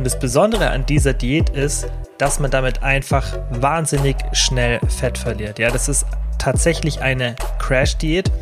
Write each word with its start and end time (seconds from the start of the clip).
Und 0.00 0.04
das 0.04 0.18
Besondere 0.18 0.70
an 0.70 0.86
dieser 0.86 1.12
Diät 1.12 1.50
ist, 1.50 1.86
dass 2.16 2.40
man 2.40 2.50
damit 2.50 2.82
einfach 2.82 3.36
wahnsinnig 3.50 4.16
schnell 4.32 4.80
Fett 4.88 5.18
verliert. 5.18 5.58
Ja, 5.58 5.70
das 5.70 5.90
ist 5.90 6.06
tatsächlich 6.38 7.02
eine 7.02 7.36
Crash-Diät. 7.58 8.32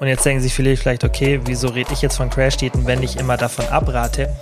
Und 0.00 0.08
jetzt 0.08 0.26
denken 0.26 0.42
Sie 0.42 0.50
vielleicht, 0.50 1.04
okay, 1.04 1.40
wieso 1.44 1.68
rede 1.68 1.92
ich 1.92 2.02
jetzt 2.02 2.16
von 2.16 2.28
Crash-Diäten, 2.28 2.88
wenn 2.88 3.04
ich 3.04 3.20
immer 3.20 3.36
davon 3.36 3.66
abrate? 3.66 4.34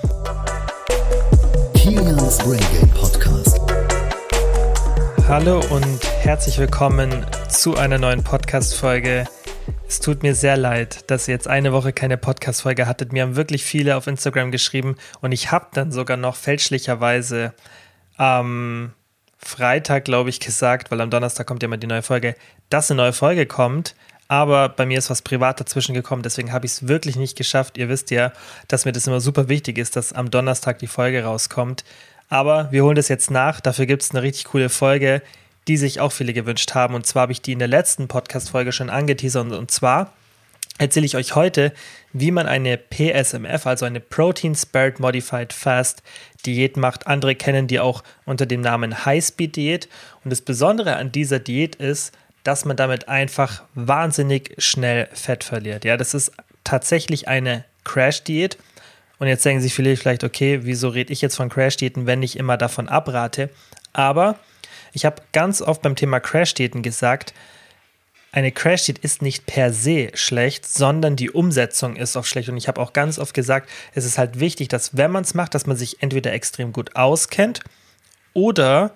Kilians 1.75 2.39
Brain 2.39 2.59
Game 2.73 2.89
Podcast. 2.93 3.61
Hallo 5.29 5.61
und 5.69 6.03
herzlich 6.23 6.57
willkommen 6.57 7.27
zu 7.51 7.77
einer 7.77 7.99
neuen 7.99 8.25
Podcast-Folge 8.25 9.27
es 9.87 10.01
tut 10.01 10.23
mir 10.23 10.35
sehr 10.35 10.57
leid, 10.57 11.11
dass 11.11 11.29
ihr 11.29 11.35
jetzt 11.35 11.49
eine 11.49 11.73
Woche 11.73 11.93
keine 11.93 12.17
Podcast-Folge 12.17 12.87
hattet. 12.87 13.13
Mir 13.13 13.23
haben 13.23 13.37
wirklich 13.37 13.65
viele 13.65 13.97
auf 13.97 14.07
Instagram 14.07 14.51
geschrieben 14.51 14.97
und 15.21 15.33
ich 15.33 15.51
habe 15.51 15.67
dann 15.73 15.93
sogar 15.93 16.17
noch 16.17 16.37
fälschlicherweise 16.37 17.53
am 18.17 18.93
Freitag, 19.39 20.05
glaube 20.05 20.31
ich, 20.31 20.41
gesagt, 20.41 20.91
weil 20.91 21.01
am 21.01 21.11
Donnerstag 21.11 21.47
kommt 21.47 21.63
ja 21.63 21.67
immer 21.67 21.77
die 21.77 21.87
neue 21.87 22.03
Folge, 22.03 22.35
dass 22.71 22.91
eine 22.91 23.03
neue 23.03 23.13
Folge 23.13 23.47
kommt. 23.47 23.95
Aber 24.27 24.71
bei 24.71 24.87
mir 24.87 24.97
ist 24.97 25.11
was 25.11 25.21
privat 25.21 25.61
dazwischen 25.61 25.95
gekommen, 25.95 26.23
deswegen 26.23 26.51
habe 26.51 26.65
ich 26.65 26.73
es 26.73 26.89
wirklich 26.89 27.17
nicht 27.17 27.37
geschafft. 27.37 27.77
Ihr 27.77 27.91
wisst 27.91 28.11
ja, 28.11 28.33
dass 28.69 28.87
mir 28.87 28.93
das 28.93 29.07
immer 29.07 29.21
super 29.21 29.49
wichtig 29.49 29.77
ist, 29.77 29.97
dass 29.97 30.15
am 30.15 30.31
Donnerstag 30.31 30.79
die 30.79 30.87
Folge 30.87 31.25
rauskommt. 31.25 31.85
Aber 32.31 32.73
wir 32.73 32.85
holen 32.85 32.97
das 32.97 33.09
jetzt 33.09 33.31
nach. 33.31 33.61
Dafür 33.61 33.85
gibt 33.85 34.03
es 34.03 34.13
eine 34.13 34.23
richtig 34.23 34.47
coole 34.47 34.71
Folge 34.71 35.21
die 35.69 35.77
sich 35.77 36.01
auch 36.01 36.13
viele 36.13 36.33
gewünscht 36.33 36.75
haben. 36.75 36.95
Und 36.95 37.07
zwar 37.07 37.23
habe 37.23 37.33
ich 37.33 37.43
die 37.43 37.53
in 37.53 37.59
der 37.59 37.69
letzten 37.69 38.09
Podcast-Folge 38.09 38.73
schon 38.73 38.91
angeteasert. 38.91 39.53
Und 39.53 39.71
zwar 39.71 40.13
erzähle 40.79 41.07
ich 41.07 41.17
euch 41.17 41.35
heute, 41.35 41.73
wie 42.13 42.31
man 42.31 42.47
eine 42.47 42.77
PSMF, 42.77 43.67
also 43.67 43.85
eine 43.85 44.01
Protein 44.01 44.55
Spared 44.55 45.01
Modified 45.01 45.53
Fast 45.53 46.03
Diät 46.47 46.77
macht. 46.77 47.07
Andere 47.07 47.35
kennen 47.35 47.67
die 47.67 47.81
auch 47.81 48.03
unter 48.25 48.47
dem 48.47 48.61
Namen 48.61 49.05
High 49.05 49.25
Speed 49.25 49.57
Diät. 49.57 49.89
Und 50.25 50.31
das 50.31 50.43
Besondere 50.43 50.97
an 50.97 51.13
dieser 51.13 51.39
Diät 51.39 51.77
ist, 51.77 52.13
dass 52.43 52.65
man 52.67 52.77
damit 52.77 53.09
einfach 53.09 53.63
wahnsinnig 53.75 54.55
schnell 54.59 55.09
Fett 55.13 55.45
verliert. 55.45 55.85
Ja, 55.85 55.97
das 55.97 56.13
ist 56.13 56.33
tatsächlich 56.63 57.27
eine 57.27 57.65
Crash-Diät. 57.85 58.59
Und 59.19 59.29
jetzt 59.29 59.45
denken 59.45 59.63
sich 59.63 59.73
viele 59.73 59.97
vielleicht, 59.97 60.25
okay, 60.25 60.61
wieso 60.63 60.89
rede 60.89 61.13
ich 61.13 61.23
jetzt 61.23 61.37
von 61.37 61.49
Crash-Diäten, 61.49 62.07
wenn 62.07 62.23
ich 62.23 62.37
immer 62.37 62.57
davon 62.57 62.89
abrate? 62.89 63.49
Aber 63.93 64.39
ich 64.95 65.05
habe 65.05 65.23
ganz 65.33 65.61
oft 65.61 65.83
beim 65.83 65.97
Thema 65.97 66.21
Crash-Diäten 66.21 66.83
gesagt, 66.83 67.35
eine 68.33 68.51
Crash-Diät 68.51 68.99
ist 68.99 69.23
nicht 69.23 69.47
per 69.47 69.73
se 69.73 70.11
schlecht, 70.15 70.67
sondern 70.67 71.17
die 71.17 71.31
Umsetzung 71.31 71.97
ist 71.97 72.17
auch 72.17 72.25
schlecht. 72.25 72.49
Und 72.49 72.57
ich 72.57 72.67
habe 72.69 72.81
auch 72.81 72.93
ganz 72.93 73.19
oft 73.19 73.35
gesagt, 73.35 73.69
es 73.95 74.05
ist 74.05 74.19
halt 74.19 74.41
wichtig, 74.41 74.69
dass 74.69 74.97
wenn 74.97 75.11
man 75.11 75.23
es 75.23 75.35
macht, 75.35 75.55
dass 75.55 75.67
man 75.67 75.77
sich 75.77 76.03
entweder 76.03 76.33
extrem 76.33 76.73
gut 76.73 76.97
auskennt 76.97 77.61
oder 78.33 78.93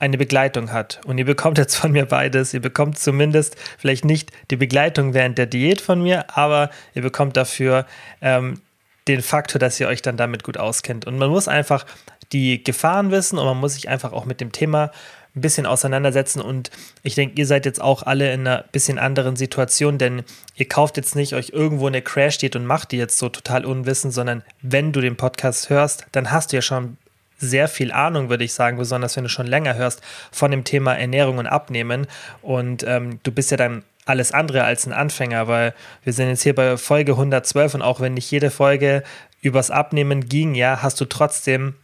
eine 0.00 0.18
Begleitung 0.18 0.72
hat. 0.72 1.00
Und 1.04 1.18
ihr 1.18 1.24
bekommt 1.24 1.58
jetzt 1.58 1.76
von 1.76 1.92
mir 1.92 2.06
beides. 2.06 2.54
Ihr 2.54 2.60
bekommt 2.60 2.98
zumindest 2.98 3.56
vielleicht 3.78 4.04
nicht 4.04 4.32
die 4.50 4.56
Begleitung 4.56 5.14
während 5.14 5.36
der 5.36 5.46
Diät 5.46 5.80
von 5.80 6.02
mir, 6.02 6.36
aber 6.36 6.70
ihr 6.94 7.02
bekommt 7.02 7.36
dafür 7.36 7.86
ähm, 8.20 8.60
den 9.06 9.22
Faktor, 9.22 9.58
dass 9.58 9.78
ihr 9.78 9.88
euch 9.88 10.02
dann 10.02 10.16
damit 10.16 10.42
gut 10.42 10.56
auskennt. 10.56 11.06
Und 11.06 11.18
man 11.18 11.30
muss 11.30 11.48
einfach 11.48 11.86
die 12.32 12.62
Gefahren 12.62 13.10
wissen 13.10 13.38
und 13.38 13.44
man 13.44 13.58
muss 13.58 13.74
sich 13.74 13.88
einfach 13.88 14.12
auch 14.12 14.24
mit 14.24 14.40
dem 14.40 14.52
Thema 14.52 14.90
ein 15.36 15.40
bisschen 15.40 15.66
auseinandersetzen. 15.66 16.40
Und 16.40 16.70
ich 17.02 17.14
denke, 17.14 17.38
ihr 17.38 17.46
seid 17.46 17.66
jetzt 17.66 17.80
auch 17.80 18.02
alle 18.02 18.32
in 18.32 18.40
einer 18.40 18.64
bisschen 18.72 18.98
anderen 18.98 19.36
Situation, 19.36 19.98
denn 19.98 20.22
ihr 20.56 20.68
kauft 20.68 20.96
jetzt 20.96 21.16
nicht 21.16 21.34
euch 21.34 21.50
irgendwo 21.50 21.86
eine 21.86 22.02
Crash 22.02 22.34
steht 22.34 22.56
und 22.56 22.66
macht 22.66 22.92
die 22.92 22.96
jetzt 22.96 23.18
so 23.18 23.28
total 23.28 23.64
unwissend, 23.64 24.12
sondern 24.12 24.42
wenn 24.62 24.92
du 24.92 25.00
den 25.00 25.16
Podcast 25.16 25.70
hörst, 25.70 26.06
dann 26.12 26.30
hast 26.30 26.52
du 26.52 26.56
ja 26.56 26.62
schon 26.62 26.96
sehr 27.38 27.68
viel 27.68 27.90
Ahnung, 27.90 28.28
würde 28.28 28.44
ich 28.44 28.52
sagen, 28.52 28.76
besonders 28.76 29.16
wenn 29.16 29.24
du 29.24 29.30
schon 29.30 29.46
länger 29.46 29.74
hörst 29.74 30.02
von 30.30 30.50
dem 30.50 30.64
Thema 30.64 30.94
Ernährung 30.94 31.38
und 31.38 31.46
Abnehmen. 31.46 32.06
Und 32.42 32.84
ähm, 32.86 33.18
du 33.22 33.32
bist 33.32 33.50
ja 33.50 33.56
dann 33.56 33.82
alles 34.04 34.32
andere 34.32 34.64
als 34.64 34.86
ein 34.86 34.92
Anfänger, 34.92 35.48
weil 35.48 35.74
wir 36.04 36.12
sind 36.12 36.28
jetzt 36.28 36.42
hier 36.42 36.54
bei 36.54 36.76
Folge 36.76 37.12
112 37.12 37.74
und 37.74 37.82
auch 37.82 38.00
wenn 38.00 38.14
nicht 38.14 38.30
jede 38.30 38.50
Folge 38.50 39.02
übers 39.40 39.70
Abnehmen 39.70 40.28
ging, 40.28 40.54
ja, 40.54 40.82
hast 40.82 41.00
du 41.00 41.06
trotzdem, 41.06 41.74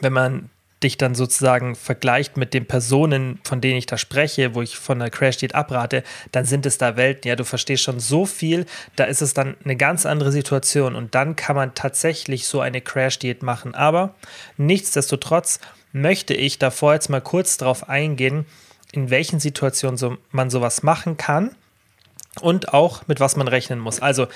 wenn 0.00 0.12
man 0.12 0.50
dich 0.82 0.96
dann 0.96 1.14
sozusagen 1.14 1.74
vergleicht 1.74 2.36
mit 2.36 2.54
den 2.54 2.66
Personen, 2.66 3.40
von 3.44 3.60
denen 3.60 3.76
ich 3.76 3.86
da 3.86 3.98
spreche, 3.98 4.54
wo 4.54 4.62
ich 4.62 4.76
von 4.76 4.98
der 4.98 5.10
Crash 5.10 5.38
Diät 5.38 5.54
abrate, 5.54 6.02
dann 6.32 6.44
sind 6.44 6.66
es 6.66 6.78
da 6.78 6.96
Welten. 6.96 7.28
Ja, 7.28 7.36
du 7.36 7.44
verstehst 7.44 7.82
schon 7.82 8.00
so 8.00 8.26
viel, 8.26 8.66
da 8.96 9.04
ist 9.04 9.22
es 9.22 9.34
dann 9.34 9.56
eine 9.64 9.76
ganz 9.76 10.06
andere 10.06 10.32
Situation 10.32 10.94
und 10.94 11.14
dann 11.14 11.36
kann 11.36 11.56
man 11.56 11.74
tatsächlich 11.74 12.46
so 12.46 12.60
eine 12.60 12.80
Crash 12.80 13.18
Diät 13.18 13.42
machen. 13.42 13.74
Aber 13.74 14.14
nichtsdestotrotz 14.56 15.60
möchte 15.92 16.34
ich 16.34 16.58
davor 16.58 16.94
jetzt 16.94 17.08
mal 17.08 17.20
kurz 17.20 17.56
darauf 17.56 17.88
eingehen, 17.88 18.46
in 18.92 19.10
welchen 19.10 19.40
Situationen 19.40 19.96
so, 19.96 20.16
man 20.30 20.50
sowas 20.50 20.82
machen 20.82 21.16
kann 21.16 21.54
und 22.40 22.72
auch 22.72 23.06
mit 23.08 23.20
was 23.20 23.36
man 23.36 23.48
rechnen 23.48 23.78
muss. 23.78 24.00
Also 24.00 24.26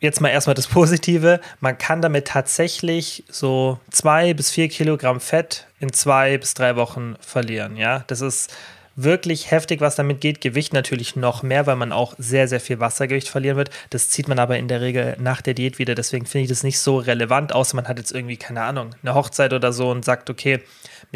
jetzt 0.00 0.20
mal 0.20 0.28
erstmal 0.28 0.54
das 0.54 0.66
Positive. 0.66 1.40
Man 1.60 1.78
kann 1.78 2.02
damit 2.02 2.28
tatsächlich 2.28 3.24
so 3.28 3.78
zwei 3.90 4.34
bis 4.34 4.50
vier 4.50 4.68
Kilogramm 4.68 5.20
Fett 5.20 5.66
in 5.80 5.92
zwei 5.92 6.38
bis 6.38 6.54
drei 6.54 6.76
Wochen 6.76 7.16
verlieren. 7.20 7.76
Ja, 7.76 8.04
das 8.06 8.20
ist 8.20 8.52
wirklich 8.96 9.50
heftig, 9.50 9.80
was 9.80 9.94
damit 9.94 10.20
geht. 10.20 10.40
Gewicht 10.40 10.72
natürlich 10.72 11.16
noch 11.16 11.42
mehr, 11.42 11.66
weil 11.66 11.76
man 11.76 11.92
auch 11.92 12.14
sehr, 12.18 12.48
sehr 12.48 12.60
viel 12.60 12.80
Wassergewicht 12.80 13.28
verlieren 13.28 13.58
wird. 13.58 13.70
Das 13.90 14.08
zieht 14.08 14.26
man 14.26 14.38
aber 14.38 14.56
in 14.56 14.68
der 14.68 14.80
Regel 14.80 15.16
nach 15.20 15.42
der 15.42 15.54
Diät 15.54 15.78
wieder. 15.78 15.94
Deswegen 15.94 16.26
finde 16.26 16.44
ich 16.44 16.48
das 16.48 16.62
nicht 16.62 16.78
so 16.78 16.96
relevant, 16.98 17.54
außer 17.54 17.76
man 17.76 17.86
hat 17.86 17.98
jetzt 17.98 18.12
irgendwie, 18.12 18.38
keine 18.38 18.62
Ahnung, 18.62 18.94
eine 19.02 19.14
Hochzeit 19.14 19.52
oder 19.52 19.72
so 19.72 19.90
und 19.90 20.04
sagt, 20.04 20.30
okay, 20.30 20.60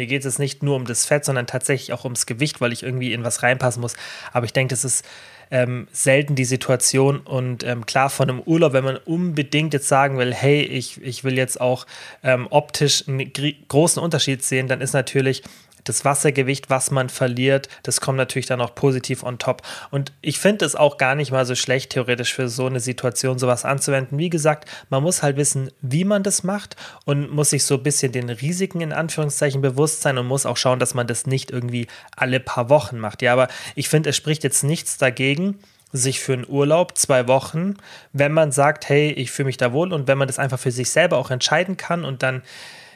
mir 0.01 0.07
geht 0.07 0.25
es 0.25 0.39
nicht 0.39 0.63
nur 0.63 0.77
um 0.77 0.85
das 0.85 1.05
Fett, 1.05 1.25
sondern 1.25 1.45
tatsächlich 1.45 1.93
auch 1.93 2.05
ums 2.05 2.25
Gewicht, 2.25 2.59
weil 2.59 2.73
ich 2.73 2.81
irgendwie 2.81 3.13
in 3.13 3.23
was 3.23 3.43
reinpassen 3.43 3.81
muss. 3.81 3.95
Aber 4.33 4.45
ich 4.47 4.53
denke, 4.53 4.73
das 4.73 4.83
ist 4.83 5.05
ähm, 5.51 5.87
selten 5.91 6.33
die 6.33 6.45
Situation. 6.45 7.19
Und 7.19 7.63
ähm, 7.63 7.85
klar, 7.85 8.09
von 8.09 8.27
einem 8.27 8.39
Urlaub, 8.39 8.73
wenn 8.73 8.83
man 8.83 8.97
unbedingt 8.97 9.75
jetzt 9.75 9.87
sagen 9.87 10.17
will, 10.17 10.33
hey, 10.33 10.63
ich, 10.63 10.99
ich 11.03 11.23
will 11.23 11.37
jetzt 11.37 11.61
auch 11.61 11.85
ähm, 12.23 12.47
optisch 12.49 13.07
einen 13.07 13.31
großen 13.67 14.01
Unterschied 14.01 14.43
sehen, 14.43 14.67
dann 14.67 14.81
ist 14.81 14.93
natürlich 14.93 15.43
das 15.83 16.05
Wassergewicht, 16.05 16.69
was 16.69 16.91
man 16.91 17.09
verliert, 17.09 17.69
das 17.83 18.01
kommt 18.01 18.17
natürlich 18.17 18.45
dann 18.45 18.61
auch 18.61 18.75
positiv 18.75 19.23
on 19.23 19.37
top. 19.39 19.61
Und 19.89 20.11
ich 20.21 20.39
finde 20.39 20.65
es 20.65 20.75
auch 20.75 20.97
gar 20.97 21.15
nicht 21.15 21.31
mal 21.31 21.45
so 21.45 21.55
schlecht, 21.55 21.91
theoretisch 21.91 22.33
für 22.33 22.47
so 22.47 22.65
eine 22.65 22.79
Situation 22.79 23.39
sowas 23.39 23.65
anzuwenden. 23.65 24.17
Wie 24.17 24.29
gesagt, 24.29 24.69
man 24.89 25.03
muss 25.03 25.23
halt 25.23 25.37
wissen, 25.37 25.71
wie 25.81 26.03
man 26.03 26.23
das 26.23 26.43
macht 26.43 26.75
und 27.05 27.31
muss 27.31 27.51
sich 27.51 27.65
so 27.65 27.75
ein 27.75 27.83
bisschen 27.83 28.11
den 28.11 28.29
Risiken 28.29 28.81
in 28.81 28.93
Anführungszeichen 28.93 29.61
bewusst 29.61 30.01
sein 30.01 30.17
und 30.17 30.27
muss 30.27 30.45
auch 30.45 30.57
schauen, 30.57 30.79
dass 30.79 30.93
man 30.93 31.07
das 31.07 31.25
nicht 31.25 31.51
irgendwie 31.51 31.87
alle 32.15 32.39
paar 32.39 32.69
Wochen 32.69 32.97
macht. 32.97 33.21
Ja, 33.21 33.33
aber 33.33 33.47
ich 33.75 33.89
finde, 33.89 34.09
es 34.09 34.17
spricht 34.17 34.43
jetzt 34.43 34.63
nichts 34.63 34.97
dagegen, 34.97 35.59
sich 35.93 36.19
für 36.19 36.33
einen 36.33 36.47
Urlaub 36.47 36.97
zwei 36.97 37.27
Wochen, 37.27 37.75
wenn 38.13 38.31
man 38.31 38.51
sagt, 38.51 38.87
hey, 38.87 39.11
ich 39.11 39.31
fühle 39.31 39.47
mich 39.47 39.57
da 39.57 39.73
wohl 39.73 39.91
und 39.91 40.07
wenn 40.07 40.17
man 40.17 40.27
das 40.27 40.39
einfach 40.39 40.59
für 40.59 40.71
sich 40.71 40.89
selber 40.89 41.17
auch 41.17 41.31
entscheiden 41.31 41.77
kann 41.77 42.05
und 42.05 42.23
dann 42.23 42.43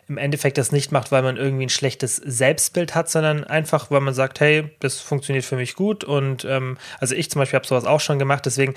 im 0.07 0.17
Endeffekt 0.17 0.57
das 0.57 0.71
nicht 0.71 0.91
macht, 0.91 1.11
weil 1.11 1.23
man 1.23 1.37
irgendwie 1.37 1.65
ein 1.65 1.69
schlechtes 1.69 2.17
Selbstbild 2.17 2.93
hat, 2.93 3.09
sondern 3.09 3.43
einfach, 3.43 3.89
weil 3.89 4.01
man 4.01 4.13
sagt, 4.13 4.39
hey, 4.39 4.69
das 4.79 4.99
funktioniert 4.99 5.45
für 5.45 5.55
mich 5.55 5.75
gut. 5.75 6.03
Und 6.03 6.45
ähm, 6.45 6.77
also 6.99 7.15
ich 7.15 7.31
zum 7.31 7.39
Beispiel 7.39 7.57
habe 7.57 7.67
sowas 7.67 7.85
auch 7.85 7.99
schon 7.99 8.19
gemacht, 8.19 8.45
deswegen 8.45 8.75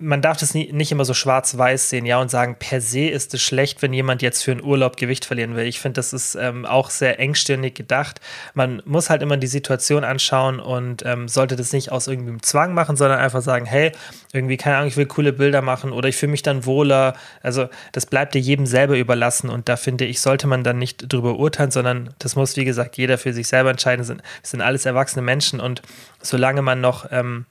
man 0.00 0.22
darf 0.22 0.38
das 0.38 0.54
nie, 0.54 0.72
nicht 0.72 0.90
immer 0.92 1.04
so 1.04 1.12
schwarz-weiß 1.12 1.90
sehen, 1.90 2.06
ja, 2.06 2.18
und 2.18 2.30
sagen, 2.30 2.56
per 2.58 2.80
se 2.80 3.08
ist 3.08 3.34
es 3.34 3.42
schlecht, 3.42 3.82
wenn 3.82 3.92
jemand 3.92 4.22
jetzt 4.22 4.42
für 4.42 4.50
einen 4.52 4.62
Urlaub 4.62 4.96
Gewicht 4.96 5.26
verlieren 5.26 5.56
will. 5.56 5.66
Ich 5.66 5.78
finde, 5.78 5.98
das 5.98 6.14
ist 6.14 6.36
ähm, 6.36 6.64
auch 6.64 6.88
sehr 6.88 7.20
engstirnig 7.20 7.74
gedacht. 7.74 8.20
Man 8.54 8.82
muss 8.86 9.10
halt 9.10 9.20
immer 9.20 9.36
die 9.36 9.46
Situation 9.46 10.02
anschauen 10.02 10.58
und 10.58 11.04
ähm, 11.04 11.28
sollte 11.28 11.54
das 11.54 11.72
nicht 11.72 11.92
aus 11.92 12.08
irgendeinem 12.08 12.42
Zwang 12.42 12.72
machen, 12.72 12.96
sondern 12.96 13.18
einfach 13.18 13.42
sagen, 13.42 13.66
hey, 13.66 13.92
irgendwie, 14.32 14.56
keine 14.56 14.76
Ahnung, 14.76 14.88
ich 14.88 14.96
will 14.96 15.06
coole 15.06 15.34
Bilder 15.34 15.60
machen 15.60 15.92
oder 15.92 16.08
ich 16.08 16.16
fühle 16.16 16.32
mich 16.32 16.42
dann 16.42 16.64
wohler. 16.64 17.14
Also, 17.42 17.68
das 17.92 18.06
bleibt 18.06 18.34
dir 18.34 18.40
jedem 18.40 18.64
selber 18.64 18.96
überlassen 18.96 19.50
und 19.50 19.68
da 19.68 19.76
finde 19.76 20.06
ich, 20.06 20.20
sollte 20.20 20.46
man 20.46 20.64
dann 20.64 20.78
nicht 20.78 21.12
drüber 21.12 21.38
urteilen, 21.38 21.70
sondern 21.70 22.14
das 22.18 22.36
muss, 22.36 22.56
wie 22.56 22.64
gesagt, 22.64 22.96
jeder 22.96 23.18
für 23.18 23.34
sich 23.34 23.48
selber 23.48 23.70
entscheiden. 23.70 24.06
Wir 24.08 24.16
sind 24.42 24.60
alles 24.62 24.86
erwachsene 24.86 25.22
Menschen 25.22 25.60
und 25.60 25.82
solange 26.22 26.62
man 26.62 26.80
noch 26.80 27.06
ähm, 27.10 27.44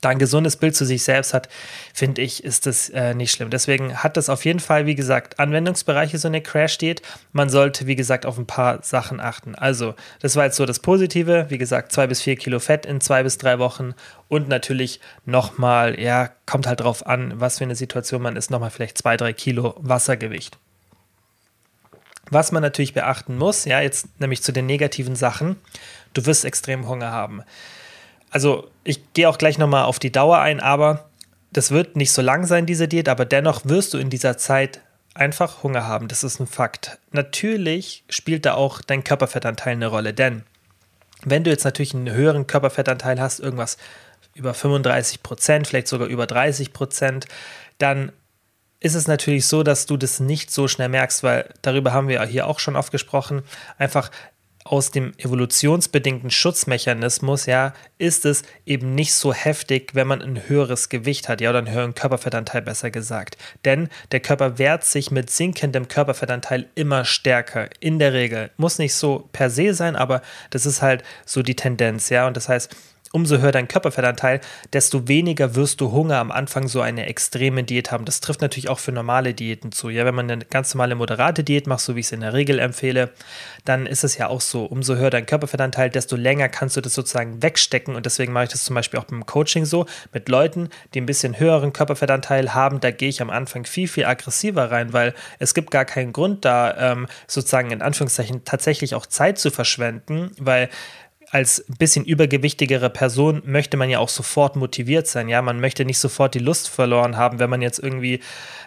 da 0.00 0.08
ein 0.08 0.18
gesundes 0.18 0.56
Bild 0.56 0.74
zu 0.74 0.84
sich 0.84 1.02
selbst 1.02 1.34
hat, 1.34 1.48
finde 1.92 2.22
ich, 2.22 2.42
ist 2.42 2.66
das 2.66 2.88
äh, 2.90 3.14
nicht 3.14 3.32
schlimm. 3.32 3.50
Deswegen 3.50 4.02
hat 4.02 4.16
das 4.16 4.28
auf 4.28 4.44
jeden 4.44 4.60
Fall, 4.60 4.86
wie 4.86 4.94
gesagt, 4.94 5.38
Anwendungsbereiche, 5.38 6.18
so 6.18 6.28
eine 6.28 6.40
Crash 6.40 6.72
steht. 6.72 7.02
Man 7.32 7.50
sollte, 7.50 7.86
wie 7.86 7.96
gesagt, 7.96 8.26
auf 8.26 8.38
ein 8.38 8.46
paar 8.46 8.82
Sachen 8.82 9.20
achten. 9.20 9.54
Also, 9.54 9.94
das 10.20 10.36
war 10.36 10.44
jetzt 10.44 10.56
so 10.56 10.66
das 10.66 10.78
Positive. 10.78 11.46
Wie 11.48 11.58
gesagt, 11.58 11.92
zwei 11.92 12.06
bis 12.06 12.22
vier 12.22 12.36
Kilo 12.36 12.60
Fett 12.60 12.86
in 12.86 13.00
zwei 13.00 13.22
bis 13.22 13.38
drei 13.38 13.58
Wochen. 13.58 13.94
Und 14.28 14.48
natürlich 14.48 15.00
nochmal, 15.26 16.00
ja, 16.00 16.30
kommt 16.46 16.66
halt 16.66 16.80
drauf 16.80 17.06
an, 17.06 17.38
was 17.40 17.58
für 17.58 17.64
eine 17.64 17.76
Situation 17.76 18.22
man 18.22 18.36
ist, 18.36 18.50
nochmal 18.50 18.70
vielleicht 18.70 18.98
zwei, 18.98 19.16
drei 19.16 19.32
Kilo 19.32 19.74
Wassergewicht. 19.78 20.58
Was 22.30 22.52
man 22.52 22.62
natürlich 22.62 22.94
beachten 22.94 23.36
muss, 23.36 23.64
ja, 23.64 23.80
jetzt 23.80 24.20
nämlich 24.20 24.42
zu 24.42 24.52
den 24.52 24.66
negativen 24.66 25.16
Sachen. 25.16 25.56
Du 26.14 26.24
wirst 26.26 26.44
extrem 26.44 26.88
Hunger 26.88 27.10
haben 27.10 27.42
also 28.30 28.70
ich 28.84 29.12
gehe 29.12 29.28
auch 29.28 29.38
gleich 29.38 29.58
nochmal 29.58 29.84
auf 29.84 29.98
die 29.98 30.12
Dauer 30.12 30.38
ein, 30.38 30.60
aber 30.60 31.10
das 31.52 31.70
wird 31.70 31.96
nicht 31.96 32.12
so 32.12 32.22
lang 32.22 32.46
sein, 32.46 32.66
diese 32.66 32.88
Diät, 32.88 33.08
aber 33.08 33.24
dennoch 33.24 33.62
wirst 33.64 33.94
du 33.94 33.98
in 33.98 34.10
dieser 34.10 34.38
Zeit 34.38 34.80
einfach 35.14 35.62
Hunger 35.62 35.86
haben, 35.86 36.08
das 36.08 36.22
ist 36.22 36.40
ein 36.40 36.46
Fakt. 36.46 36.98
Natürlich 37.10 38.04
spielt 38.08 38.46
da 38.46 38.54
auch 38.54 38.80
dein 38.80 39.04
Körperfettanteil 39.04 39.72
eine 39.72 39.88
Rolle, 39.88 40.14
denn 40.14 40.44
wenn 41.24 41.44
du 41.44 41.50
jetzt 41.50 41.64
natürlich 41.64 41.94
einen 41.94 42.10
höheren 42.10 42.46
Körperfettanteil 42.46 43.20
hast, 43.20 43.40
irgendwas 43.40 43.76
über 44.34 44.54
35 44.54 45.22
Prozent, 45.22 45.66
vielleicht 45.66 45.88
sogar 45.88 46.08
über 46.08 46.26
30 46.26 46.72
Prozent, 46.72 47.26
dann 47.78 48.12
ist 48.78 48.94
es 48.94 49.06
natürlich 49.06 49.46
so, 49.46 49.62
dass 49.62 49.84
du 49.84 49.96
das 49.96 50.20
nicht 50.20 50.50
so 50.50 50.66
schnell 50.66 50.88
merkst, 50.88 51.22
weil 51.22 51.52
darüber 51.60 51.92
haben 51.92 52.08
wir 52.08 52.16
ja 52.16 52.24
hier 52.24 52.46
auch 52.46 52.58
schon 52.58 52.76
oft 52.76 52.90
gesprochen. 52.90 53.42
Einfach 53.76 54.10
aus 54.70 54.92
dem 54.92 55.12
evolutionsbedingten 55.18 56.30
Schutzmechanismus, 56.30 57.46
ja, 57.46 57.74
ist 57.98 58.24
es 58.24 58.44
eben 58.64 58.94
nicht 58.94 59.14
so 59.14 59.34
heftig, 59.34 59.96
wenn 59.96 60.06
man 60.06 60.22
ein 60.22 60.48
höheres 60.48 60.88
Gewicht 60.88 61.28
hat, 61.28 61.40
ja, 61.40 61.50
oder 61.50 61.58
einen 61.58 61.72
höheren 61.72 61.96
Körperfettanteil 61.96 62.62
besser 62.62 62.92
gesagt. 62.92 63.36
Denn 63.64 63.88
der 64.12 64.20
Körper 64.20 64.58
wehrt 64.58 64.84
sich 64.84 65.10
mit 65.10 65.28
sinkendem 65.28 65.88
Körperfettanteil 65.88 66.66
immer 66.76 67.04
stärker, 67.04 67.68
in 67.80 67.98
der 67.98 68.12
Regel. 68.12 68.52
Muss 68.58 68.78
nicht 68.78 68.94
so 68.94 69.28
per 69.32 69.50
se 69.50 69.74
sein, 69.74 69.96
aber 69.96 70.22
das 70.50 70.66
ist 70.66 70.82
halt 70.82 71.02
so 71.26 71.42
die 71.42 71.56
Tendenz, 71.56 72.08
ja, 72.08 72.28
und 72.28 72.36
das 72.36 72.48
heißt, 72.48 72.72
umso 73.12 73.38
höher 73.38 73.50
dein 73.50 73.66
Körperfettanteil, 73.66 74.40
desto 74.72 75.08
weniger 75.08 75.56
wirst 75.56 75.80
du 75.80 75.90
Hunger 75.90 76.18
am 76.18 76.30
Anfang 76.30 76.68
so 76.68 76.80
eine 76.80 77.06
extreme 77.06 77.64
Diät 77.64 77.90
haben. 77.90 78.04
Das 78.04 78.20
trifft 78.20 78.40
natürlich 78.40 78.68
auch 78.68 78.78
für 78.78 78.92
normale 78.92 79.34
Diäten 79.34 79.72
zu. 79.72 79.90
Ja, 79.90 80.04
wenn 80.04 80.14
man 80.14 80.30
eine 80.30 80.44
ganz 80.44 80.74
normale 80.74 80.94
moderate 80.94 81.42
Diät 81.42 81.66
macht, 81.66 81.80
so 81.80 81.96
wie 81.96 82.00
ich 82.00 82.06
es 82.06 82.12
in 82.12 82.20
der 82.20 82.34
Regel 82.34 82.60
empfehle, 82.60 83.10
dann 83.64 83.86
ist 83.86 84.04
es 84.04 84.16
ja 84.16 84.28
auch 84.28 84.40
so, 84.40 84.64
umso 84.64 84.94
höher 84.94 85.10
dein 85.10 85.26
Körperfettanteil, 85.26 85.90
desto 85.90 86.14
länger 86.14 86.48
kannst 86.48 86.76
du 86.76 86.80
das 86.80 86.94
sozusagen 86.94 87.42
wegstecken. 87.42 87.96
Und 87.96 88.06
deswegen 88.06 88.32
mache 88.32 88.44
ich 88.44 88.50
das 88.50 88.64
zum 88.64 88.74
Beispiel 88.74 89.00
auch 89.00 89.04
beim 89.04 89.26
Coaching 89.26 89.64
so. 89.64 89.86
Mit 90.12 90.28
Leuten, 90.28 90.68
die 90.94 91.00
ein 91.00 91.06
bisschen 91.06 91.38
höheren 91.40 91.72
Körperfettanteil 91.72 92.54
haben, 92.54 92.78
da 92.78 92.92
gehe 92.92 93.08
ich 93.08 93.20
am 93.20 93.30
Anfang 93.30 93.64
viel, 93.64 93.88
viel 93.88 94.04
aggressiver 94.04 94.70
rein, 94.70 94.92
weil 94.92 95.14
es 95.40 95.54
gibt 95.54 95.72
gar 95.72 95.84
keinen 95.84 96.12
Grund 96.12 96.44
da, 96.44 96.92
ähm, 96.92 97.08
sozusagen 97.26 97.72
in 97.72 97.82
Anführungszeichen 97.82 98.44
tatsächlich 98.44 98.94
auch 98.94 99.06
Zeit 99.06 99.38
zu 99.38 99.50
verschwenden, 99.50 100.30
weil 100.38 100.68
als 101.30 101.64
bisschen 101.78 102.04
übergewichtigere 102.04 102.90
Person 102.90 103.42
möchte 103.44 103.76
man 103.76 103.88
ja 103.88 104.00
auch 104.00 104.08
sofort 104.08 104.56
motiviert 104.56 105.06
sein. 105.06 105.28
Ja, 105.28 105.42
man 105.42 105.60
möchte 105.60 105.84
nicht 105.84 105.98
sofort 105.98 106.34
die 106.34 106.40
Lust 106.40 106.68
verloren 106.68 107.16
haben, 107.16 107.38
wenn 107.38 107.48
man 107.48 107.62
jetzt 107.62 107.78
irgendwie, 107.78 108.20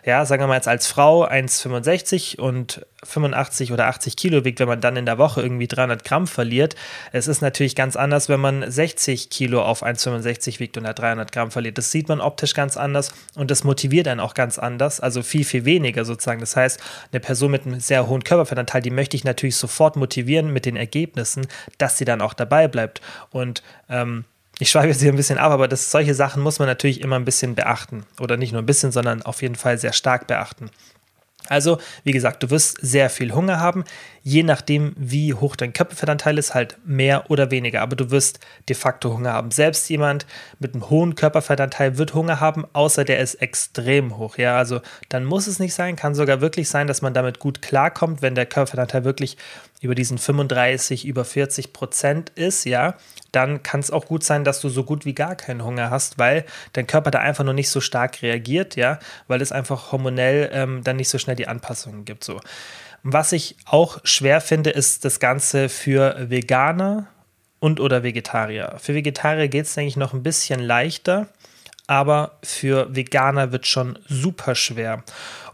ja, 0.06 0.25
sagen 0.25 0.44
wir 0.44 0.48
mal 0.48 0.56
jetzt 0.56 0.69
als 0.69 0.88
Frau 0.88 1.27
1,65 1.27 2.39
und 2.39 2.86
85 3.04 3.74
oder 3.74 3.88
80 3.88 4.15
Kilo 4.15 4.45
wiegt, 4.45 4.62
wenn 4.62 4.69
man 4.69 4.80
dann 4.80 4.95
in 4.95 5.06
der 5.06 5.18
Woche 5.18 5.42
irgendwie 5.42 5.68
300 5.68 6.06
Gramm 6.06 6.25
verliert. 6.25 6.75
Es 7.12 7.27
ist 7.27 7.42
natürlich 7.42 7.75
ganz 7.75 7.98
anders, 7.98 8.30
wenn 8.30 8.39
man 8.39 8.69
60 8.69 9.30
Kilo 9.30 9.62
auf 9.62 9.83
1,65 9.83 10.62
wiegt 10.62 10.77
und 10.77 10.86
da 10.86 10.94
300 10.94 11.33
Gramm 11.33 11.51
verliert. 11.51 11.77
Das 11.77 11.92
sieht 11.92 12.07
man 12.07 12.21
optisch 12.21 12.54
ganz 12.54 12.77
anders 12.77 13.13
und 13.36 13.51
das 13.51 13.66
motiviert 13.66 14.07
einen 14.07 14.21
auch 14.21 14.36
ganz 14.36 14.57
anders, 14.57 15.01
also 15.01 15.21
viel, 15.21 15.44
viel 15.44 15.66
weniger 15.66 16.06
sozusagen. 16.06 16.39
Das 16.39 16.56
heißt, 16.56 16.80
eine 17.12 17.19
Person 17.19 17.51
mit 17.51 17.66
einem 17.66 17.81
sehr 17.81 18.07
hohen 18.07 18.24
Körperfettanteil, 18.24 18.81
die 18.81 18.89
möchte 18.89 19.18
ich 19.18 19.25
natürlich 19.25 19.57
sofort 19.57 19.98
motivieren 19.98 20.54
mit 20.54 20.66
den 20.66 20.77
Ergebnissen, 20.77 21.48
dass 21.77 21.98
sie 21.98 22.06
dann 22.06 22.21
auch 22.21 22.33
dabei 22.33 22.52
dabei 22.53 22.67
bleibt. 22.67 23.01
Und 23.31 23.63
ähm, 23.89 24.25
ich 24.59 24.69
schreibe 24.69 24.89
jetzt 24.89 25.01
hier 25.01 25.11
ein 25.11 25.17
bisschen 25.17 25.39
ab, 25.39 25.51
aber 25.51 25.67
das, 25.67 25.89
solche 25.89 26.13
Sachen 26.13 26.44
muss 26.44 26.59
man 26.59 26.67
natürlich 26.67 27.01
immer 27.01 27.15
ein 27.15 27.25
bisschen 27.25 27.55
beachten. 27.55 28.05
Oder 28.19 28.38
nicht 28.38 28.53
nur 28.53 28.61
ein 28.61 28.67
bisschen, 28.67 28.91
sondern 28.91 29.23
auf 29.23 29.41
jeden 29.41 29.55
Fall 29.55 29.77
sehr 29.77 29.94
stark 29.94 30.27
beachten. 30.27 30.69
Also, 31.50 31.79
wie 32.05 32.13
gesagt, 32.13 32.41
du 32.41 32.51
wirst 32.51 32.77
sehr 32.79 33.09
viel 33.09 33.33
Hunger 33.33 33.59
haben, 33.59 33.83
je 34.21 34.44
nachdem, 34.44 34.94
wie 34.95 35.33
hoch 35.33 35.57
dein 35.57 35.73
Körperfettanteil 35.73 36.38
ist, 36.38 36.53
halt 36.53 36.77
mehr 36.85 37.29
oder 37.29 37.51
weniger, 37.51 37.81
aber 37.81 37.97
du 37.97 38.11
wirst 38.11 38.39
de 38.69 38.75
facto 38.77 39.11
Hunger 39.13 39.33
haben. 39.33 39.51
Selbst 39.51 39.89
jemand 39.89 40.25
mit 40.59 40.73
einem 40.73 40.89
hohen 40.89 41.15
Körperfettanteil 41.15 41.97
wird 41.97 42.13
Hunger 42.13 42.39
haben, 42.39 42.63
außer 42.71 43.03
der 43.03 43.19
ist 43.19 43.35
extrem 43.35 44.15
hoch. 44.15 44.38
Ja, 44.38 44.57
also 44.57 44.79
dann 45.09 45.25
muss 45.25 45.47
es 45.47 45.59
nicht 45.59 45.73
sein, 45.73 45.97
kann 45.97 46.15
sogar 46.15 46.39
wirklich 46.39 46.69
sein, 46.69 46.88
dass 46.88 47.01
man 47.01 47.13
damit 47.13 47.39
gut 47.39 47.61
klarkommt, 47.61 48.21
wenn 48.21 48.35
der 48.35 48.45
Körperfettanteil 48.45 49.03
wirklich 49.03 49.35
über 49.83 49.95
diesen 49.95 50.18
35, 50.18 51.06
über 51.06 51.25
40 51.25 51.74
Prozent 51.74 52.30
ist, 52.31 52.63
ja, 52.65 52.95
dann 53.33 53.63
kann 53.63 53.81
es 53.81 53.91
auch 53.91 54.06
gut 54.06 54.24
sein, 54.24 54.45
dass 54.45 54.62
du 54.62 54.69
so 54.69 54.83
gut 54.85 55.06
wie 55.06 55.13
gar 55.13 55.35
keinen 55.35 55.63
Hunger 55.63 55.89
hast, 55.89 56.18
weil 56.18 56.45
dein 56.71 56.88
Körper 56.88 57.12
da 57.12 57.19
einfach 57.19 57.44
noch 57.44 57.53
nicht 57.53 57.69
so 57.69 57.81
stark 57.81 58.21
reagiert, 58.21 58.77
ja, 58.77 59.00
weil 59.27 59.41
es 59.41 59.51
einfach 59.51 59.91
hormonell 59.91 60.50
ähm, 60.53 60.83
dann 60.85 60.95
nicht 60.95 61.09
so 61.09 61.18
schnell 61.18 61.35
die 61.35 61.47
Anpassungen 61.47 62.06
gibt. 62.06 62.24
So. 62.24 62.39
Was 63.03 63.33
ich 63.33 63.57
auch 63.65 64.00
schwer 64.06 64.39
finde, 64.39 64.69
ist 64.69 65.03
das 65.03 65.19
Ganze 65.19 65.68
für 65.68 66.30
Veganer 66.30 67.07
und 67.59 67.81
oder 67.81 68.03
Vegetarier. 68.03 68.75
Für 68.80 68.94
Vegetarier 68.94 69.50
geht 69.50 69.65
es, 69.65 69.74
denke 69.74 69.89
ich, 69.89 69.97
noch 69.97 70.13
ein 70.13 70.24
bisschen 70.24 70.62
leichter, 70.62 71.27
aber 71.88 72.38
für 72.41 72.95
Veganer 72.95 73.51
wird 73.51 73.68
schon 73.68 74.00
super 74.07 74.56
schwer. 74.56 75.03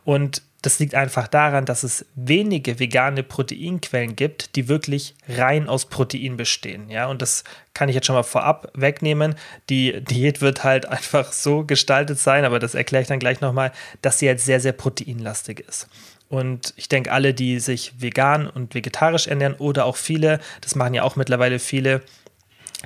Und 0.06 0.44
das 0.62 0.80
liegt 0.80 0.94
einfach 0.94 1.28
daran, 1.28 1.66
dass 1.66 1.84
es 1.84 2.06
wenige 2.16 2.80
vegane 2.80 3.24
Proteinquellen 3.24 4.16
gibt, 4.16 4.56
die 4.56 4.68
wirklich 4.68 5.16
rein 5.28 5.70
aus 5.70 5.86
Protein 5.86 6.36
bestehen. 6.36 6.90
Ja, 6.90 7.08
und 7.08 7.22
das 7.22 7.46
kann 7.74 7.88
ich 7.88 7.96
jetzt 7.96 8.08
schon 8.08 8.16
mal 8.16 8.24
vorab 8.24 8.70
wegnehmen. 8.74 9.36
Die 9.70 10.02
Diät 10.04 10.42
wird 10.42 10.64
halt 10.64 10.86
einfach 10.90 11.32
so 11.32 11.64
gestaltet 11.64 12.20
sein, 12.20 12.44
aber 12.44 12.60
das 12.60 12.76
erkläre 12.76 13.02
ich 13.02 13.08
dann 13.08 13.20
gleich 13.20 13.40
nochmal, 13.40 13.72
dass 14.02 14.20
sie 14.20 14.28
halt 14.28 14.42
sehr, 14.42 14.60
sehr 14.60 14.74
proteinlastig 14.74 15.62
ist. 15.62 15.88
Und 16.28 16.74
ich 16.76 16.90
denke, 16.90 17.12
alle, 17.12 17.34
die 17.34 17.60
sich 17.60 17.94
vegan 17.98 18.48
und 18.48 18.76
vegetarisch 18.76 19.28
ernähren 19.28 19.56
oder 19.56 19.86
auch 19.86 19.96
viele, 19.96 20.40
das 20.62 20.76
machen 20.76 20.94
ja 20.94 21.04
auch 21.04 21.16
mittlerweile 21.16 21.58
viele, 21.58 22.02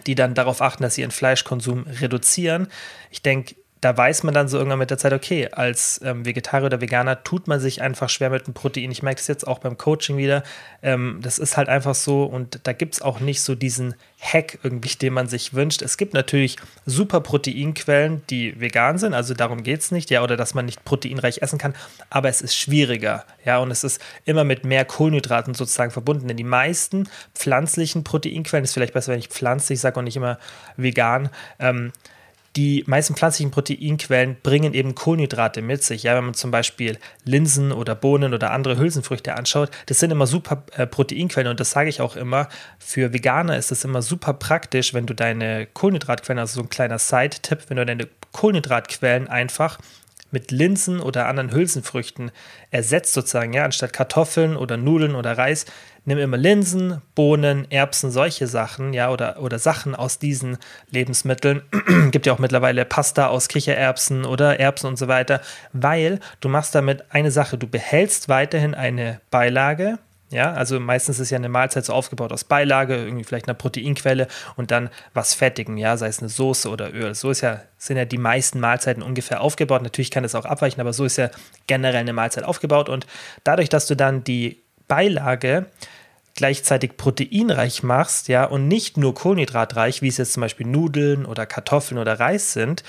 die 0.08 0.16
dann 0.16 0.34
darauf 0.34 0.62
achten, 0.62 0.84
dass 0.84 0.96
sie 0.96 1.02
ihren 1.02 1.12
Fleischkonsum 1.12 1.86
reduzieren. 2.00 2.68
Ich 3.12 3.22
denke, 3.22 3.56
da 3.84 3.98
weiß 3.98 4.24
man 4.24 4.34
dann 4.34 4.48
so 4.48 4.58
irgendwann 4.58 4.80
mit 4.80 4.92
der 4.92 4.98
Zeit, 4.98 5.12
okay, 5.12 5.50
als 5.52 6.00
ähm, 6.04 6.26
Vegetarier 6.26 6.68
oder 6.68 6.80
Veganer 6.80 7.24
tut 7.24 7.48
man 7.48 7.60
sich 7.60 7.82
einfach 7.82 8.10
schwer 8.10 8.30
mit 8.30 8.48
dem 8.48 8.54
Protein. 8.54 8.92
Ich 8.92 9.04
merke 9.04 9.20
das 9.20 9.28
jetzt 9.28 9.46
auch 9.46 9.60
beim 9.60 9.78
Coaching 9.78 10.16
wieder. 10.16 10.44
Ähm, 10.82 11.20
das 11.22 11.38
ist 11.38 11.58
halt 11.58 11.68
einfach 11.68 11.96
so 11.96 12.24
und 12.24 12.62
da 12.64 12.72
gibt 12.72 12.94
es 12.94 13.02
auch 13.02 13.20
nicht 13.20 13.42
so 13.42 13.56
diesen 13.56 13.96
Hack 14.22 14.60
irgendwie, 14.64 14.96
den 14.96 15.14
man 15.14 15.28
sich 15.28 15.54
wünscht. 15.54 15.82
Es 15.82 15.98
gibt 15.98 16.14
natürlich 16.14 16.56
super 16.86 17.20
Proteinquellen, 17.20 18.22
die 18.30 18.60
vegan 18.60 18.98
sind, 18.98 19.14
also 19.14 19.34
darum 19.34 19.64
geht 19.64 19.82
es 19.82 19.92
nicht, 19.92 20.10
ja, 20.10 20.24
oder 20.24 20.38
dass 20.38 20.54
man 20.54 20.66
nicht 20.66 20.86
proteinreich 20.86 21.42
essen 21.42 21.60
kann, 21.60 21.76
aber 22.10 22.30
es 22.30 22.42
ist 22.42 22.56
schwieriger, 22.56 23.26
ja, 23.44 23.58
und 23.58 23.70
es 23.70 23.84
ist 23.84 24.02
immer 24.24 24.46
mit 24.46 24.64
mehr 24.64 24.86
Kohlenhydraten 24.86 25.54
sozusagen 25.54 25.92
verbunden, 25.92 26.30
denn 26.30 26.38
die 26.38 26.46
meisten 26.46 27.10
pflanzlichen 27.36 28.06
Proteinquellen, 28.06 28.64
ist 28.64 28.74
vielleicht 28.74 28.94
besser, 28.94 29.12
wenn 29.12 29.20
ich 29.20 29.28
pflanzlich 29.28 29.82
sage 29.82 30.00
und 30.00 30.06
nicht 30.06 30.16
immer 30.16 30.40
vegan, 30.78 31.30
ähm, 31.60 31.92
die 32.56 32.84
meisten 32.86 33.16
pflanzlichen 33.16 33.52
Proteinquellen 33.52 34.38
bringen 34.44 34.74
eben 34.74 34.94
Kohlenhydrate 34.94 35.62
mit 35.62 35.84
sich. 35.84 36.04
Ja, 36.04 36.16
wenn 36.16 36.26
man 36.26 36.34
zum 36.36 36.52
Beispiel 36.52 37.00
Linsen 37.26 37.72
oder 37.72 37.96
Bohnen 37.96 38.34
oder 38.34 38.52
andere 38.52 38.78
Hülsenfrüchte 38.78 39.36
anschaut, 39.36 39.72
das 39.88 40.00
sind 40.00 40.12
immer 40.12 40.28
super 40.28 40.64
äh, 40.76 40.86
Proteinquellen 40.86 41.50
und 41.50 41.60
das 41.60 41.72
sage 41.72 41.90
ich 41.90 42.00
auch 42.00 42.16
immer. 42.16 42.50
Für 42.78 43.12
Veganer 43.12 43.58
ist 43.58 43.72
es 43.72 43.84
immer 43.84 44.04
super 44.04 44.34
praktisch, 44.34 44.94
wenn 44.94 45.08
du 45.08 45.16
deine 45.16 45.66
Kohlenhydratquellen, 45.66 46.40
also 46.40 46.56
so 46.56 46.62
ein 46.62 46.70
kleiner 46.70 47.00
Side-Tipp, 47.00 47.66
wenn 47.70 47.78
du 47.78 47.86
deine 47.86 48.08
Kohlenhydratquellen 48.32 49.28
einfach 49.28 49.80
mit 50.34 50.52
Linsen 50.52 51.00
oder 51.00 51.28
anderen 51.28 51.52
Hülsenfrüchten 51.52 52.32
ersetzt 52.72 53.14
sozusagen, 53.14 53.54
ja, 53.54 53.66
anstatt 53.66 53.94
Kartoffeln 53.94 54.58
oder 54.58 54.78
Nudeln 54.78 55.16
oder 55.16 55.38
Reis, 55.38 55.66
nimm 56.06 56.18
immer 56.18 56.38
Linsen, 56.38 57.02
Bohnen, 57.16 57.70
Erbsen, 57.72 58.12
solche 58.12 58.48
Sachen, 58.48 58.94
ja, 58.94 59.10
oder, 59.10 59.42
oder 59.42 59.60
Sachen 59.60 59.96
aus 59.96 60.20
diesen 60.20 60.58
Lebensmitteln. 60.90 61.62
Gibt 62.12 62.26
ja 62.26 62.34
auch 62.34 62.40
mittlerweile 62.40 62.86
Pasta 62.86 63.28
aus 63.28 63.48
Kichererbsen 63.48 64.26
oder 64.26 64.60
Erbsen 64.60 64.88
und 64.88 64.98
so 64.98 65.08
weiter, 65.08 65.42
weil 65.72 66.20
du 66.42 66.50
machst 66.50 66.76
damit 66.76 67.12
eine 67.12 67.32
Sache, 67.32 67.58
du 67.58 67.68
behältst 67.68 68.30
weiterhin 68.30 68.76
eine 68.76 69.22
Beilage, 69.32 70.00
ja, 70.34 70.52
also 70.52 70.80
meistens 70.80 71.20
ist 71.20 71.30
ja 71.30 71.38
eine 71.38 71.48
Mahlzeit 71.48 71.86
so 71.86 71.94
aufgebaut 71.94 72.32
aus 72.32 72.44
Beilage, 72.44 72.96
irgendwie 72.96 73.24
vielleicht 73.24 73.48
einer 73.48 73.54
Proteinquelle 73.54 74.28
und 74.56 74.72
dann 74.72 74.90
was 75.14 75.36
Fettigen, 75.36 75.78
ja, 75.78 75.96
sei 75.96 76.08
es 76.08 76.20
eine 76.20 76.30
Soße 76.30 76.70
oder 76.70 76.92
Öl. 76.92 77.14
So 77.14 77.30
ist 77.30 77.42
ja, 77.42 77.62
sind 77.78 77.98
ja 77.98 78.06
die 78.06 78.18
meisten 78.18 78.60
Mahlzeiten 78.60 79.04
ungefähr 79.04 79.42
aufgebaut. 79.42 79.84
Natürlich 79.84 80.10
kann 80.10 80.24
es 80.24 80.34
auch 80.34 80.46
abweichen, 80.46 80.82
aber 80.82 80.92
so 80.92 81.06
ist 81.06 81.18
ja 81.18 81.30
generell 81.68 82.00
eine 82.00 82.14
Mahlzeit 82.14 82.46
aufgebaut. 82.46 82.90
Und 82.90 83.06
dadurch, 83.44 83.70
dass 83.70 83.86
du 83.86 83.96
dann 83.96 84.24
die 84.24 84.63
Beilage 84.88 85.66
gleichzeitig 86.36 86.98
proteinreich 86.98 87.84
machst, 87.84 88.28
ja, 88.28 88.46
und 88.46 88.68
nicht 88.68 88.98
nur 88.98 89.14
kohlenhydratreich, 89.14 90.02
wie 90.02 90.08
es 90.08 90.18
jetzt 90.18 90.34
zum 90.34 90.42
Beispiel 90.42 90.66
Nudeln 90.66 91.26
oder 91.26 91.46
Kartoffeln 91.46 92.00
oder 92.00 92.20
Reis 92.20 92.54
sind, 92.54 92.84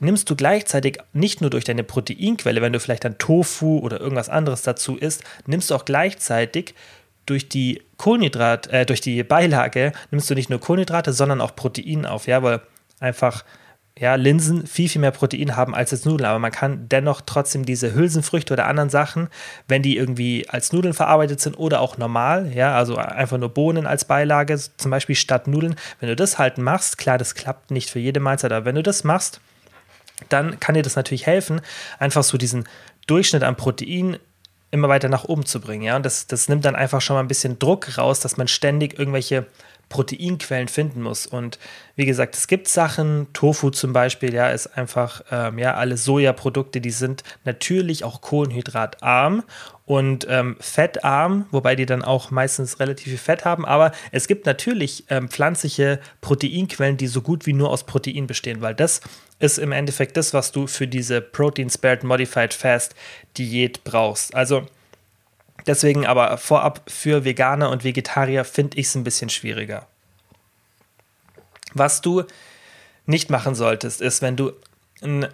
nimmst 0.00 0.28
du 0.28 0.36
gleichzeitig 0.36 0.98
nicht 1.12 1.40
nur 1.40 1.50
durch 1.50 1.64
deine 1.64 1.84
Proteinquelle, 1.84 2.60
wenn 2.60 2.72
du 2.72 2.80
vielleicht 2.80 3.04
dann 3.04 3.18
Tofu 3.18 3.78
oder 3.78 4.00
irgendwas 4.00 4.28
anderes 4.28 4.62
dazu 4.62 4.96
isst, 4.96 5.22
nimmst 5.46 5.70
du 5.70 5.74
auch 5.74 5.84
gleichzeitig 5.84 6.74
durch 7.26 7.48
die 7.48 7.82
Kohlenhydrat, 7.96 8.66
äh, 8.66 8.84
durch 8.84 9.00
die 9.00 9.22
Beilage 9.22 9.92
nimmst 10.10 10.28
du 10.28 10.34
nicht 10.34 10.50
nur 10.50 10.60
Kohlenhydrate, 10.60 11.12
sondern 11.12 11.40
auch 11.40 11.56
Protein 11.56 12.04
auf, 12.04 12.26
ja, 12.26 12.42
weil 12.42 12.60
einfach 13.00 13.44
ja, 13.96 14.16
Linsen 14.16 14.66
viel, 14.66 14.88
viel 14.88 15.00
mehr 15.00 15.12
Protein 15.12 15.54
haben 15.54 15.72
als 15.74 15.92
jetzt 15.92 16.04
Nudeln, 16.04 16.28
aber 16.28 16.40
man 16.40 16.50
kann 16.50 16.88
dennoch 16.88 17.20
trotzdem 17.20 17.64
diese 17.64 17.94
Hülsenfrüchte 17.94 18.52
oder 18.52 18.66
anderen 18.66 18.90
Sachen, 18.90 19.28
wenn 19.68 19.82
die 19.82 19.96
irgendwie 19.96 20.48
als 20.48 20.72
Nudeln 20.72 20.94
verarbeitet 20.94 21.40
sind 21.40 21.54
oder 21.54 21.80
auch 21.80 21.96
normal, 21.96 22.50
ja, 22.52 22.76
also 22.76 22.96
einfach 22.96 23.38
nur 23.38 23.50
Bohnen 23.50 23.86
als 23.86 24.04
Beilage, 24.04 24.58
zum 24.76 24.90
Beispiel 24.90 25.14
statt 25.14 25.46
Nudeln, 25.46 25.76
wenn 26.00 26.08
du 26.08 26.16
das 26.16 26.38
halt 26.38 26.58
machst, 26.58 26.98
klar, 26.98 27.18
das 27.18 27.36
klappt 27.36 27.70
nicht 27.70 27.88
für 27.88 28.00
jede 28.00 28.18
Mahlzeit, 28.18 28.50
aber 28.50 28.64
wenn 28.64 28.74
du 28.74 28.82
das 28.82 29.04
machst, 29.04 29.40
dann 30.28 30.58
kann 30.58 30.74
dir 30.74 30.82
das 30.82 30.96
natürlich 30.96 31.26
helfen, 31.26 31.60
einfach 32.00 32.24
so 32.24 32.36
diesen 32.36 32.64
Durchschnitt 33.06 33.44
an 33.44 33.56
Protein 33.56 34.16
immer 34.74 34.88
weiter 34.88 35.08
nach 35.08 35.24
oben 35.24 35.46
zu 35.46 35.60
bringen. 35.60 35.84
Ja? 35.84 35.94
Und 35.94 36.04
das, 36.04 36.26
das 36.26 36.48
nimmt 36.48 36.64
dann 36.64 36.74
einfach 36.74 37.00
schon 37.00 37.14
mal 37.14 37.20
ein 37.20 37.28
bisschen 37.28 37.60
Druck 37.60 37.96
raus, 37.96 38.18
dass 38.18 38.36
man 38.36 38.48
ständig 38.48 38.98
irgendwelche 38.98 39.46
Proteinquellen 39.88 40.68
finden 40.68 41.02
muss. 41.02 41.26
Und 41.26 41.58
wie 41.96 42.06
gesagt, 42.06 42.36
es 42.36 42.46
gibt 42.46 42.68
Sachen, 42.68 43.28
Tofu 43.32 43.70
zum 43.70 43.92
Beispiel, 43.92 44.34
ja, 44.34 44.50
ist 44.50 44.66
einfach, 44.76 45.22
ähm, 45.30 45.58
ja, 45.58 45.74
alle 45.74 45.96
Sojaprodukte, 45.96 46.80
die 46.80 46.90
sind 46.90 47.22
natürlich 47.44 48.04
auch 48.04 48.20
kohlenhydratarm 48.20 49.44
und 49.86 50.26
ähm, 50.30 50.56
fettarm, 50.60 51.46
wobei 51.50 51.76
die 51.76 51.86
dann 51.86 52.02
auch 52.02 52.30
meistens 52.30 52.80
relativ 52.80 53.08
viel 53.08 53.18
Fett 53.18 53.44
haben. 53.44 53.66
Aber 53.66 53.92
es 54.12 54.26
gibt 54.26 54.46
natürlich 54.46 55.04
ähm, 55.10 55.28
pflanzliche 55.28 56.00
Proteinquellen, 56.20 56.96
die 56.96 57.06
so 57.06 57.20
gut 57.20 57.46
wie 57.46 57.52
nur 57.52 57.70
aus 57.70 57.84
Protein 57.84 58.26
bestehen, 58.26 58.62
weil 58.62 58.74
das 58.74 59.00
ist 59.38 59.58
im 59.58 59.72
Endeffekt 59.72 60.16
das, 60.16 60.32
was 60.32 60.52
du 60.52 60.66
für 60.66 60.86
diese 60.86 61.20
Protein 61.20 61.68
Spared 61.68 62.02
Modified 62.04 62.54
Fast 62.54 62.94
Diät 63.36 63.84
brauchst. 63.84 64.34
Also 64.34 64.66
Deswegen 65.66 66.06
aber 66.06 66.36
vorab 66.38 66.82
für 66.90 67.24
Veganer 67.24 67.70
und 67.70 67.84
Vegetarier 67.84 68.44
finde 68.44 68.78
ich 68.78 68.86
es 68.86 68.94
ein 68.94 69.04
bisschen 69.04 69.30
schwieriger. 69.30 69.86
Was 71.72 72.00
du 72.00 72.24
nicht 73.06 73.30
machen 73.30 73.54
solltest, 73.54 74.00
ist, 74.00 74.22
wenn 74.22 74.36
du 74.36 74.52
ein 75.02 75.26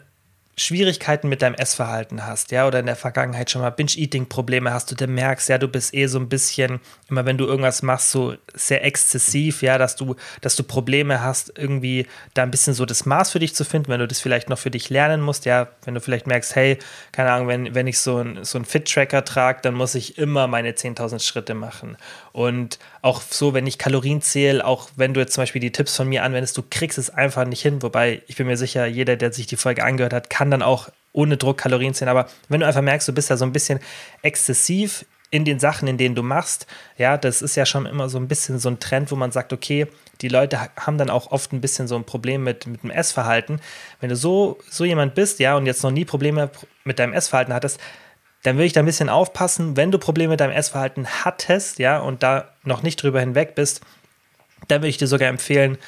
Schwierigkeiten 0.56 1.28
mit 1.28 1.40
deinem 1.40 1.54
Essverhalten 1.54 2.26
hast, 2.26 2.50
ja, 2.50 2.66
oder 2.66 2.80
in 2.80 2.86
der 2.86 2.96
Vergangenheit 2.96 3.50
schon 3.50 3.62
mal 3.62 3.70
Binge-Eating-Probleme 3.70 4.72
hast, 4.72 4.90
du 4.90 4.94
dann 4.94 5.14
merkst, 5.14 5.48
ja, 5.48 5.56
du 5.56 5.68
bist 5.68 5.94
eh 5.94 6.06
so 6.06 6.18
ein 6.18 6.28
bisschen, 6.28 6.80
immer 7.08 7.24
wenn 7.24 7.38
du 7.38 7.46
irgendwas 7.46 7.82
machst, 7.82 8.10
so 8.10 8.34
sehr 8.52 8.84
exzessiv, 8.84 9.62
ja, 9.62 9.78
dass 9.78 9.96
du, 9.96 10.16
dass 10.42 10.56
du 10.56 10.62
Probleme 10.62 11.22
hast, 11.22 11.56
irgendwie 11.56 12.06
da 12.34 12.42
ein 12.42 12.50
bisschen 12.50 12.74
so 12.74 12.84
das 12.84 13.06
Maß 13.06 13.30
für 13.30 13.38
dich 13.38 13.54
zu 13.54 13.64
finden, 13.64 13.88
wenn 13.88 14.00
du 14.00 14.08
das 14.08 14.20
vielleicht 14.20 14.50
noch 14.50 14.58
für 14.58 14.70
dich 14.70 14.90
lernen 14.90 15.22
musst, 15.22 15.46
ja, 15.46 15.68
wenn 15.84 15.94
du 15.94 16.00
vielleicht 16.00 16.26
merkst, 16.26 16.54
hey, 16.54 16.78
keine 17.12 17.32
Ahnung, 17.32 17.48
wenn, 17.48 17.74
wenn 17.74 17.86
ich 17.86 17.98
so 17.98 18.18
ein, 18.18 18.44
so 18.44 18.58
ein 18.58 18.66
Fit-Tracker 18.66 19.24
trage, 19.24 19.60
dann 19.62 19.74
muss 19.74 19.94
ich 19.94 20.18
immer 20.18 20.46
meine 20.46 20.72
10.000 20.72 21.20
Schritte 21.20 21.54
machen. 21.54 21.96
Und 22.32 22.78
auch 23.02 23.20
so, 23.22 23.54
wenn 23.54 23.66
ich 23.66 23.78
Kalorien 23.78 24.22
zähle, 24.22 24.64
auch 24.64 24.88
wenn 24.96 25.14
du 25.14 25.20
jetzt 25.20 25.34
zum 25.34 25.42
Beispiel 25.42 25.60
die 25.60 25.72
Tipps 25.72 25.96
von 25.96 26.08
mir 26.08 26.22
anwendest, 26.22 26.56
du 26.56 26.62
kriegst 26.68 26.98
es 26.98 27.10
einfach 27.10 27.44
nicht 27.44 27.62
hin, 27.62 27.82
wobei 27.82 28.22
ich 28.28 28.36
bin 28.36 28.46
mir 28.46 28.56
sicher, 28.56 28.86
jeder, 28.86 29.16
der 29.16 29.32
sich 29.32 29.46
die 29.46 29.56
Folge 29.56 29.84
angehört 29.84 30.12
hat, 30.12 30.30
kann 30.30 30.50
dann 30.50 30.62
auch 30.62 30.88
ohne 31.12 31.36
Druck 31.36 31.58
Kalorien 31.58 31.94
zählen. 31.94 32.08
Aber 32.08 32.28
wenn 32.48 32.60
du 32.60 32.66
einfach 32.66 32.82
merkst, 32.82 33.08
du 33.08 33.12
bist 33.12 33.30
da 33.30 33.36
so 33.36 33.44
ein 33.44 33.52
bisschen 33.52 33.80
exzessiv 34.22 35.04
in 35.30 35.44
den 35.44 35.60
Sachen, 35.60 35.86
in 35.86 35.96
denen 35.96 36.14
du 36.14 36.22
machst, 36.22 36.66
ja, 36.98 37.16
das 37.16 37.40
ist 37.40 37.56
ja 37.56 37.64
schon 37.64 37.86
immer 37.86 38.08
so 38.08 38.18
ein 38.18 38.28
bisschen 38.28 38.58
so 38.58 38.68
ein 38.68 38.80
Trend, 38.80 39.10
wo 39.10 39.16
man 39.16 39.30
sagt, 39.30 39.52
okay, 39.52 39.86
die 40.20 40.28
Leute 40.28 40.58
haben 40.76 40.98
dann 40.98 41.08
auch 41.08 41.30
oft 41.30 41.52
ein 41.52 41.60
bisschen 41.60 41.88
so 41.88 41.96
ein 41.96 42.04
Problem 42.04 42.42
mit, 42.44 42.66
mit 42.66 42.82
dem 42.82 42.90
Essverhalten. 42.90 43.60
Wenn 44.00 44.10
du 44.10 44.16
so, 44.16 44.58
so 44.68 44.84
jemand 44.84 45.14
bist, 45.14 45.38
ja, 45.38 45.56
und 45.56 45.66
jetzt 45.66 45.82
noch 45.82 45.92
nie 45.92 46.04
Probleme 46.04 46.50
mit 46.84 46.98
deinem 46.98 47.12
Essverhalten 47.12 47.54
hattest, 47.54 47.80
dann 48.42 48.56
würde 48.56 48.66
ich 48.66 48.72
da 48.72 48.80
ein 48.80 48.86
bisschen 48.86 49.08
aufpassen, 49.08 49.76
wenn 49.76 49.90
du 49.90 49.98
Probleme 49.98 50.30
mit 50.30 50.40
deinem 50.40 50.52
Essverhalten 50.52 51.06
hattest, 51.24 51.78
ja, 51.78 51.98
und 51.98 52.22
da 52.22 52.48
noch 52.64 52.82
nicht 52.82 53.02
drüber 53.02 53.20
hinweg 53.20 53.54
bist, 53.54 53.82
dann 54.68 54.80
würde 54.80 54.88
ich 54.88 54.98
dir 54.98 55.06
sogar 55.06 55.28
empfehlen, 55.28 55.78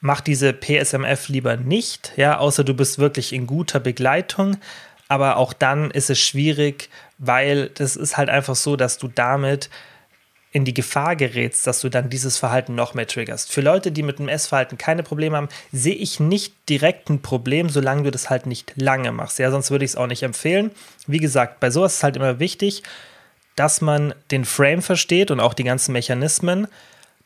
mach 0.00 0.20
diese 0.20 0.52
PSMF 0.52 1.28
lieber 1.28 1.56
nicht, 1.56 2.12
ja, 2.16 2.38
außer 2.38 2.64
du 2.64 2.74
bist 2.74 2.98
wirklich 2.98 3.32
in 3.32 3.46
guter 3.46 3.80
Begleitung. 3.80 4.58
Aber 5.08 5.36
auch 5.36 5.52
dann 5.52 5.90
ist 5.92 6.10
es 6.10 6.18
schwierig, 6.18 6.90
weil 7.18 7.68
das 7.68 7.94
ist 7.94 8.16
halt 8.16 8.28
einfach 8.28 8.56
so, 8.56 8.74
dass 8.76 8.98
du 8.98 9.08
damit 9.08 9.70
in 10.52 10.64
die 10.64 10.74
Gefahr 10.74 11.16
gerätst, 11.16 11.66
dass 11.66 11.80
du 11.80 11.88
dann 11.88 12.08
dieses 12.08 12.38
Verhalten 12.38 12.74
noch 12.74 12.94
mehr 12.94 13.06
triggerst. 13.06 13.52
Für 13.52 13.60
Leute, 13.60 13.92
die 13.92 14.02
mit 14.02 14.18
dem 14.18 14.28
Essverhalten 14.28 14.78
keine 14.78 15.02
Probleme 15.02 15.36
haben, 15.36 15.48
sehe 15.72 15.94
ich 15.94 16.18
nicht 16.18 16.54
direkt 16.68 17.10
ein 17.10 17.20
Problem, 17.20 17.68
solange 17.68 18.04
du 18.04 18.10
das 18.10 18.30
halt 18.30 18.46
nicht 18.46 18.72
lange 18.76 19.12
machst. 19.12 19.38
Ja, 19.38 19.50
sonst 19.50 19.70
würde 19.70 19.84
ich 19.84 19.92
es 19.92 19.96
auch 19.96 20.06
nicht 20.06 20.22
empfehlen. 20.22 20.70
Wie 21.06 21.18
gesagt, 21.18 21.60
bei 21.60 21.70
sowas 21.70 21.96
ist 21.96 22.02
halt 22.02 22.16
immer 22.16 22.38
wichtig, 22.38 22.82
dass 23.54 23.80
man 23.80 24.14
den 24.30 24.44
Frame 24.44 24.82
versteht 24.82 25.30
und 25.30 25.40
auch 25.40 25.54
die 25.54 25.64
ganzen 25.64 25.92
Mechanismen 25.92 26.68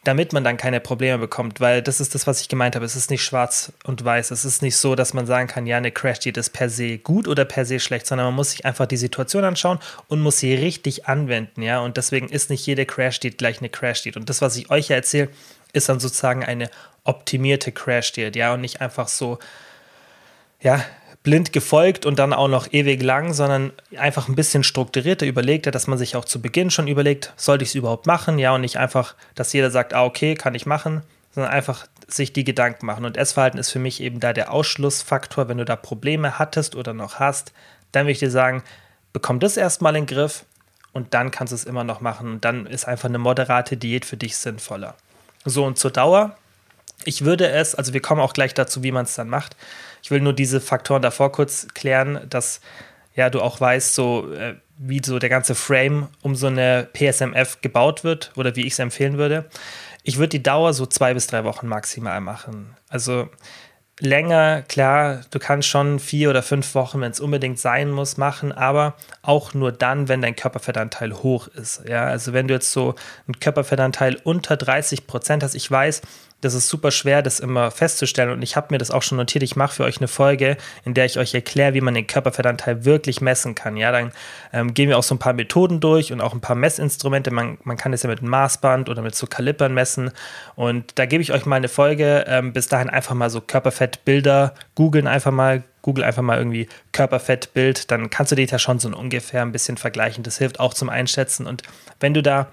damit 0.05 0.33
man 0.33 0.45
dann 0.45 0.57
keine 0.57 0.81
Probleme 0.81 1.19
bekommt, 1.19 1.61
weil 1.61 1.83
das 1.83 2.01
ist 2.01 2.15
das, 2.15 2.27
was 2.27 2.41
ich 2.41 2.49
gemeint 2.49 2.75
habe. 2.75 2.87
Es 2.87 2.97
ist 2.97 3.11
nicht 3.11 3.23
schwarz 3.23 3.73
und 3.85 4.03
weiß. 4.03 4.31
Es 4.31 4.47
ist 4.47 4.63
nicht 4.63 4.77
so, 4.77 4.95
dass 4.95 5.13
man 5.13 5.27
sagen 5.27 5.47
kann, 5.47 5.67
ja, 5.67 5.77
eine 5.77 5.91
Crash-Diät 5.91 6.39
ist 6.39 6.51
per 6.51 6.71
se 6.71 6.97
gut 6.97 7.29
oder 7.29 7.45
per 7.45 7.67
se 7.67 7.81
schlecht, 7.81 8.07
sondern 8.07 8.29
man 8.29 8.35
muss 8.35 8.53
sich 8.53 8.65
einfach 8.65 8.87
die 8.87 8.97
Situation 8.97 9.45
anschauen 9.45 9.79
und 10.09 10.23
muss 10.23 10.39
sie 10.39 10.55
richtig 10.55 11.07
anwenden, 11.07 11.61
ja. 11.61 11.81
Und 11.81 11.99
deswegen 11.99 12.31
ist 12.31 12.49
nicht 12.49 12.67
jede 12.67 12.87
Crash-Diät 12.87 13.37
gleich 13.37 13.59
eine 13.59 13.69
Crash-Diät. 13.69 14.17
Und 14.17 14.31
das, 14.31 14.41
was 14.41 14.57
ich 14.57 14.71
euch 14.71 14.89
ja 14.89 14.97
erzähle, 14.97 15.29
ist 15.75 15.89
dann 15.91 16.01
sozusagen 16.01 16.45
eine 16.45 16.71
optimierte 17.05 17.71
Crash-Diät, 17.71 18.37
ja, 18.37 18.55
und 18.55 18.63
nicht 18.63 18.81
einfach 18.81 19.09
so, 19.09 19.39
ja, 20.63 20.83
blind 21.23 21.53
gefolgt 21.53 22.07
und 22.07 22.19
dann 22.19 22.33
auch 22.33 22.49
noch 22.49 22.73
ewig 22.73 23.03
lang, 23.03 23.35
sondern 23.35 23.73
einfach 23.97 24.29
ein 24.29 24.35
bisschen 24.35 24.65
strukturierter 24.65 25.27
überlegter, 25.27 25.71
dass 25.71 25.87
man 25.87 25.99
sich 25.99 26.17
auch 26.17 26.25
zu 26.25 26.41
Beginn 26.41 26.71
schon 26.71 26.89
überlegt, 26.89 27.35
sollte 27.37 27.63
ich 27.65 27.71
es 27.71 27.75
überhaupt 27.75 28.07
machen? 28.07 28.39
Ja, 28.39 28.55
und 28.55 28.63
nicht 28.63 28.79
einfach, 28.79 29.15
dass 29.35 29.53
jeder 29.53 29.71
sagt, 29.71 29.93
ah, 29.93 30.05
okay, 30.05 30.35
kann 30.35 30.55
ich 30.55 30.65
machen, 30.65 31.03
sondern 31.35 31.53
einfach 31.53 31.87
sich 32.09 32.33
die 32.33 32.45
Gedanken 32.45 32.87
machen. 32.87 33.05
Und 33.05 33.17
Essverhalten 33.17 33.61
ist 33.61 33.71
für 33.71 33.79
mich 33.79 34.01
eben 34.01 34.19
da 34.19 34.33
der 34.33 34.51
Ausschlussfaktor. 34.53 35.49
Wenn 35.49 35.59
du 35.59 35.65
da 35.65 35.77
Probleme 35.77 36.39
hattest 36.39 36.75
oder 36.75 36.95
noch 36.95 37.19
hast, 37.19 37.53
dann 37.93 38.05
würde 38.05 38.13
ich 38.13 38.19
dir 38.19 38.31
sagen, 38.31 38.63
bekomm 39.13 39.41
das 39.41 39.57
erstmal 39.57 39.97
in 39.97 40.07
den 40.07 40.15
Griff 40.15 40.45
und 40.93 41.13
dann 41.15 41.31
kannst 41.31 41.53
du 41.53 41.55
es 41.55 41.65
immer 41.65 41.85
noch 41.85 42.01
machen. 42.01 42.33
Und 42.33 42.45
dann 42.45 42.67
ist 42.67 42.89
einfach 42.89 43.09
eine 43.09 43.19
moderate 43.19 43.77
Diät 43.77 44.05
für 44.05 44.17
dich 44.17 44.37
sinnvoller. 44.39 44.95
So, 45.45 45.65
und 45.65 45.79
zur 45.79 45.91
Dauer. 45.91 46.37
Ich 47.05 47.25
würde 47.25 47.49
es, 47.49 47.75
also 47.75 47.95
wir 47.95 48.03
kommen 48.03 48.21
auch 48.21 48.35
gleich 48.35 48.53
dazu, 48.53 48.83
wie 48.83 48.93
man 48.93 49.05
es 49.05 49.15
dann 49.15 49.29
macht. 49.29 49.57
Ich 50.03 50.11
will 50.11 50.21
nur 50.21 50.33
diese 50.33 50.61
Faktoren 50.61 51.03
davor 51.03 51.33
kurz 51.33 51.69
klären, 51.75 52.21
dass 52.29 52.61
ja 53.15 53.31
du 53.31 53.41
auch 53.41 53.61
weißt, 53.61 53.95
so 53.95 54.33
äh, 54.33 54.55
wie 54.79 55.03
so 55.05 55.19
der 55.19 55.29
ganze 55.29 55.55
Frame 55.55 56.09
um 56.23 56.35
so 56.35 56.47
eine 56.47 56.89
PSMF 56.93 57.61
gebaut 57.61 58.03
wird 58.03 58.33
oder 58.37 58.57
wie 58.57 58.67
ich 58.67 58.73
es 58.73 58.79
empfehlen 58.79 59.19
würde. 59.19 59.49
Ich 60.03 60.17
würde 60.17 60.31
die 60.31 60.43
Dauer 60.43 60.73
so 60.73 60.87
zwei 60.87 61.13
bis 61.13 61.27
drei 61.27 61.45
Wochen 61.45 61.67
maximal 61.67 62.21
machen. 62.21 62.75
Also 62.89 63.29
länger, 64.01 64.63
klar, 64.63 65.21
du 65.31 65.39
kannst 65.39 65.69
schon 65.69 65.99
vier 65.99 66.31
oder 66.31 66.43
fünf 66.43 66.75
Wochen, 66.75 67.01
wenn 67.01 67.11
es 67.11 67.21
unbedingt 67.21 67.59
sein 67.59 67.91
muss, 67.91 68.17
machen, 68.17 68.51
aber 68.53 68.97
auch 69.23 69.55
nur 69.55 69.73
dann, 69.73 70.09
wenn 70.09 70.23
dein 70.23 70.37
Körperfettanteil 70.37 71.13
hoch 71.13 71.49
ist. 71.49 71.83
Ja, 71.87 72.07
also 72.07 72.33
wenn 72.33 72.49
du 72.49 72.55
jetzt 72.55 72.73
so 72.73 72.95
einen 73.27 73.39
Körperfettanteil 73.39 74.17
unter 74.25 74.57
30 74.57 75.07
Prozent 75.07 75.43
hast, 75.43 75.55
ich 75.55 75.71
weiß, 75.71 76.01
das 76.41 76.55
ist 76.55 76.69
super 76.69 76.91
schwer, 76.91 77.23
das 77.23 77.41
immer 77.41 77.71
festzustellen. 77.71 78.31
Und 78.31 78.43
ich 78.43 78.57
habe 78.57 78.69
mir 78.71 78.79
das 78.79 78.91
auch 78.91 79.03
schon 79.03 79.19
notiert. 79.19 79.43
Ich 79.43 79.57
mache 79.57 79.75
für 79.75 79.85
euch 79.85 79.99
eine 79.99 80.09
Folge, 80.09 80.57
in 80.85 80.95
der 80.95 81.05
ich 81.05 81.19
euch 81.19 81.35
erkläre, 81.35 81.75
wie 81.75 81.81
man 81.81 81.95
den 81.95 82.07
Körperfettanteil 82.07 82.85
wirklich 82.85 83.21
messen 83.21 83.55
kann. 83.55 83.77
Ja, 83.77 83.93
dann 83.93 84.13
ähm, 84.53 84.75
gehen 84.75 84.89
wir 84.89 84.99
auch 84.99 85.03
so 85.03 85.15
ein 85.15 85.19
paar 85.19 85.33
Methoden 85.33 85.81
durch 85.81 86.13
und 86.13 86.21
auch 86.21 86.33
ein 86.33 86.41
paar 86.41 86.57
Messinstrumente. 86.57 87.31
Man, 87.31 87.59
man 87.65 87.77
kann 87.77 87.93
das 87.93 88.03
ja 88.03 88.09
mit 88.09 88.21
einem 88.21 88.31
Maßband 88.31 88.89
oder 88.89 89.03
mit 89.03 89.15
so 89.15 89.27
Kalipern 89.27 89.75
messen. 89.75 90.11
Und 90.57 90.99
da 90.99 91.07
gebe 91.07 91.23
ich 91.23 91.33
euch 91.33 91.47
mal 91.47 91.57
eine 91.57 91.69
Folge. 91.69 92.25
Ähm, 92.27 92.53
bis 92.53 92.69
dahin 92.69 92.89
einfach 92.89 93.15
mal 93.15 93.31
so 93.31 93.41
Körperfettbilder 93.41 94.55
googeln, 94.75 95.07
einfach 95.07 95.33
mal. 95.33 95.63
Google 95.83 96.05
einfach 96.05 96.21
mal 96.21 96.37
irgendwie 96.37 96.69
Körperfettbild, 96.93 97.91
dann 97.91 98.11
kannst 98.11 98.33
du 98.33 98.37
dich 98.37 98.51
da 98.51 98.59
schon 98.59 98.79
so 98.79 98.95
ungefähr 98.95 99.41
ein 99.41 99.51
bisschen 99.51 99.79
vergleichen. 99.79 100.23
Das 100.23 100.37
hilft 100.37 100.61
auch 100.61 100.75
zum 100.75 100.91
Einschätzen. 100.91 101.47
Und 101.47 101.63
wenn 102.01 102.13
du 102.13 102.23
da 102.23 102.49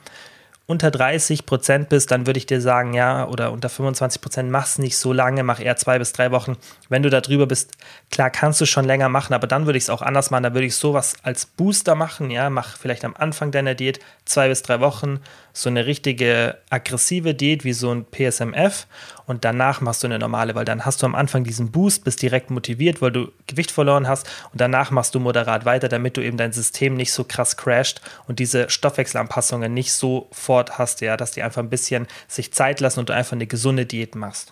unter 0.67 0.91
30 0.91 1.45
Prozent 1.45 1.87
bist, 1.87 2.11
dann 2.11 2.27
würde 2.27 2.37
ich 2.37 2.45
dir 2.45 2.59
sagen, 2.59 2.93
ja, 2.93 3.25
oder 3.27 3.53
unter 3.53 3.69
25 3.69 4.21
Prozent, 4.21 4.51
mach's 4.51 4.77
nicht 4.77 4.97
so 4.97 5.13
lange, 5.13 5.41
mach 5.43 5.61
eher 5.61 5.77
zwei 5.77 5.97
bis 5.97 6.11
drei 6.11 6.31
Wochen. 6.31 6.57
Wenn 6.89 7.03
du 7.03 7.09
da 7.09 7.21
drüber 7.21 7.47
bist, 7.47 7.71
klar 8.11 8.29
kannst 8.29 8.59
du 8.59 8.65
schon 8.65 8.83
länger 8.83 9.07
machen, 9.07 9.33
aber 9.33 9.47
dann 9.47 9.65
würde 9.65 9.77
ich 9.77 9.85
es 9.85 9.89
auch 9.89 10.01
anders 10.01 10.29
machen. 10.29 10.43
Da 10.43 10.53
würde 10.53 10.67
ich 10.67 10.75
sowas 10.75 11.15
als 11.23 11.45
Booster 11.45 11.95
machen, 11.95 12.29
ja, 12.29 12.49
mach 12.49 12.77
vielleicht 12.77 13.05
am 13.05 13.15
Anfang 13.15 13.51
deiner 13.51 13.75
Diät 13.75 13.99
zwei 14.25 14.49
bis 14.49 14.61
drei 14.61 14.81
Wochen 14.81 15.21
so 15.57 15.69
eine 15.69 15.87
richtige 15.87 16.57
aggressive 16.69 17.33
Diät 17.33 17.63
wie 17.63 17.73
so 17.73 17.91
ein 17.91 18.05
PSMF 18.05 18.85
und 19.25 19.43
danach 19.43 19.81
machst 19.81 20.03
du 20.03 20.07
eine 20.07 20.19
normale, 20.19 20.53
weil 20.53 20.65
dann 20.65 20.85
hast 20.85 21.01
du 21.01 21.07
am 21.07 21.15
Anfang 21.15 21.43
diesen 21.43 21.71
Boost, 21.71 22.03
bist 22.03 22.21
direkt 22.21 22.51
motiviert, 22.51 23.01
weil 23.01 23.11
du 23.11 23.31
Gewicht 23.47 23.71
verloren 23.71 24.07
hast 24.07 24.27
und 24.51 24.61
danach 24.61 24.91
machst 24.91 25.15
du 25.15 25.19
moderat 25.19 25.65
weiter, 25.65 25.89
damit 25.89 26.15
du 26.15 26.21
eben 26.21 26.37
dein 26.37 26.51
System 26.51 26.93
nicht 26.93 27.11
so 27.11 27.23
krass 27.23 27.57
crasht 27.57 28.01
und 28.27 28.37
diese 28.37 28.69
Stoffwechselanpassungen 28.69 29.73
nicht 29.73 29.93
sofort 29.93 30.77
hast, 30.77 31.01
ja, 31.01 31.17
dass 31.17 31.31
die 31.31 31.41
einfach 31.41 31.63
ein 31.63 31.71
bisschen 31.71 32.05
sich 32.27 32.53
Zeit 32.53 32.79
lassen 32.79 32.99
und 32.99 33.09
du 33.09 33.13
einfach 33.13 33.33
eine 33.33 33.47
gesunde 33.47 33.87
Diät 33.87 34.13
machst. 34.13 34.51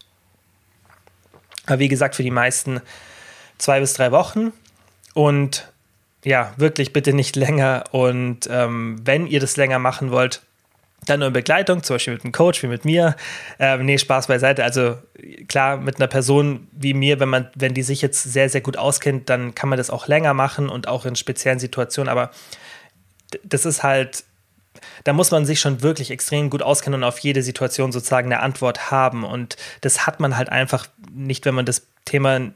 Aber 1.68 1.78
wie 1.78 1.88
gesagt, 1.88 2.16
für 2.16 2.24
die 2.24 2.32
meisten 2.32 2.82
zwei 3.60 3.80
bis 3.80 3.94
drei 3.94 4.12
Wochen 4.12 4.54
und 5.14 5.72
ja, 6.24 6.52
wirklich 6.58 6.94
bitte 6.94 7.14
nicht 7.14 7.36
länger. 7.36 7.84
Und 7.92 8.50
ähm, 8.50 9.00
wenn 9.04 9.28
ihr 9.28 9.40
das 9.40 9.56
länger 9.56 9.78
machen 9.78 10.10
wollt, 10.10 10.42
dann 11.06 11.20
nur 11.20 11.28
in 11.28 11.34
Begleitung, 11.34 11.84
zum 11.84 11.96
Beispiel 11.96 12.14
mit 12.14 12.24
einem 12.24 12.32
Coach 12.32 12.64
wie 12.64 12.68
mit 12.68 12.86
mir. 12.86 13.16
Ähm, 13.60 13.86
nee, 13.86 13.98
Spaß 13.98 14.28
beiseite. 14.28 14.64
Also 14.64 14.98
klar, 15.48 15.78
mit 15.78 15.98
einer 15.98 16.08
Person 16.08 16.68
wie 16.72 16.94
mir, 16.94 17.20
wenn 17.20 17.30
man, 17.30 17.50
wenn 17.56 17.74
die 17.74 17.84
sich 17.84 18.02
jetzt 18.02 18.24
sehr, 18.24 18.50
sehr 18.50 18.62
gut 18.62 18.78
auskennt, 18.78 19.30
dann 19.30 19.54
kann 19.56 19.70
man 19.70 19.78
das 19.78 19.90
auch 19.90 20.08
länger 20.08 20.34
machen 20.34 20.70
und 20.70 20.88
auch 20.88 21.06
in 21.06 21.16
speziellen 21.16 21.60
Situationen. 21.60 22.10
Aber 22.10 22.32
das 23.44 23.66
ist 23.66 23.84
halt, 23.84 24.24
da 25.04 25.14
muss 25.14 25.32
man 25.32 25.46
sich 25.46 25.60
schon 25.60 25.82
wirklich 25.82 26.12
extrem 26.12 26.50
gut 26.50 26.62
auskennen 26.62 27.02
und 27.02 27.08
auf 27.08 27.20
jede 27.20 27.44
Situation 27.44 27.92
sozusagen 27.92 28.32
eine 28.32 28.42
Antwort 28.42 28.92
haben. 28.92 29.24
Und 29.24 29.58
das 29.82 30.08
hat 30.08 30.20
man 30.20 30.38
halt 30.38 30.50
einfach 30.50 30.88
nicht, 31.12 31.46
wenn 31.46 31.56
man 31.56 31.66
das 31.66 31.88
Thema 32.06 32.52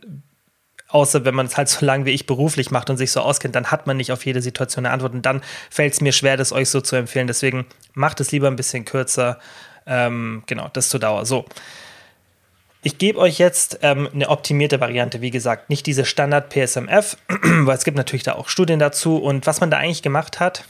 außer 0.89 1.23
wenn 1.23 1.35
man 1.35 1.45
es 1.45 1.57
halt 1.57 1.69
so 1.69 1.85
lange 1.85 2.05
wie 2.05 2.11
ich 2.11 2.25
beruflich 2.25 2.71
macht 2.71 2.89
und 2.89 2.97
sich 2.97 3.11
so 3.11 3.21
auskennt, 3.21 3.55
dann 3.55 3.71
hat 3.71 3.87
man 3.87 3.97
nicht 3.97 4.11
auf 4.11 4.25
jede 4.25 4.41
Situation 4.41 4.85
eine 4.85 4.93
Antwort 4.93 5.13
und 5.13 5.25
dann 5.25 5.41
fällt 5.69 5.93
es 5.93 6.01
mir 6.01 6.11
schwer, 6.11 6.35
das 6.35 6.51
euch 6.51 6.69
so 6.69 6.81
zu 6.81 6.95
empfehlen. 6.95 7.27
Deswegen 7.27 7.65
macht 7.93 8.19
es 8.19 8.31
lieber 8.31 8.47
ein 8.47 8.55
bisschen 8.55 8.85
kürzer. 8.85 9.39
Ähm, 9.85 10.43
genau, 10.47 10.69
das 10.73 10.89
zur 10.89 10.99
Dauer. 10.99 11.25
So. 11.25 11.45
Ich 12.81 12.97
gebe 12.97 13.19
euch 13.19 13.39
jetzt 13.39 13.79
ähm, 13.81 14.07
eine 14.13 14.29
optimierte 14.29 14.79
Variante, 14.79 15.21
wie 15.21 15.31
gesagt, 15.31 15.69
nicht 15.69 15.85
diese 15.85 16.05
Standard 16.05 16.49
PSMF, 16.49 17.17
weil 17.27 17.77
es 17.77 17.83
gibt 17.83 17.97
natürlich 17.97 18.23
da 18.23 18.33
auch 18.33 18.49
Studien 18.49 18.79
dazu. 18.79 19.17
Und 19.17 19.45
was 19.47 19.59
man 19.61 19.69
da 19.69 19.77
eigentlich 19.77 20.01
gemacht 20.01 20.39
hat, 20.39 20.63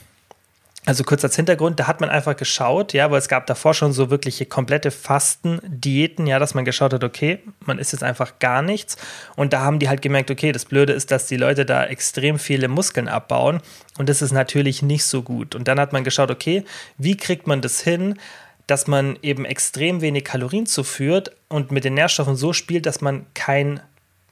also 0.86 1.04
kurz 1.04 1.22
als 1.22 1.36
Hintergrund, 1.36 1.78
da 1.78 1.86
hat 1.86 2.00
man 2.00 2.08
einfach 2.08 2.34
geschaut, 2.36 2.94
ja, 2.94 3.10
weil 3.10 3.18
es 3.18 3.28
gab 3.28 3.46
davor 3.46 3.74
schon 3.74 3.92
so 3.92 4.08
wirkliche 4.08 4.46
komplette 4.46 4.90
Fastendiäten, 4.90 6.26
ja, 6.26 6.38
dass 6.38 6.54
man 6.54 6.64
geschaut 6.64 6.94
hat, 6.94 7.04
okay, 7.04 7.40
man 7.66 7.78
isst 7.78 7.92
jetzt 7.92 8.02
einfach 8.02 8.38
gar 8.38 8.62
nichts. 8.62 8.96
Und 9.36 9.52
da 9.52 9.60
haben 9.60 9.78
die 9.78 9.90
halt 9.90 10.00
gemerkt, 10.00 10.30
okay, 10.30 10.52
das 10.52 10.64
Blöde 10.64 10.94
ist, 10.94 11.10
dass 11.10 11.26
die 11.26 11.36
Leute 11.36 11.66
da 11.66 11.84
extrem 11.84 12.38
viele 12.38 12.68
Muskeln 12.68 13.08
abbauen 13.08 13.60
und 13.98 14.08
das 14.08 14.22
ist 14.22 14.32
natürlich 14.32 14.80
nicht 14.80 15.04
so 15.04 15.22
gut. 15.22 15.54
Und 15.54 15.68
dann 15.68 15.78
hat 15.78 15.92
man 15.92 16.02
geschaut, 16.02 16.30
okay, 16.30 16.64
wie 16.96 17.16
kriegt 17.16 17.46
man 17.46 17.60
das 17.60 17.80
hin, 17.80 18.18
dass 18.66 18.86
man 18.86 19.18
eben 19.20 19.44
extrem 19.44 20.00
wenig 20.00 20.24
Kalorien 20.24 20.64
zuführt 20.64 21.32
und 21.48 21.72
mit 21.72 21.84
den 21.84 21.94
Nährstoffen 21.94 22.36
so 22.36 22.52
spielt, 22.52 22.86
dass 22.86 23.00
man 23.00 23.26
kein 23.34 23.80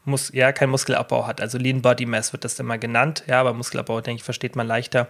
Mus 0.08 0.30
ja, 0.32 0.52
kein 0.52 0.70
Muskelabbau 0.70 1.26
hat. 1.26 1.40
Also 1.40 1.58
Lean 1.58 1.82
Body 1.82 2.06
Mass 2.06 2.32
wird 2.32 2.44
das 2.44 2.58
immer 2.58 2.78
genannt. 2.78 3.22
Ja, 3.26 3.40
aber 3.40 3.52
Muskelabbau, 3.54 4.00
denke 4.00 4.18
ich, 4.18 4.24
versteht 4.24 4.56
man 4.56 4.66
leichter. 4.66 5.08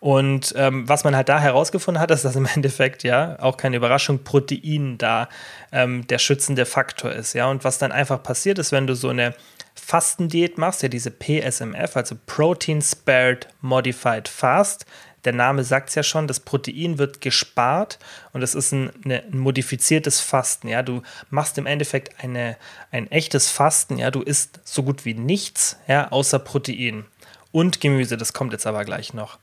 Und 0.00 0.54
ähm, 0.56 0.88
was 0.88 1.04
man 1.04 1.14
halt 1.14 1.28
da 1.28 1.38
herausgefunden 1.38 2.00
hat, 2.00 2.10
ist, 2.10 2.24
dass 2.24 2.36
im 2.36 2.46
Endeffekt, 2.46 3.04
ja, 3.04 3.38
auch 3.40 3.56
keine 3.56 3.76
Überraschung, 3.76 4.24
Protein 4.24 4.98
da 4.98 5.28
ähm, 5.70 6.06
der 6.08 6.18
schützende 6.18 6.66
Faktor 6.66 7.12
ist. 7.12 7.34
Ja, 7.34 7.46
und 7.46 7.64
was 7.64 7.78
dann 7.78 7.92
einfach 7.92 8.22
passiert 8.22 8.58
ist, 8.58 8.72
wenn 8.72 8.86
du 8.86 8.94
so 8.94 9.10
eine 9.10 9.34
Fastendiät 9.74 10.58
machst, 10.58 10.82
ja, 10.82 10.88
diese 10.88 11.10
PSMF, 11.10 11.96
also 11.96 12.16
Protein 12.26 12.82
Spared 12.82 13.48
Modified 13.60 14.28
Fast, 14.28 14.84
der 15.24 15.32
Name 15.32 15.64
sagt 15.64 15.88
es 15.88 15.94
ja 15.94 16.02
schon, 16.02 16.26
das 16.26 16.40
Protein 16.40 16.98
wird 16.98 17.20
gespart 17.20 17.98
und 18.32 18.42
es 18.42 18.54
ist 18.54 18.72
ein, 18.72 18.90
eine, 19.04 19.24
ein, 19.24 19.38
modifiziertes 19.38 20.20
Fasten. 20.20 20.68
Ja, 20.68 20.82
du 20.82 21.02
machst 21.30 21.58
im 21.58 21.66
Endeffekt 21.66 22.22
eine, 22.22 22.56
ein 22.90 23.10
echtes 23.10 23.50
Fasten. 23.50 23.98
Ja, 23.98 24.10
du 24.10 24.22
isst 24.22 24.60
so 24.64 24.82
gut 24.82 25.04
wie 25.04 25.14
nichts, 25.14 25.76
ja, 25.86 26.10
außer 26.10 26.38
Protein 26.38 27.04
und 27.52 27.80
Gemüse. 27.80 28.16
Das 28.16 28.32
kommt 28.32 28.52
jetzt 28.52 28.66
aber 28.66 28.84
gleich 28.84 29.14
noch. 29.14 29.38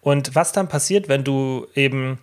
Und 0.00 0.34
was 0.34 0.52
dann 0.52 0.68
passiert, 0.68 1.08
wenn 1.08 1.24
du 1.24 1.66
eben 1.74 2.18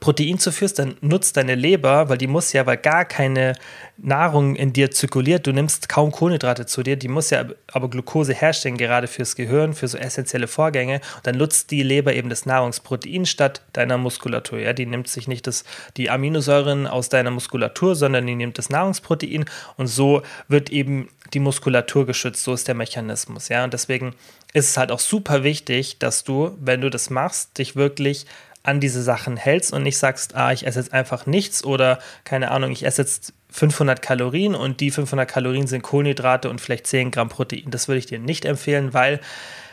Protein 0.00 0.38
zuführst, 0.40 0.80
dann 0.80 0.96
nutzt 1.00 1.36
deine 1.36 1.54
Leber, 1.54 2.08
weil 2.08 2.18
die 2.18 2.26
muss 2.26 2.52
ja, 2.52 2.66
weil 2.66 2.76
gar 2.76 3.04
keine 3.04 3.54
Nahrung 3.96 4.56
in 4.56 4.72
dir 4.72 4.90
zirkuliert, 4.90 5.46
du 5.46 5.52
nimmst 5.52 5.88
kaum 5.88 6.10
Kohlenhydrate 6.10 6.66
zu 6.66 6.82
dir, 6.82 6.96
die 6.96 7.06
muss 7.06 7.30
ja 7.30 7.44
aber 7.72 7.88
Glucose 7.88 8.34
herstellen, 8.34 8.76
gerade 8.78 9.06
fürs 9.06 9.36
Gehirn, 9.36 9.74
für 9.74 9.86
so 9.86 9.96
essentielle 9.96 10.48
Vorgänge. 10.48 11.00
Und 11.16 11.26
dann 11.26 11.36
nutzt 11.36 11.70
die 11.70 11.84
Leber 11.84 12.14
eben 12.14 12.28
das 12.28 12.46
Nahrungsprotein 12.46 13.26
statt 13.26 13.62
deiner 13.72 13.96
Muskulatur. 13.96 14.58
Ja, 14.58 14.72
die 14.72 14.86
nimmt 14.86 15.08
sich 15.08 15.28
nicht 15.28 15.46
das, 15.46 15.64
die 15.96 16.10
Aminosäuren 16.10 16.88
aus 16.88 17.08
deiner 17.08 17.30
Muskulatur, 17.30 17.94
sondern 17.94 18.26
die 18.26 18.34
nimmt 18.34 18.58
das 18.58 18.70
Nahrungsprotein 18.70 19.44
und 19.76 19.86
so 19.86 20.22
wird 20.48 20.70
eben 20.70 21.08
die 21.32 21.40
Muskulatur 21.40 22.06
geschützt. 22.06 22.42
So 22.42 22.54
ist 22.54 22.66
der 22.66 22.74
Mechanismus. 22.74 23.48
Ja, 23.48 23.62
und 23.62 23.72
deswegen 23.72 24.14
ist 24.52 24.70
es 24.70 24.76
halt 24.76 24.90
auch 24.90 25.00
super 25.00 25.44
wichtig, 25.44 25.98
dass 25.98 26.24
du, 26.24 26.56
wenn 26.60 26.80
du 26.80 26.90
das 26.90 27.10
machst, 27.10 27.58
dich 27.58 27.76
wirklich 27.76 28.26
an 28.66 28.80
diese 28.80 29.02
Sachen 29.02 29.36
hältst 29.36 29.72
und 29.72 29.82
nicht 29.82 29.98
sagst, 29.98 30.34
ah, 30.34 30.52
ich 30.52 30.66
esse 30.66 30.80
jetzt 30.80 30.92
einfach 30.92 31.26
nichts 31.26 31.64
oder 31.64 31.98
keine 32.24 32.50
Ahnung, 32.50 32.70
ich 32.70 32.84
esse 32.84 33.02
jetzt 33.02 33.32
500 33.50 34.02
Kalorien 34.02 34.54
und 34.54 34.80
die 34.80 34.90
500 34.90 35.28
Kalorien 35.28 35.66
sind 35.66 35.82
Kohlenhydrate 35.82 36.50
und 36.50 36.60
vielleicht 36.60 36.86
10 36.86 37.10
Gramm 37.10 37.28
Protein. 37.28 37.70
Das 37.70 37.88
würde 37.88 37.98
ich 37.98 38.06
dir 38.06 38.18
nicht 38.18 38.44
empfehlen, 38.44 38.92
weil 38.92 39.20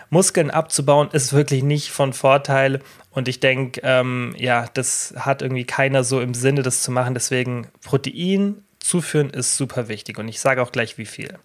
Muskeln 0.10 0.52
abzubauen 0.52 1.10
ist 1.12 1.34
wirklich 1.34 1.64
nicht 1.64 1.90
von 1.90 2.14
Vorteil 2.14 2.82
und 3.12 3.28
ich 3.28 3.40
denke, 3.40 3.82
ähm, 3.84 4.36
ja, 4.38 4.68
das 4.74 5.14
hat 5.18 5.42
irgendwie 5.42 5.66
keiner 5.66 6.04
so 6.04 6.22
im 6.22 6.34
Sinne, 6.34 6.62
das 6.62 6.84
zu 6.84 6.92
machen. 6.92 7.14
Deswegen 7.14 7.68
Protein 7.84 8.64
zuführen 8.80 9.30
ist 9.32 9.58
super 9.58 9.88
wichtig 9.88 10.20
und 10.20 10.28
ich 10.28 10.40
sage 10.40 10.62
auch 10.62 10.72
gleich, 10.72 10.98
wie 10.98 11.06
viel. 11.06 11.38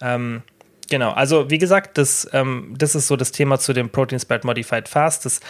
Ähm, 0.00 0.42
Genau, 0.88 1.10
also 1.10 1.50
wie 1.50 1.58
gesagt, 1.58 1.98
das, 1.98 2.28
ähm, 2.32 2.74
das 2.78 2.94
ist 2.94 3.08
so 3.08 3.16
das 3.16 3.32
Thema 3.32 3.58
zu 3.58 3.72
dem 3.72 3.90
Protein 3.90 4.20
Spread 4.20 4.44
Modified 4.44 4.88
Fast. 4.88 5.24
Das 5.24 5.40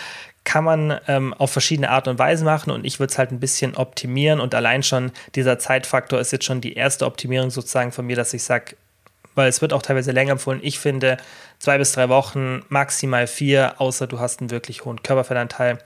kann 0.47 0.65
man 0.65 0.99
ähm, 1.09 1.35
auf 1.35 1.51
verschiedene 1.51 1.91
Art 1.91 2.09
und 2.09 2.19
Weise 2.19 2.45
machen 2.45 2.71
und 2.71 2.87
ich 2.87 3.01
würde 3.01 3.11
es 3.11 3.19
halt 3.19 3.33
ein 3.33 3.41
bisschen 3.41 3.77
optimieren 3.77 4.41
und 4.41 4.55
allein 4.55 4.85
schon 4.85 5.11
dieser 5.35 5.59
Zeitfaktor 5.59 6.21
ist 6.21 6.31
jetzt 6.31 6.45
schon 6.45 6.61
die 6.61 6.75
erste 6.75 7.05
Optimierung 7.05 7.51
sozusagen 7.51 7.91
von 7.91 8.07
mir, 8.07 8.15
dass 8.15 8.33
ich 8.33 8.45
sage, 8.45 8.77
weil 9.35 9.49
es 9.49 9.61
wird 9.61 9.73
auch 9.73 9.83
teilweise 9.83 10.13
länger 10.13 10.33
empfohlen. 10.33 10.61
Ich 10.63 10.79
finde 10.79 11.17
zwei 11.59 11.77
bis 11.79 11.93
drei 11.93 12.09
Wochen, 12.09 12.63
maximal 12.69 13.27
vier, 13.27 13.81
außer 13.81 14.07
du 14.07 14.21
hast 14.21 14.41
einen 14.41 14.51
wirklich 14.51 14.85
hohen 14.85 15.03
Körperfettanteil. 15.03 15.79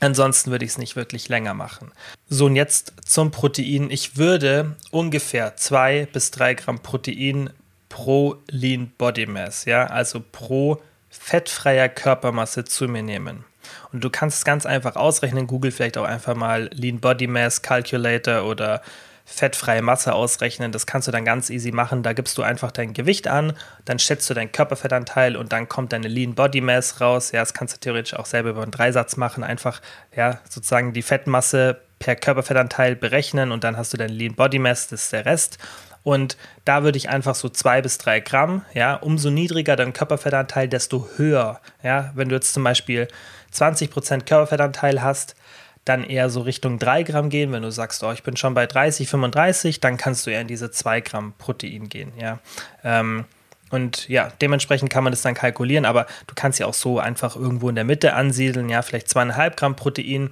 Ansonsten 0.00 0.50
würde 0.50 0.66
ich 0.66 0.72
es 0.72 0.78
nicht 0.78 0.94
wirklich 0.94 1.30
länger 1.30 1.54
machen. 1.54 1.90
So, 2.28 2.46
und 2.46 2.56
jetzt 2.56 2.92
zum 3.04 3.30
Protein. 3.30 3.90
Ich 3.90 4.16
würde 4.18 4.76
ungefähr 4.90 5.56
zwei 5.56 6.06
bis 6.12 6.30
drei 6.30 6.54
Gramm 6.54 6.80
Protein 6.80 7.50
pro 7.88 8.36
Lean 8.48 8.92
Body 8.98 9.26
Mass, 9.26 9.64
ja, 9.64 9.86
also 9.86 10.22
pro 10.32 10.80
fettfreier 11.08 11.88
Körpermasse 11.88 12.64
zu 12.64 12.86
mir 12.86 13.02
nehmen. 13.02 13.44
Und 13.92 14.04
du 14.04 14.10
kannst 14.10 14.38
es 14.38 14.44
ganz 14.44 14.66
einfach 14.66 14.96
ausrechnen. 14.96 15.46
Google 15.46 15.70
vielleicht 15.70 15.98
auch 15.98 16.04
einfach 16.04 16.34
mal 16.34 16.70
Lean 16.72 17.00
Body 17.00 17.26
Mass 17.26 17.62
Calculator 17.62 18.44
oder 18.44 18.82
fettfreie 19.30 19.80
Masse 19.80 20.12
ausrechnen. 20.12 20.72
Das 20.72 20.86
kannst 20.86 21.06
du 21.08 21.12
dann 21.12 21.24
ganz 21.24 21.50
easy 21.50 21.70
machen. 21.70 22.02
Da 22.02 22.12
gibst 22.12 22.36
du 22.36 22.42
einfach 22.42 22.72
dein 22.72 22.92
Gewicht 22.92 23.28
an, 23.28 23.52
dann 23.84 23.98
schätzt 23.98 24.28
du 24.28 24.34
deinen 24.34 24.50
Körperfettanteil 24.50 25.36
und 25.36 25.52
dann 25.52 25.68
kommt 25.68 25.92
deine 25.92 26.08
Lean 26.08 26.34
Body 26.34 26.60
Mass 26.60 27.00
raus. 27.00 27.30
Ja, 27.32 27.40
das 27.40 27.54
kannst 27.54 27.76
du 27.76 27.80
theoretisch 27.80 28.14
auch 28.14 28.26
selber 28.26 28.50
über 28.50 28.62
einen 28.62 28.72
Dreisatz 28.72 29.16
machen. 29.16 29.44
Einfach, 29.44 29.80
ja, 30.14 30.40
sozusagen 30.48 30.92
die 30.92 31.02
Fettmasse 31.02 31.80
per 32.00 32.16
Körperfettanteil 32.16 32.96
berechnen 32.96 33.52
und 33.52 33.62
dann 33.62 33.76
hast 33.76 33.92
du 33.92 33.96
deine 33.96 34.12
Lean 34.12 34.34
Body 34.34 34.58
Mass, 34.58 34.88
das 34.88 35.04
ist 35.04 35.12
der 35.12 35.26
Rest. 35.26 35.58
Und 36.02 36.36
da 36.64 36.82
würde 36.82 36.98
ich 36.98 37.08
einfach 37.08 37.34
so 37.34 37.48
zwei 37.48 37.82
bis 37.82 37.98
drei 37.98 38.20
Gramm, 38.20 38.64
ja, 38.72 38.94
umso 38.94 39.30
niedriger 39.30 39.76
dein 39.76 39.92
Körperfettanteil, 39.92 40.68
desto 40.68 41.08
höher. 41.16 41.60
Ja, 41.82 42.10
wenn 42.14 42.28
du 42.28 42.34
jetzt 42.34 42.54
zum 42.54 42.64
Beispiel 42.64 43.08
20% 43.52 44.24
Körperfettanteil 44.24 45.02
hast, 45.02 45.36
dann 45.84 46.04
eher 46.04 46.30
so 46.30 46.42
Richtung 46.42 46.78
3 46.78 47.02
Gramm 47.02 47.30
gehen. 47.30 47.52
Wenn 47.52 47.62
du 47.62 47.70
sagst, 47.70 48.02
oh, 48.02 48.12
ich 48.12 48.22
bin 48.22 48.36
schon 48.36 48.54
bei 48.54 48.66
30, 48.66 49.08
35, 49.08 49.80
dann 49.80 49.96
kannst 49.96 50.26
du 50.26 50.30
eher 50.30 50.40
in 50.40 50.48
diese 50.48 50.70
2 50.70 51.00
Gramm 51.00 51.34
Protein 51.38 51.88
gehen. 51.88 52.12
Ja. 52.18 52.38
Ähm, 52.84 53.24
und 53.70 54.08
ja, 54.08 54.32
dementsprechend 54.40 54.90
kann 54.90 55.04
man 55.04 55.12
das 55.12 55.22
dann 55.22 55.34
kalkulieren, 55.34 55.84
aber 55.84 56.06
du 56.26 56.34
kannst 56.34 56.58
ja 56.58 56.66
auch 56.66 56.74
so 56.74 56.98
einfach 56.98 57.36
irgendwo 57.36 57.68
in 57.68 57.76
der 57.76 57.84
Mitte 57.84 58.14
ansiedeln, 58.14 58.68
ja, 58.68 58.82
vielleicht 58.82 59.06
2,5 59.06 59.56
Gramm 59.56 59.76
Protein 59.76 60.30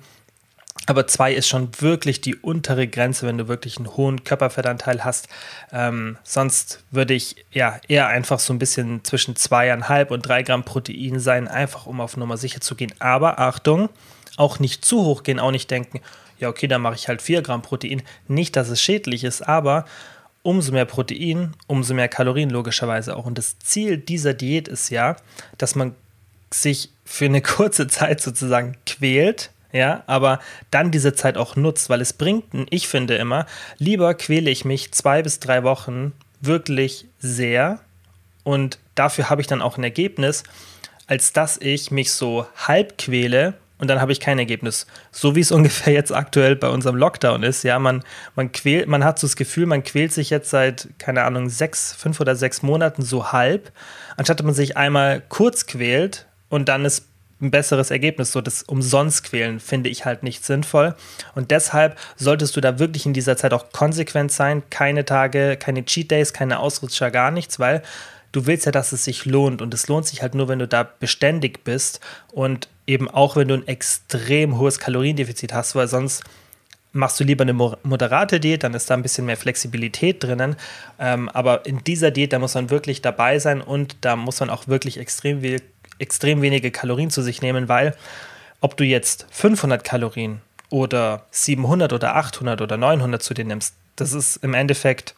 aber 0.89 1.07
zwei 1.07 1.35
ist 1.35 1.49
schon 1.49 1.69
wirklich 1.81 2.21
die 2.21 2.35
untere 2.35 2.89
Grenze, 2.89 3.27
wenn 3.27 3.37
du 3.37 3.47
wirklich 3.47 3.77
einen 3.77 3.95
hohen 3.97 4.25
Körperfettanteil 4.25 5.05
hast. 5.05 5.29
Ähm, 5.71 6.17
sonst 6.23 6.83
würde 6.91 7.13
ich 7.13 7.45
ja 7.53 7.79
eher 7.89 8.09
einfach 8.09 8.39
so 8.39 8.55
ein 8.55 8.59
bisschen 8.59 9.05
zwischen 9.05 9.37
zweieinhalb 9.37 10.11
und 10.11 10.23
drei 10.27 10.43
Gramm 10.43 10.65
Protein 10.65 11.21
sein, 11.21 11.47
einfach 11.47 11.87
um 11.87 12.01
auf 12.01 12.17
Nummer 12.17 12.39
sicher 12.39 12.61
zu 12.61 12.75
gehen. 12.75 12.95
Aber 13.01 13.39
Achtung, 13.39 13.91
auch 14.37 14.61
nicht 14.61 14.85
zu 14.85 15.05
hoch 15.05 15.25
gehen, 15.25 15.39
auch 15.39 15.51
nicht 15.51 15.71
denken, 15.71 16.01
ja, 16.39 16.49
okay, 16.49 16.69
dann 16.69 16.81
mache 16.81 16.95
ich 16.95 17.09
halt 17.09 17.21
vier 17.21 17.43
Gramm 17.43 17.61
Protein. 17.61 18.03
Nicht, 18.27 18.57
dass 18.57 18.71
es 18.71 18.81
schädlich 18.81 19.25
ist, 19.25 19.43
aber 19.43 19.85
umso 20.43 20.73
mehr 20.73 20.87
Protein, 20.87 21.53
umso 21.67 21.93
mehr 21.93 22.09
Kalorien 22.09 22.49
logischerweise 22.49 23.15
auch. 23.15 23.27
Und 23.27 23.37
das 23.37 23.59
Ziel 23.59 23.99
dieser 23.99 24.33
Diät 24.33 24.69
ist 24.69 24.89
ja, 24.89 25.17
dass 25.59 25.75
man 25.75 25.95
sich 26.51 26.91
für 27.05 27.27
eine 27.27 27.43
kurze 27.43 27.89
Zeit 27.89 28.23
sozusagen 28.23 28.77
quält, 28.87 29.51
ja, 29.73 30.03
aber 30.07 30.41
dann 30.71 30.91
diese 30.91 31.15
Zeit 31.15 31.37
auch 31.37 31.57
nutzt, 31.57 31.91
weil 31.91 32.01
es 32.01 32.13
bringt, 32.13 32.45
ich 32.71 32.89
finde 32.89 33.17
immer, 33.17 33.47
lieber 33.79 34.15
quäle 34.15 34.51
ich 34.51 34.65
mich 34.65 34.93
zwei 34.93 35.23
bis 35.23 35.41
drei 35.41 35.63
Wochen 35.63 36.13
wirklich 36.41 37.07
sehr 37.19 37.81
und 38.45 38.79
dafür 38.95 39.29
habe 39.31 39.41
ich 39.41 39.47
dann 39.47 39.63
auch 39.63 39.77
ein 39.77 39.85
Ergebnis, 39.85 40.43
als 41.07 41.33
dass 41.33 41.59
ich 41.59 41.91
mich 41.91 42.13
so 42.13 42.47
halb 42.57 42.99
quäle 42.99 43.55
und 43.79 43.89
dann 43.89 44.01
habe 44.01 44.13
ich 44.13 44.21
kein 44.21 44.39
Ergebnis. 44.39 44.87
So 45.11 45.35
wie 45.35 45.41
es 45.41 45.53
ungefähr 45.53 45.93
jetzt 45.93 46.13
aktuell 46.13 46.57
bei 46.57 46.69
unserem 46.69 46.97
Lockdown 46.97 47.43
ist. 47.43 47.63
Ja, 47.63 47.79
man, 47.79 48.03
man 48.35 48.53
quält, 48.53 48.89
man 48.89 49.05
hat 49.05 49.19
so 49.19 49.27
das 49.27 49.37
Gefühl, 49.37 49.67
man 49.67 49.85
quält 49.85 50.13
sich 50.13 50.31
jetzt 50.31 50.51
seit, 50.51 50.89
keine 50.99 51.25
Ahnung, 51.25 51.49
sechs, 51.49 51.93
fünf 51.95 52.21
oder 52.21 52.37
sechs 52.37 52.63
Monaten 52.63 53.03
so 53.03 53.33
halb, 53.33 53.73
anstatt 54.17 54.41
dass 54.41 54.45
man 54.45 54.55
sich 54.55 54.77
einmal 54.77 55.23
kurz 55.29 55.67
quält 55.67 56.27
und 56.49 56.69
dann 56.69 56.85
ist 56.85 57.07
ein 57.41 57.51
besseres 57.51 57.91
Ergebnis. 57.91 58.33
So 58.33 58.41
das 58.41 58.63
umsonst 58.63 59.25
quälen 59.25 59.61
finde 59.61 59.91
ich 59.91 60.05
halt 60.05 60.23
nicht 60.23 60.45
sinnvoll. 60.45 60.95
Und 61.35 61.51
deshalb 61.51 61.99
solltest 62.17 62.57
du 62.57 62.61
da 62.61 62.79
wirklich 62.79 63.07
in 63.07 63.13
dieser 63.13 63.37
Zeit 63.37 63.53
auch 63.53 63.73
konsequent 63.73 64.33
sein. 64.33 64.63
Keine 64.71 65.05
Tage, 65.05 65.57
keine 65.57 65.85
Cheat 65.85 66.11
Days, 66.11 66.33
keine 66.33 66.59
Ausrutscher, 66.59 67.11
gar 67.11 67.31
nichts, 67.31 67.59
weil 67.59 67.83
du 68.33 68.47
willst 68.47 68.67
ja, 68.67 68.73
dass 68.73 68.93
es 68.93 69.05
sich 69.05 69.25
lohnt. 69.25 69.63
Und 69.63 69.73
es 69.75 69.89
lohnt 69.89 70.07
sich 70.07 70.23
halt 70.23 70.35
nur, 70.35 70.49
wenn 70.49 70.59
du 70.59 70.69
da 70.69 70.83
beständig 70.83 71.65
bist 71.65 72.01
und 72.33 72.69
eben 72.87 73.09
auch, 73.09 73.37
wenn 73.37 73.49
du 73.49 73.55
ein 73.55 73.69
extrem 73.69 74.59
hohes 74.59 74.79
Kaloriendefizit 74.79 75.53
hast, 75.53 75.75
weil 75.75 75.89
sonst 75.89 76.25
machst 76.93 77.21
du 77.21 77.25
lieber 77.25 77.43
eine 77.43 77.53
moderate 77.53 78.41
Diät, 78.41 78.65
dann 78.65 78.75
ist 78.75 78.89
da 78.89 78.95
ein 78.95 79.03
bisschen 79.03 79.27
mehr 79.27 79.37
Flexibilität 79.37 80.25
drinnen. 80.25 80.57
Ähm, 80.99 81.29
aber 81.29 81.67
in 81.67 81.85
dieser 81.85 82.11
Diät, 82.11 82.33
da 82.33 82.39
muss 82.39 82.55
man 82.55 82.71
wirklich 82.71 83.03
dabei 83.03 83.39
sein 83.39 83.61
und 83.61 83.97
da 84.01 84.17
muss 84.17 84.41
man 84.41 84.51
auch 84.51 84.69
wirklich 84.69 84.99
extrem, 84.99 85.43
we 85.43 85.61
extrem 85.99 86.43
wenige 86.43 86.71
Kalorien 86.71 87.11
zu 87.11 87.23
sich 87.23 87.43
nehmen, 87.43 87.69
weil 87.69 87.95
ob 88.61 88.77
du 88.77 88.85
jetzt 88.85 89.27
500 89.31 89.85
Kalorien 89.85 90.41
oder 90.71 91.27
700 91.31 91.93
oder 91.93 92.17
800 92.17 92.61
oder 92.61 92.77
900 92.77 93.23
zu 93.23 93.35
dir 93.35 93.45
nimmst, 93.45 93.75
das 93.97 94.13
ist 94.13 94.37
im 94.39 94.55
Endeffekt 94.55 95.15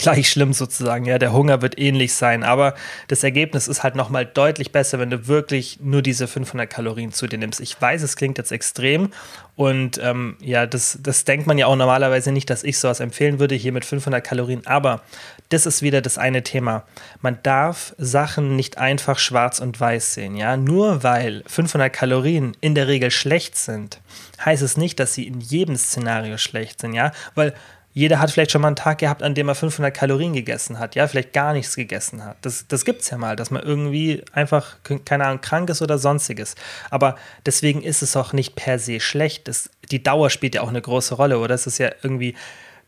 gleich 0.00 0.30
schlimm 0.30 0.52
sozusagen. 0.52 1.04
Ja, 1.04 1.18
der 1.18 1.32
Hunger 1.32 1.62
wird 1.62 1.78
ähnlich 1.78 2.14
sein, 2.14 2.42
aber 2.42 2.74
das 3.08 3.22
Ergebnis 3.22 3.68
ist 3.68 3.82
halt 3.82 3.94
nochmal 3.94 4.26
deutlich 4.26 4.72
besser, 4.72 4.98
wenn 4.98 5.10
du 5.10 5.28
wirklich 5.28 5.78
nur 5.80 6.02
diese 6.02 6.26
500 6.26 6.68
Kalorien 6.68 7.12
zu 7.12 7.26
dir 7.26 7.38
nimmst. 7.38 7.60
Ich 7.60 7.80
weiß, 7.80 8.02
es 8.02 8.16
klingt 8.16 8.38
jetzt 8.38 8.50
extrem 8.50 9.10
und 9.56 9.98
ähm, 10.02 10.36
ja, 10.40 10.66
das, 10.66 10.98
das 11.02 11.24
denkt 11.24 11.46
man 11.46 11.58
ja 11.58 11.66
auch 11.66 11.76
normalerweise 11.76 12.32
nicht, 12.32 12.48
dass 12.48 12.64
ich 12.64 12.78
sowas 12.78 13.00
empfehlen 13.00 13.38
würde, 13.38 13.54
hier 13.54 13.72
mit 13.72 13.84
500 13.84 14.24
Kalorien, 14.24 14.66
aber 14.66 15.02
das 15.50 15.66
ist 15.66 15.82
wieder 15.82 16.00
das 16.00 16.16
eine 16.16 16.42
Thema. 16.42 16.84
Man 17.20 17.38
darf 17.42 17.94
Sachen 17.98 18.56
nicht 18.56 18.78
einfach 18.78 19.18
schwarz 19.18 19.60
und 19.60 19.78
weiß 19.78 20.14
sehen, 20.14 20.36
ja. 20.36 20.56
Nur 20.56 21.02
weil 21.02 21.42
500 21.46 21.92
Kalorien 21.92 22.56
in 22.62 22.74
der 22.74 22.88
Regel 22.88 23.10
schlecht 23.10 23.56
sind, 23.56 24.00
heißt 24.44 24.62
es 24.62 24.76
nicht, 24.76 24.98
dass 24.98 25.12
sie 25.12 25.26
in 25.26 25.40
jedem 25.40 25.76
Szenario 25.76 26.38
schlecht 26.38 26.80
sind, 26.80 26.94
ja, 26.94 27.12
weil 27.34 27.52
jeder 27.92 28.20
hat 28.20 28.30
vielleicht 28.30 28.52
schon 28.52 28.62
mal 28.62 28.68
einen 28.68 28.76
Tag 28.76 28.98
gehabt, 28.98 29.22
an 29.22 29.34
dem 29.34 29.48
er 29.48 29.54
500 29.54 29.92
Kalorien 29.92 30.32
gegessen 30.32 30.78
hat, 30.78 30.94
ja, 30.94 31.08
vielleicht 31.08 31.32
gar 31.32 31.52
nichts 31.52 31.74
gegessen 31.74 32.24
hat. 32.24 32.36
Das, 32.42 32.66
das 32.68 32.84
gibt 32.84 33.02
es 33.02 33.10
ja 33.10 33.18
mal, 33.18 33.34
dass 33.34 33.50
man 33.50 33.62
irgendwie 33.62 34.22
einfach, 34.32 34.76
keine 35.04 35.24
Ahnung, 35.24 35.40
krank 35.40 35.68
ist 35.70 35.82
oder 35.82 35.98
sonstiges. 35.98 36.54
Aber 36.90 37.16
deswegen 37.46 37.82
ist 37.82 38.02
es 38.02 38.16
auch 38.16 38.32
nicht 38.32 38.54
per 38.54 38.78
se 38.78 39.00
schlecht. 39.00 39.48
Das, 39.48 39.70
die 39.90 40.02
Dauer 40.02 40.30
spielt 40.30 40.54
ja 40.54 40.60
auch 40.62 40.68
eine 40.68 40.80
große 40.80 41.16
Rolle, 41.16 41.38
oder? 41.38 41.54
Es 41.54 41.66
ist 41.66 41.78
ja 41.78 41.90
irgendwie 42.02 42.36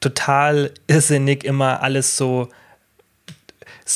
total 0.00 0.72
irrsinnig, 0.86 1.44
immer 1.44 1.82
alles 1.82 2.16
so 2.16 2.48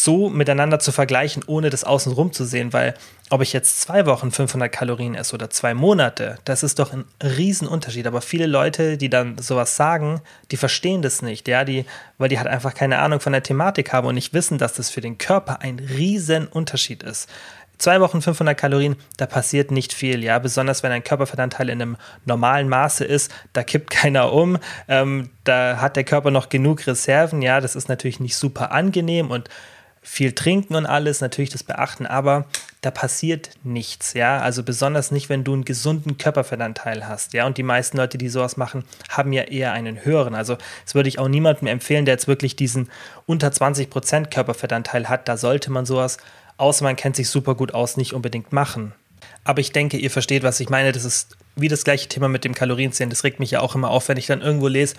so 0.05 0.29
miteinander 0.29 0.79
zu 0.79 0.93
vergleichen, 0.93 1.43
ohne 1.47 1.71
das 1.71 1.85
außenrum 1.85 2.33
zu 2.33 2.45
sehen, 2.45 2.73
weil 2.73 2.95
ob 3.31 3.43
ich 3.43 3.53
jetzt 3.53 3.81
zwei 3.81 4.07
Wochen 4.07 4.31
500 4.31 4.71
Kalorien 4.71 5.15
esse 5.15 5.35
oder 5.35 5.51
zwei 5.51 5.75
Monate, 5.75 6.39
das 6.45 6.63
ist 6.63 6.79
doch 6.79 6.93
ein 6.93 7.05
Riesenunterschied. 7.23 8.07
Aber 8.07 8.21
viele 8.21 8.47
Leute, 8.47 8.97
die 8.97 9.11
dann 9.11 9.37
sowas 9.39 9.75
sagen, 9.77 10.21
die 10.51 10.57
verstehen 10.57 11.03
das 11.03 11.23
nicht, 11.23 11.49
ja, 11.49 11.65
die, 11.65 11.87
weil 12.19 12.29
die 12.29 12.39
halt 12.39 12.49
einfach 12.49 12.75
keine 12.75 12.99
Ahnung 12.99 13.21
von 13.21 13.33
der 13.33 13.43
Thematik 13.43 13.93
haben 13.93 14.07
und 14.07 14.15
nicht 14.15 14.33
wissen, 14.33 14.59
dass 14.59 14.75
das 14.75 14.91
für 14.91 15.01
den 15.01 15.19
Körper 15.19 15.61
ein 15.61 15.79
Riesenunterschied 15.79 17.03
ist. 17.03 17.29
Zwei 17.79 18.01
Wochen 18.01 18.23
500 18.23 18.57
Kalorien, 18.57 18.97
da 19.19 19.27
passiert 19.27 19.71
nicht 19.71 19.93
viel, 19.93 20.25
ja. 20.25 20.39
Besonders 20.39 20.83
wenn 20.83 20.93
ein 20.93 21.05
Körperfettanteil 21.05 21.69
in 21.69 21.83
einem 21.83 21.97
normalen 22.25 22.69
Maße 22.69 23.05
ist, 23.05 23.31
da 23.53 23.65
kippt 23.65 23.91
keiner 23.91 24.33
um, 24.33 24.59
ähm, 24.89 25.31
da 25.45 25.79
hat 25.81 25.97
der 25.97 26.05
Körper 26.05 26.31
noch 26.31 26.49
genug 26.49 26.87
Reserven, 26.87 27.43
ja. 27.43 27.61
Das 27.61 27.77
ist 27.77 27.89
natürlich 27.89 28.21
nicht 28.21 28.37
super 28.37 28.73
angenehm 28.73 29.31
und 29.31 29.51
viel 30.07 30.33
trinken 30.33 30.77
und 30.77 30.87
alles, 30.87 31.21
natürlich 31.21 31.51
das 31.51 31.65
beachten, 31.65 32.07
aber 32.07 32.47
da 32.81 32.93
passiert 32.93 33.51
nichts, 33.65 34.15
ja. 34.15 34.39
Also 34.39 34.63
besonders 34.63 35.11
nicht, 35.11 35.29
wenn 35.29 35.43
du 35.43 35.53
einen 35.53 35.65
gesunden 35.65 36.17
Körperfettanteil 36.17 37.09
hast, 37.09 37.33
ja. 37.33 37.45
Und 37.45 37.59
die 37.59 37.65
meisten 37.65 37.97
Leute, 37.97 38.17
die 38.17 38.29
sowas 38.29 38.57
machen, 38.57 38.85
haben 39.09 39.33
ja 39.33 39.43
eher 39.43 39.73
einen 39.73 40.05
höheren. 40.05 40.37
Also 40.37 40.57
das 40.85 40.95
würde 40.95 41.09
ich 41.09 41.19
auch 41.19 41.27
niemandem 41.27 41.67
empfehlen, 41.67 42.05
der 42.05 42.15
jetzt 42.15 42.29
wirklich 42.29 42.55
diesen 42.55 42.89
unter 43.27 43.49
20% 43.49 44.31
Körperfettanteil 44.31 45.09
hat. 45.09 45.27
Da 45.29 45.37
sollte 45.37 45.73
man 45.73 45.87
sowas, 45.87 46.19
außer 46.57 46.85
man 46.85 46.95
kennt 46.95 47.17
sich 47.17 47.29
super 47.29 47.57
gut 47.57 47.75
aus, 47.75 47.97
nicht 47.97 48.13
unbedingt 48.13 48.53
machen. 48.53 48.93
Aber 49.43 49.61
ich 49.61 49.73
denke, 49.73 49.97
ihr 49.97 50.11
versteht, 50.11 50.45
was 50.45 50.61
ich 50.61 50.71
meine. 50.71 50.93
Das 50.93 51.05
ist 51.05 51.37
wie 51.57 51.69
das 51.69 51.83
gleiche 51.83 52.09
Thema 52.09 52.29
mit 52.29 52.45
dem 52.45 52.55
Kalorienzählen. 52.55 53.11
Das 53.11 53.25
regt 53.25 53.41
mich 53.41 53.51
ja 53.51 53.61
auch 53.61 53.75
immer 53.75 53.91
auf, 53.91 54.09
wenn 54.09 54.19
ich 54.19 54.27
dann 54.27 54.43
irgendwo 54.43 54.69
lese, 54.69 54.95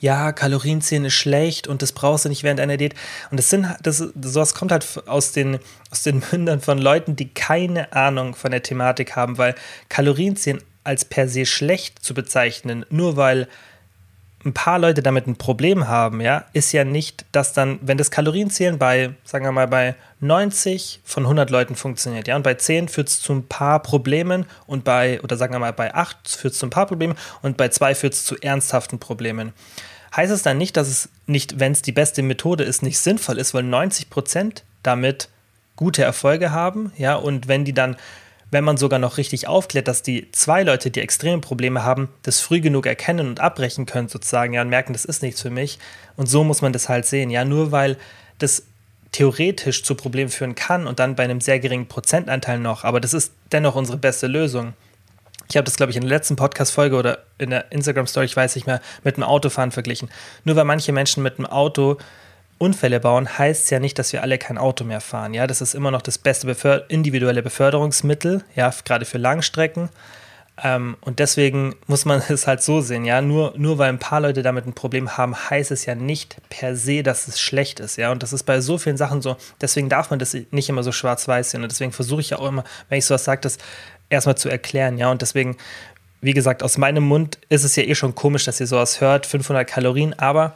ja, 0.00 0.32
Kalorienzählen 0.32 1.04
ist 1.04 1.14
schlecht 1.14 1.68
und 1.68 1.82
das 1.82 1.92
brauchst 1.92 2.24
du 2.24 2.30
nicht 2.30 2.42
während 2.42 2.58
einer 2.58 2.78
Diät. 2.78 2.94
Und 3.30 3.38
das 3.38 3.50
sind, 3.50 3.68
das, 3.82 3.98
sowas 3.98 4.54
kommt 4.54 4.72
halt 4.72 4.86
aus 5.06 5.32
den, 5.32 5.58
aus 5.90 6.02
den 6.02 6.22
Mündern 6.32 6.60
von 6.60 6.78
Leuten, 6.78 7.16
die 7.16 7.28
keine 7.28 7.92
Ahnung 7.92 8.34
von 8.34 8.50
der 8.50 8.62
Thematik 8.62 9.14
haben, 9.14 9.38
weil 9.38 9.54
Kalorienzählen 9.88 10.62
als 10.82 11.04
per 11.04 11.28
se 11.28 11.44
schlecht 11.44 12.02
zu 12.02 12.14
bezeichnen, 12.14 12.86
nur 12.88 13.16
weil 13.16 13.46
ein 14.44 14.54
paar 14.54 14.78
Leute 14.78 15.02
damit 15.02 15.26
ein 15.26 15.36
Problem 15.36 15.86
haben, 15.86 16.22
ja, 16.22 16.46
ist 16.54 16.72
ja 16.72 16.84
nicht, 16.84 17.26
dass 17.30 17.52
dann, 17.52 17.78
wenn 17.82 17.98
das 17.98 18.10
Kalorienzählen 18.10 18.78
bei, 18.78 19.12
sagen 19.22 19.44
wir 19.44 19.52
mal, 19.52 19.68
bei 19.68 19.96
90 20.20 21.00
von 21.04 21.24
100 21.24 21.50
Leuten 21.50 21.74
funktioniert, 21.74 22.26
ja, 22.26 22.36
und 22.36 22.42
bei 22.42 22.54
10 22.54 22.88
führt 22.88 23.08
es 23.08 23.20
zu 23.20 23.34
ein 23.34 23.46
paar 23.46 23.82
Problemen 23.82 24.46
und 24.66 24.82
bei, 24.82 25.20
oder 25.20 25.36
sagen 25.36 25.52
wir 25.52 25.58
mal, 25.58 25.74
bei 25.74 25.94
8 25.94 26.26
führt 26.26 26.54
es 26.54 26.58
zu 26.58 26.66
ein 26.66 26.70
paar 26.70 26.86
Problemen 26.86 27.16
und 27.42 27.58
bei 27.58 27.68
2 27.68 27.94
führt 27.94 28.14
es 28.14 28.24
zu 28.24 28.36
ernsthaften 28.40 28.98
Problemen. 28.98 29.52
Heißt 30.14 30.32
es 30.32 30.42
dann 30.42 30.58
nicht, 30.58 30.76
dass 30.76 30.88
es 30.88 31.08
nicht, 31.26 31.60
wenn 31.60 31.72
es 31.72 31.82
die 31.82 31.92
beste 31.92 32.22
Methode 32.22 32.64
ist, 32.64 32.82
nicht 32.82 32.98
sinnvoll 32.98 33.38
ist, 33.38 33.54
weil 33.54 33.62
90 33.62 34.10
Prozent 34.10 34.64
damit 34.82 35.28
gute 35.76 36.02
Erfolge 36.02 36.50
haben, 36.50 36.92
ja, 36.96 37.14
und 37.14 37.48
wenn 37.48 37.64
die 37.64 37.72
dann 37.72 37.96
wenn 38.50 38.64
man 38.64 38.76
sogar 38.76 38.98
noch 38.98 39.16
richtig 39.16 39.46
aufklärt, 39.46 39.88
dass 39.88 40.02
die 40.02 40.30
zwei 40.32 40.62
Leute, 40.62 40.90
die 40.90 41.00
extreme 41.00 41.38
Probleme 41.38 41.84
haben, 41.84 42.08
das 42.22 42.40
früh 42.40 42.60
genug 42.60 42.86
erkennen 42.86 43.28
und 43.28 43.40
abbrechen 43.40 43.86
können, 43.86 44.08
sozusagen, 44.08 44.52
ja, 44.52 44.62
und 44.62 44.68
merken, 44.68 44.92
das 44.92 45.04
ist 45.04 45.22
nichts 45.22 45.40
für 45.40 45.50
mich. 45.50 45.78
Und 46.16 46.26
so 46.26 46.42
muss 46.42 46.62
man 46.62 46.72
das 46.72 46.88
halt 46.88 47.06
sehen, 47.06 47.30
ja, 47.30 47.44
nur 47.44 47.70
weil 47.70 47.96
das 48.38 48.64
theoretisch 49.12 49.82
zu 49.82 49.94
Problemen 49.94 50.30
führen 50.30 50.54
kann 50.54 50.86
und 50.86 50.98
dann 50.98 51.16
bei 51.16 51.24
einem 51.24 51.40
sehr 51.40 51.60
geringen 51.60 51.86
Prozentanteil 51.86 52.58
noch, 52.58 52.84
aber 52.84 53.00
das 53.00 53.14
ist 53.14 53.32
dennoch 53.52 53.74
unsere 53.74 53.98
beste 53.98 54.26
Lösung. 54.26 54.74
Ich 55.50 55.56
habe 55.56 55.64
das, 55.64 55.76
glaube 55.76 55.90
ich, 55.90 55.96
in 55.96 56.02
der 56.02 56.10
letzten 56.10 56.36
Podcast-Folge 56.36 56.96
oder 56.96 57.18
in 57.38 57.50
der 57.50 57.72
Instagram-Story, 57.72 58.26
ich 58.26 58.36
weiß 58.36 58.54
nicht 58.54 58.66
mehr, 58.66 58.80
mit 59.02 59.16
dem 59.16 59.24
Autofahren 59.24 59.72
verglichen. 59.72 60.08
Nur 60.44 60.54
weil 60.54 60.64
manche 60.64 60.92
Menschen 60.92 61.24
mit 61.24 61.38
dem 61.38 61.46
Auto 61.46 61.98
Unfälle 62.58 63.00
bauen, 63.00 63.38
heißt 63.38 63.70
ja 63.70 63.80
nicht, 63.80 63.98
dass 63.98 64.12
wir 64.12 64.22
alle 64.22 64.38
kein 64.38 64.58
Auto 64.58 64.84
mehr 64.84 65.00
fahren. 65.00 65.34
Ja, 65.34 65.46
das 65.46 65.60
ist 65.60 65.74
immer 65.74 65.90
noch 65.90 66.02
das 66.02 66.18
beste 66.18 66.46
Beför 66.46 66.84
individuelle 66.88 67.42
Beförderungsmittel, 67.42 68.44
ja, 68.54 68.72
gerade 68.84 69.06
für 69.06 69.18
Langstrecken. 69.18 69.88
Ähm, 70.62 70.96
und 71.00 71.18
deswegen 71.18 71.74
muss 71.86 72.04
man 72.04 72.22
es 72.28 72.46
halt 72.46 72.62
so 72.62 72.80
sehen, 72.80 73.04
ja, 73.04 73.20
nur, 73.22 73.54
nur 73.56 73.78
weil 73.78 73.88
ein 73.88 73.98
paar 73.98 74.20
Leute 74.20 74.42
damit 74.42 74.66
ein 74.66 74.74
Problem 74.74 75.16
haben, 75.16 75.34
heißt 75.34 75.70
es 75.70 75.86
ja 75.86 75.94
nicht 75.94 76.36
per 76.48 76.76
se, 76.76 77.02
dass 77.02 77.28
es 77.28 77.40
schlecht 77.40 77.80
ist, 77.80 77.96
ja. 77.96 78.12
Und 78.12 78.22
das 78.22 78.32
ist 78.32 78.44
bei 78.44 78.60
so 78.60 78.78
vielen 78.78 78.98
Sachen 78.98 79.22
so, 79.22 79.36
deswegen 79.60 79.88
darf 79.88 80.10
man 80.10 80.18
das 80.18 80.36
nicht 80.50 80.68
immer 80.68 80.82
so 80.82 80.92
schwarz-weiß 80.92 81.50
sehen. 81.50 81.62
Und 81.62 81.72
deswegen 81.72 81.92
versuche 81.92 82.20
ich 82.20 82.30
ja 82.30 82.38
auch 82.38 82.48
immer, 82.48 82.64
wenn 82.88 82.98
ich 82.98 83.06
sowas 83.06 83.24
sage, 83.24 83.40
das 83.40 83.58
erstmal 84.10 84.36
zu 84.36 84.48
erklären, 84.48 84.98
ja. 84.98 85.10
Und 85.10 85.22
deswegen, 85.22 85.56
wie 86.20 86.34
gesagt, 86.34 86.62
aus 86.62 86.76
meinem 86.76 87.04
Mund 87.04 87.38
ist 87.48 87.64
es 87.64 87.76
ja 87.76 87.84
eh 87.84 87.94
schon 87.94 88.14
komisch, 88.14 88.44
dass 88.44 88.60
ihr 88.60 88.66
sowas 88.66 89.00
hört, 89.00 89.26
500 89.26 89.66
Kalorien, 89.66 90.18
aber 90.18 90.54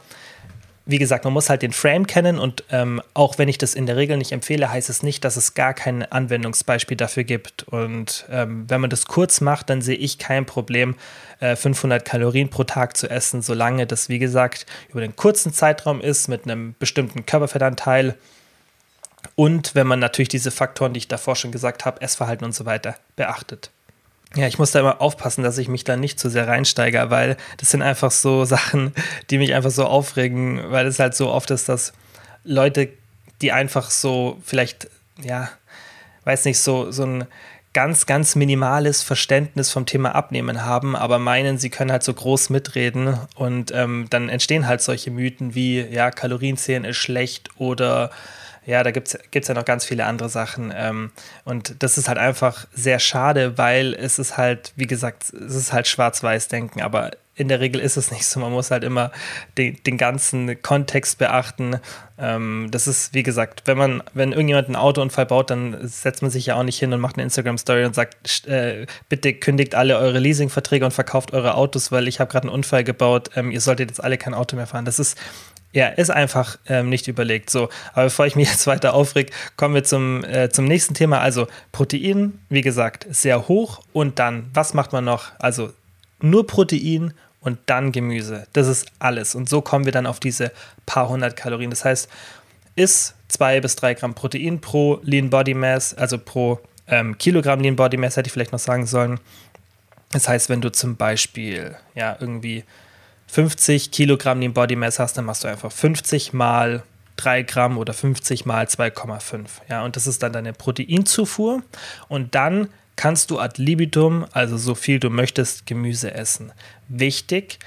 wie 0.87 0.99
gesagt, 0.99 1.23
man 1.23 1.33
muss 1.33 1.49
halt 1.49 1.63
den 1.63 1.71
Frame 1.71 2.05
kennen 2.05 2.37
und 2.37 2.63
ähm, 2.69 3.01
auch 3.15 3.39
wenn 3.39 3.49
ich 3.49 3.57
das 3.57 3.73
in 3.73 3.87
der 3.87 3.97
Regel 3.97 4.17
nicht 4.17 4.31
empfehle, 4.31 4.71
heißt 4.71 4.89
es 4.89 5.01
nicht, 5.01 5.25
dass 5.25 5.35
es 5.35 5.55
gar 5.55 5.73
kein 5.73 6.03
Anwendungsbeispiel 6.03 6.95
dafür 6.95 7.23
gibt. 7.23 7.63
Und 7.63 8.25
ähm, 8.29 8.65
wenn 8.69 8.81
man 8.81 8.91
das 8.91 9.05
kurz 9.05 9.41
macht, 9.41 9.71
dann 9.71 9.81
sehe 9.81 9.95
ich 9.95 10.19
kein 10.19 10.45
Problem, 10.45 10.95
äh, 11.39 11.55
500 11.55 12.05
Kalorien 12.05 12.49
pro 12.49 12.65
Tag 12.65 12.95
zu 12.97 13.09
essen, 13.09 13.41
solange 13.41 13.87
das, 13.87 14.09
wie 14.09 14.19
gesagt, 14.19 14.67
über 14.89 15.01
den 15.01 15.15
kurzen 15.15 15.53
Zeitraum 15.53 16.01
ist, 16.01 16.27
mit 16.27 16.43
einem 16.43 16.75
bestimmten 16.77 17.25
Körperfettanteil. 17.25 18.15
Und 19.35 19.75
wenn 19.75 19.87
man 19.87 19.99
natürlich 19.99 20.29
diese 20.29 20.51
Faktoren, 20.51 20.93
die 20.93 20.99
ich 20.99 21.07
davor 21.07 21.35
schon 21.35 21.51
gesagt 21.51 21.85
habe, 21.85 22.01
Essverhalten 22.01 22.45
und 22.45 22.53
so 22.53 22.65
weiter, 22.65 22.95
beachtet. 23.15 23.71
Ja, 24.35 24.47
ich 24.47 24.59
muss 24.59 24.71
da 24.71 24.81
immer 24.81 25.01
aufpassen, 25.01 25.43
dass 25.43 25.57
ich 25.57 25.69
mich 25.69 25.85
da 25.85 25.95
nicht 25.95 26.19
zu 26.19 26.29
sehr 26.29 26.47
reinsteige, 26.47 27.09
weil 27.09 27.37
das 27.57 27.69
sind 27.69 27.81
einfach 27.81 28.11
so 28.11 28.45
Sachen, 28.45 28.93
die 29.29 29.37
mich 29.37 29.53
einfach 29.53 29.71
so 29.71 29.85
aufregen, 29.85 30.61
weil 30.71 30.87
es 30.87 30.99
halt 30.99 31.15
so 31.15 31.29
oft 31.29 31.51
ist, 31.51 31.69
dass 31.69 31.93
Leute, 32.43 32.89
die 33.41 33.51
einfach 33.51 33.89
so 33.89 34.37
vielleicht, 34.43 34.89
ja, 35.21 35.49
weiß 36.25 36.45
nicht, 36.45 36.59
so, 36.59 36.91
so 36.91 37.03
ein 37.03 37.25
ganz, 37.75 38.05
ganz 38.05 38.35
minimales 38.35 39.03
Verständnis 39.03 39.69
vom 39.69 39.85
Thema 39.85 40.15
Abnehmen 40.15 40.63
haben, 40.63 40.95
aber 40.95 41.19
meinen, 41.19 41.57
sie 41.57 41.69
können 41.69 41.91
halt 41.91 42.03
so 42.03 42.13
groß 42.13 42.49
mitreden 42.49 43.19
und 43.35 43.71
ähm, 43.73 44.07
dann 44.09 44.29
entstehen 44.29 44.65
halt 44.65 44.81
solche 44.81 45.11
Mythen 45.11 45.55
wie, 45.55 45.81
ja, 45.81 46.09
Kalorienzählen 46.09 46.85
ist 46.85 46.95
schlecht 46.97 47.49
oder 47.57 48.11
ja, 48.65 48.83
da 48.83 48.91
gibt 48.91 49.15
es 49.31 49.47
ja 49.47 49.53
noch 49.53 49.65
ganz 49.65 49.85
viele 49.85 50.05
andere 50.05 50.29
Sachen. 50.29 50.73
Ähm, 50.75 51.11
und 51.43 51.83
das 51.83 51.97
ist 51.97 52.07
halt 52.07 52.17
einfach 52.17 52.67
sehr 52.73 52.99
schade, 52.99 53.57
weil 53.57 53.93
es 53.93 54.19
ist 54.19 54.37
halt, 54.37 54.73
wie 54.75 54.87
gesagt, 54.87 55.31
es 55.33 55.55
ist 55.55 55.73
halt 55.73 55.87
Schwarz-Weiß-Denken, 55.87 56.81
aber 56.81 57.11
in 57.35 57.49
der 57.49 57.59
Regel 57.59 57.81
ist 57.81 57.97
es 57.97 58.11
nicht 58.11 58.25
so. 58.25 58.39
Man 58.39 58.51
muss 58.51 58.71
halt 58.71 58.83
immer 58.83 59.11
den, 59.57 59.77
den 59.85 59.97
ganzen 59.97 60.61
Kontext 60.61 61.17
beachten. 61.17 61.79
Ähm, 62.17 62.69
das 62.71 62.87
ist, 62.87 63.13
wie 63.13 63.23
gesagt, 63.23 63.63
wenn 63.65 63.77
man, 63.77 64.01
wenn 64.13 64.31
irgendjemand 64.31 64.67
einen 64.67 64.77
Autounfall 64.77 65.25
baut, 65.25 65.49
dann 65.49 65.77
setzt 65.85 66.21
man 66.21 66.31
sich 66.31 66.45
ja 66.45 66.55
auch 66.55 66.63
nicht 66.63 66.79
hin 66.79 66.93
und 66.93 67.01
macht 67.01 67.17
eine 67.17 67.23
Instagram-Story 67.23 67.85
und 67.85 67.93
sagt, 67.93 68.47
äh, 68.47 68.85
bitte 69.09 69.33
kündigt 69.33 69.75
alle 69.75 69.97
eure 69.97 70.19
Leasingverträge 70.19 70.85
und 70.85 70.91
verkauft 70.91 71.33
eure 71.33 71.55
Autos, 71.55 71.91
weil 71.91 72.07
ich 72.07 72.21
habe 72.21 72.31
gerade 72.31 72.47
einen 72.47 72.55
Unfall 72.55 72.85
gebaut. 72.85 73.31
Ähm, 73.35 73.51
ihr 73.51 73.61
solltet 73.61 73.89
jetzt 73.89 74.03
alle 74.03 74.17
kein 74.17 74.33
Auto 74.33 74.55
mehr 74.55 74.67
fahren. 74.67 74.85
Das 74.85 74.97
ist 74.97 75.17
ja, 75.75 75.89
ist 75.89 76.09
einfach 76.09 76.57
ähm, 76.67 76.89
nicht 76.89 77.09
überlegt. 77.09 77.49
So, 77.49 77.67
aber 77.91 78.05
bevor 78.05 78.25
ich 78.25 78.37
mich 78.37 78.49
jetzt 78.51 78.65
weiter 78.65 78.93
aufreg, 78.93 79.31
kommen 79.57 79.75
wir 79.75 79.83
zum, 79.83 80.23
äh, 80.23 80.49
zum 80.49 80.65
nächsten 80.65 80.93
Thema. 80.93 81.19
Also 81.19 81.47
Protein, 81.73 82.39
wie 82.47 82.61
gesagt, 82.61 83.05
sehr 83.09 83.49
hoch. 83.49 83.81
Und 83.91 84.17
dann, 84.17 84.49
was 84.53 84.73
macht 84.73 84.93
man 84.93 85.03
noch? 85.03 85.33
Also 85.37 85.73
nur 86.21 86.47
Protein 86.47 87.13
und 87.41 87.59
dann 87.65 87.91
Gemüse. 87.91 88.47
Das 88.53 88.67
ist 88.67 88.87
alles. 88.99 89.35
Und 89.35 89.49
so 89.49 89.59
kommen 89.59 89.83
wir 89.83 89.91
dann 89.91 90.07
auf 90.07 90.21
diese 90.21 90.53
paar 90.85 91.09
hundert 91.09 91.35
Kalorien. 91.35 91.71
Das 91.71 91.83
heißt, 91.83 92.09
ist 92.77 93.15
zwei 93.27 93.59
bis 93.59 93.75
drei 93.75 93.95
Gramm 93.95 94.13
Protein 94.13 94.61
pro 94.61 94.99
Lean 95.03 95.29
Body 95.29 95.53
Mass, 95.53 95.93
also 95.93 96.17
pro 96.17 96.61
ähm, 96.87 97.17
Kilogramm 97.17 97.59
Lean 97.59 97.75
Body 97.75 97.97
Mass, 97.97 98.15
hätte 98.15 98.27
ich 98.27 98.33
vielleicht 98.33 98.53
noch 98.53 98.59
sagen 98.59 98.87
sollen. 98.87 99.19
Das 100.11 100.29
heißt, 100.29 100.47
wenn 100.47 100.61
du 100.61 100.71
zum 100.71 100.95
Beispiel 100.95 101.75
ja 101.95 102.15
irgendwie 102.17 102.63
50 103.35 103.91
Kilogramm 103.91 104.39
Lean 104.39 104.53
Body 104.53 104.77
Mass 104.77 104.97
hast, 104.97 105.17
dann 105.17 105.25
machst 105.25 105.43
du 105.43 105.49
einfach 105.49 105.69
50 105.69 106.31
mal 106.31 106.83
3 107.17 107.43
Gramm 107.43 107.77
oder 107.77 107.93
50 107.93 108.45
mal 108.45 108.65
2,5. 108.65 109.47
Ja, 109.67 109.83
und 109.83 109.97
das 109.97 110.07
ist 110.07 110.23
dann 110.23 110.31
deine 110.31 110.53
Proteinzufuhr. 110.53 111.61
Und 112.07 112.33
dann 112.33 112.69
kannst 112.95 113.31
du 113.31 113.39
ad 113.39 113.61
libitum, 113.61 114.25
also 114.31 114.55
so 114.55 114.73
viel 114.73 115.01
du 115.01 115.09
möchtest, 115.09 115.65
Gemüse 115.65 116.13
essen. 116.13 116.53
Wichtig, 116.87 117.59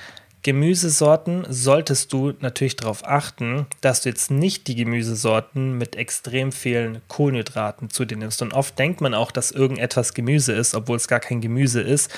Gemüsesorten 0.42 1.44
solltest 1.48 2.12
du 2.12 2.32
natürlich 2.40 2.76
darauf 2.76 3.04
achten, 3.04 3.66
dass 3.80 4.02
du 4.02 4.08
jetzt 4.08 4.30
nicht 4.30 4.68
die 4.68 4.76
Gemüsesorten 4.76 5.76
mit 5.76 5.96
extrem 5.96 6.52
vielen 6.52 7.02
Kohlenhydraten 7.08 7.90
zu 7.90 8.04
dir 8.04 8.16
nimmst. 8.16 8.40
Und 8.40 8.54
oft 8.54 8.78
denkt 8.78 9.00
man 9.00 9.14
auch, 9.14 9.32
dass 9.32 9.50
irgendetwas 9.50 10.14
Gemüse 10.14 10.52
ist, 10.52 10.74
obwohl 10.74 10.96
es 10.96 11.08
gar 11.08 11.18
kein 11.18 11.40
Gemüse 11.40 11.80
ist. 11.80 12.12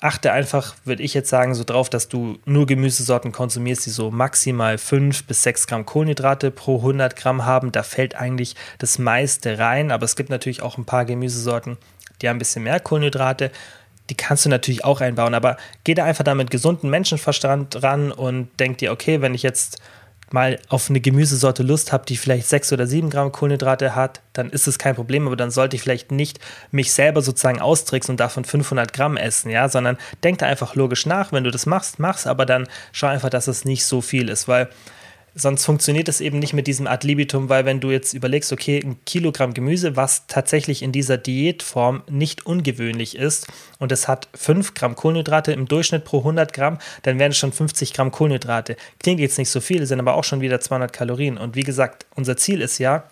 Achte 0.00 0.30
einfach, 0.30 0.76
würde 0.84 1.02
ich 1.02 1.14
jetzt 1.14 1.30
sagen, 1.30 1.54
so 1.54 1.64
drauf, 1.64 1.90
dass 1.90 2.08
du 2.08 2.38
nur 2.44 2.66
Gemüsesorten 2.66 3.32
konsumierst, 3.32 3.86
die 3.86 3.90
so 3.90 4.10
maximal 4.12 4.78
5 4.78 5.24
bis 5.24 5.42
6 5.42 5.66
Gramm 5.66 5.84
Kohlenhydrate 5.84 6.52
pro 6.52 6.76
100 6.76 7.16
Gramm 7.16 7.44
haben. 7.44 7.72
Da 7.72 7.82
fällt 7.82 8.14
eigentlich 8.14 8.54
das 8.78 8.98
meiste 8.98 9.58
rein, 9.58 9.90
aber 9.90 10.04
es 10.04 10.14
gibt 10.14 10.30
natürlich 10.30 10.62
auch 10.62 10.78
ein 10.78 10.84
paar 10.84 11.04
Gemüsesorten, 11.04 11.76
die 12.22 12.28
haben 12.28 12.36
ein 12.36 12.38
bisschen 12.38 12.62
mehr 12.62 12.78
Kohlenhydrate 12.78 13.50
die 14.10 14.14
kannst 14.14 14.44
du 14.44 14.48
natürlich 14.48 14.84
auch 14.84 15.00
einbauen, 15.00 15.34
aber 15.34 15.56
geh 15.84 15.94
da 15.94 16.04
einfach 16.04 16.24
da 16.24 16.34
mit 16.34 16.50
gesundem 16.50 16.90
Menschenverstand 16.90 17.82
ran 17.82 18.12
und 18.12 18.48
denk 18.60 18.78
dir, 18.78 18.92
okay, 18.92 19.20
wenn 19.20 19.34
ich 19.34 19.42
jetzt 19.42 19.78
mal 20.30 20.58
auf 20.68 20.90
eine 20.90 21.00
Gemüsesorte 21.00 21.62
Lust 21.62 21.92
habe, 21.92 22.04
die 22.06 22.16
vielleicht 22.16 22.48
sechs 22.48 22.72
oder 22.72 22.86
sieben 22.86 23.08
Gramm 23.08 23.32
Kohlenhydrate 23.32 23.94
hat, 23.94 24.20
dann 24.32 24.50
ist 24.50 24.66
es 24.66 24.78
kein 24.78 24.94
Problem, 24.94 25.26
aber 25.26 25.36
dann 25.36 25.50
sollte 25.50 25.76
ich 25.76 25.82
vielleicht 25.82 26.10
nicht 26.10 26.40
mich 26.70 26.92
selber 26.92 27.22
sozusagen 27.22 27.60
austricksen 27.60 28.14
und 28.14 28.20
davon 28.20 28.44
500 28.44 28.92
Gramm 28.92 29.16
essen, 29.16 29.50
ja, 29.50 29.68
sondern 29.68 29.96
denk 30.22 30.38
da 30.38 30.46
einfach 30.46 30.74
logisch 30.74 31.06
nach, 31.06 31.32
wenn 31.32 31.44
du 31.44 31.50
das 31.50 31.66
machst, 31.66 31.98
mach's, 31.98 32.26
aber 32.26 32.46
dann 32.46 32.66
schau 32.92 33.06
einfach, 33.06 33.30
dass 33.30 33.48
es 33.48 33.64
nicht 33.64 33.86
so 33.86 34.00
viel 34.00 34.28
ist, 34.28 34.48
weil 34.48 34.68
Sonst 35.36 35.64
funktioniert 35.64 36.08
es 36.08 36.20
eben 36.20 36.38
nicht 36.38 36.52
mit 36.52 36.68
diesem 36.68 36.86
Ad 36.86 37.04
libitum, 37.04 37.48
weil 37.48 37.64
wenn 37.64 37.80
du 37.80 37.90
jetzt 37.90 38.14
überlegst, 38.14 38.52
okay, 38.52 38.80
ein 38.84 39.04
Kilogramm 39.04 39.52
Gemüse, 39.52 39.96
was 39.96 40.28
tatsächlich 40.28 40.82
in 40.82 40.92
dieser 40.92 41.16
Diätform 41.18 42.02
nicht 42.08 42.46
ungewöhnlich 42.46 43.16
ist 43.16 43.48
und 43.80 43.90
es 43.90 44.06
hat 44.06 44.28
5 44.34 44.74
Gramm 44.74 44.94
Kohlenhydrate 44.94 45.50
im 45.50 45.66
Durchschnitt 45.66 46.04
pro 46.04 46.18
100 46.18 46.52
Gramm, 46.52 46.78
dann 47.02 47.18
wären 47.18 47.32
es 47.32 47.38
schon 47.38 47.52
50 47.52 47.92
Gramm 47.92 48.12
Kohlenhydrate. 48.12 48.76
Klingt 49.00 49.18
jetzt 49.18 49.36
nicht 49.38 49.50
so 49.50 49.60
viel, 49.60 49.84
sind 49.86 49.98
aber 49.98 50.14
auch 50.14 50.24
schon 50.24 50.40
wieder 50.40 50.60
200 50.60 50.92
Kalorien. 50.92 51.36
Und 51.36 51.56
wie 51.56 51.64
gesagt, 51.64 52.06
unser 52.14 52.36
Ziel 52.36 52.60
ist 52.60 52.78
ja, 52.78 53.02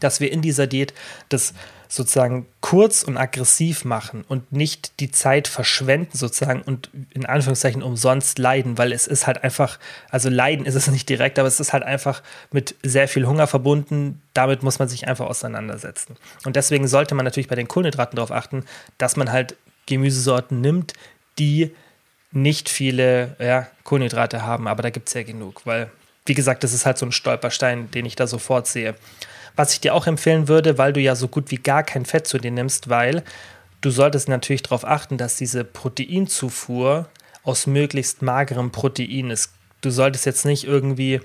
dass 0.00 0.20
wir 0.20 0.32
in 0.32 0.40
dieser 0.40 0.66
Diät 0.66 0.94
das 1.28 1.52
sozusagen 1.94 2.46
kurz 2.60 3.04
und 3.04 3.16
aggressiv 3.16 3.84
machen 3.84 4.24
und 4.26 4.50
nicht 4.50 4.98
die 4.98 5.12
Zeit 5.12 5.46
verschwenden 5.46 6.18
sozusagen 6.18 6.60
und 6.62 6.90
in 7.10 7.24
Anführungszeichen 7.24 7.84
umsonst 7.84 8.40
leiden, 8.40 8.78
weil 8.78 8.92
es 8.92 9.06
ist 9.06 9.28
halt 9.28 9.44
einfach, 9.44 9.78
also 10.10 10.28
leiden 10.28 10.66
ist 10.66 10.74
es 10.74 10.88
nicht 10.88 11.08
direkt, 11.08 11.38
aber 11.38 11.46
es 11.46 11.60
ist 11.60 11.72
halt 11.72 11.84
einfach 11.84 12.20
mit 12.50 12.74
sehr 12.82 13.06
viel 13.06 13.26
Hunger 13.26 13.46
verbunden. 13.46 14.20
Damit 14.32 14.64
muss 14.64 14.80
man 14.80 14.88
sich 14.88 15.06
einfach 15.06 15.26
auseinandersetzen. 15.26 16.16
Und 16.44 16.56
deswegen 16.56 16.88
sollte 16.88 17.14
man 17.14 17.24
natürlich 17.24 17.48
bei 17.48 17.54
den 17.54 17.68
Kohlenhydraten 17.68 18.16
darauf 18.16 18.32
achten, 18.32 18.64
dass 18.98 19.14
man 19.14 19.30
halt 19.30 19.56
Gemüsesorten 19.86 20.60
nimmt, 20.60 20.94
die 21.38 21.76
nicht 22.32 22.68
viele 22.68 23.36
ja, 23.38 23.68
Kohlenhydrate 23.84 24.42
haben, 24.42 24.66
aber 24.66 24.82
da 24.82 24.90
gibt 24.90 25.06
es 25.06 25.14
ja 25.14 25.22
genug, 25.22 25.62
weil, 25.64 25.92
wie 26.26 26.34
gesagt, 26.34 26.64
das 26.64 26.72
ist 26.72 26.86
halt 26.86 26.98
so 26.98 27.06
ein 27.06 27.12
Stolperstein, 27.12 27.92
den 27.92 28.04
ich 28.04 28.16
da 28.16 28.26
sofort 28.26 28.66
sehe. 28.66 28.96
Was 29.56 29.72
ich 29.72 29.80
dir 29.80 29.94
auch 29.94 30.06
empfehlen 30.06 30.48
würde, 30.48 30.78
weil 30.78 30.92
du 30.92 31.00
ja 31.00 31.14
so 31.14 31.28
gut 31.28 31.50
wie 31.50 31.56
gar 31.56 31.82
kein 31.82 32.04
Fett 32.04 32.26
zu 32.26 32.38
dir 32.38 32.50
nimmst, 32.50 32.88
weil 32.88 33.22
du 33.80 33.90
solltest 33.90 34.28
natürlich 34.28 34.62
darauf 34.62 34.84
achten, 34.84 35.16
dass 35.16 35.36
diese 35.36 35.64
Proteinzufuhr 35.64 37.08
aus 37.42 37.66
möglichst 37.66 38.22
magerem 38.22 38.72
Protein 38.72 39.30
ist. 39.30 39.52
Du 39.80 39.90
solltest 39.90 40.26
jetzt 40.26 40.44
nicht 40.44 40.64
irgendwie 40.64 41.20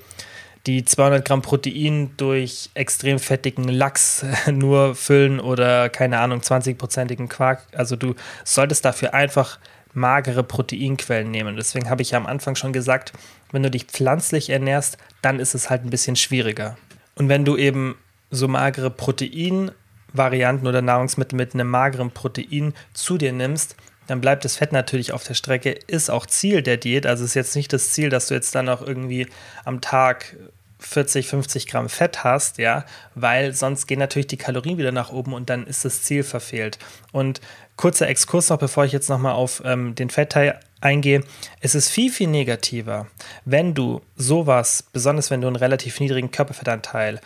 die 0.68 0.84
200 0.84 1.24
Gramm 1.26 1.42
Protein 1.42 2.12
durch 2.18 2.70
extrem 2.74 3.18
fettigen 3.18 3.68
Lachs 3.68 4.26
nur 4.52 4.94
füllen 4.96 5.40
oder 5.40 5.90
keine 5.90 6.20
Ahnung, 6.20 6.42
20-prozentigen 6.42 7.30
Quark. 7.30 7.66
Also 7.74 7.96
du 7.96 8.16
solltest 8.44 8.86
dafür 8.86 9.14
einfach 9.14 9.60
magere 9.94 10.44
Proteinquellen 10.44 11.32
nehmen. 11.32 11.56
Deswegen 11.56 11.90
habe 11.90 12.02
ich 12.02 12.12
ja 12.12 12.18
am 12.18 12.28
Anfang 12.28 12.56
schon 12.56 12.74
gesagt, 12.74 13.14
wenn 13.52 13.64
du 13.64 13.72
dich 13.72 13.86
pflanzlich 13.86 14.50
ernährst, 14.50 14.98
dann 15.22 15.40
ist 15.40 15.56
es 15.56 15.70
halt 15.70 15.84
ein 15.84 15.90
bisschen 15.90 16.16
schwieriger. 16.16 16.78
Und 17.16 17.30
wenn 17.30 17.46
du 17.46 17.58
eben 17.58 17.96
so 18.32 18.48
magere 18.48 18.90
Proteinvarianten 18.90 20.68
oder 20.68 20.82
Nahrungsmittel 20.82 21.36
mit 21.36 21.54
einem 21.54 21.70
mageren 21.70 22.12
Protein 22.12 22.74
zu 22.94 23.18
dir 23.18 23.34
nimmst, 23.34 23.76
dann 24.08 24.22
bleibt 24.22 24.44
das 24.44 24.56
Fett 24.56 24.72
natürlich 24.72 25.12
auf 25.12 25.24
der 25.24 25.36
Strecke, 25.36 25.72
ist 25.72 26.10
auch 26.10 26.26
Ziel 26.26 26.64
der 26.64 26.78
Diät. 26.78 27.06
Also 27.06 27.24
ist 27.24 27.36
jetzt 27.36 27.56
nicht 27.56 27.72
das 27.72 27.92
Ziel, 27.92 28.10
dass 28.10 28.28
du 28.28 28.34
jetzt 28.34 28.56
dann 28.56 28.68
auch 28.68 28.82
irgendwie 28.82 29.28
am 29.66 29.82
Tag 29.82 30.36
40, 30.80 31.28
50 31.28 31.68
Gramm 31.68 31.90
Fett 31.90 32.24
hast, 32.24 32.58
ja, 32.58 32.86
weil 33.14 33.54
sonst 33.54 33.86
gehen 33.86 34.00
natürlich 34.00 34.28
die 34.28 34.38
Kalorien 34.38 34.78
wieder 34.78 34.92
nach 34.92 35.12
oben 35.12 35.34
und 35.34 35.50
dann 35.50 35.68
ist 35.68 35.86
das 35.86 36.04
Ziel 36.04 36.24
verfehlt. 36.24 36.80
Und 37.12 37.42
kurzer 37.76 38.08
Exkurs 38.08 38.50
noch, 38.50 38.58
bevor 38.58 38.86
ich 38.86 38.94
jetzt 38.94 39.10
nochmal 39.10 39.34
auf 39.34 39.62
ähm, 39.66 39.94
den 39.94 40.10
Fettteil 40.10 40.60
eingehe. 40.82 41.24
Es 41.60 41.76
ist 41.76 41.90
viel, 41.90 42.12
viel 42.12 42.28
negativer, 42.28 43.08
wenn 43.46 43.74
du 43.74 44.02
sowas, 44.16 44.84
besonders 44.94 45.30
wenn 45.30 45.42
du 45.42 45.48
einen 45.48 45.58
relativ 45.58 46.00
niedrigen 46.00 46.32
Körperfettanteil 46.32 47.20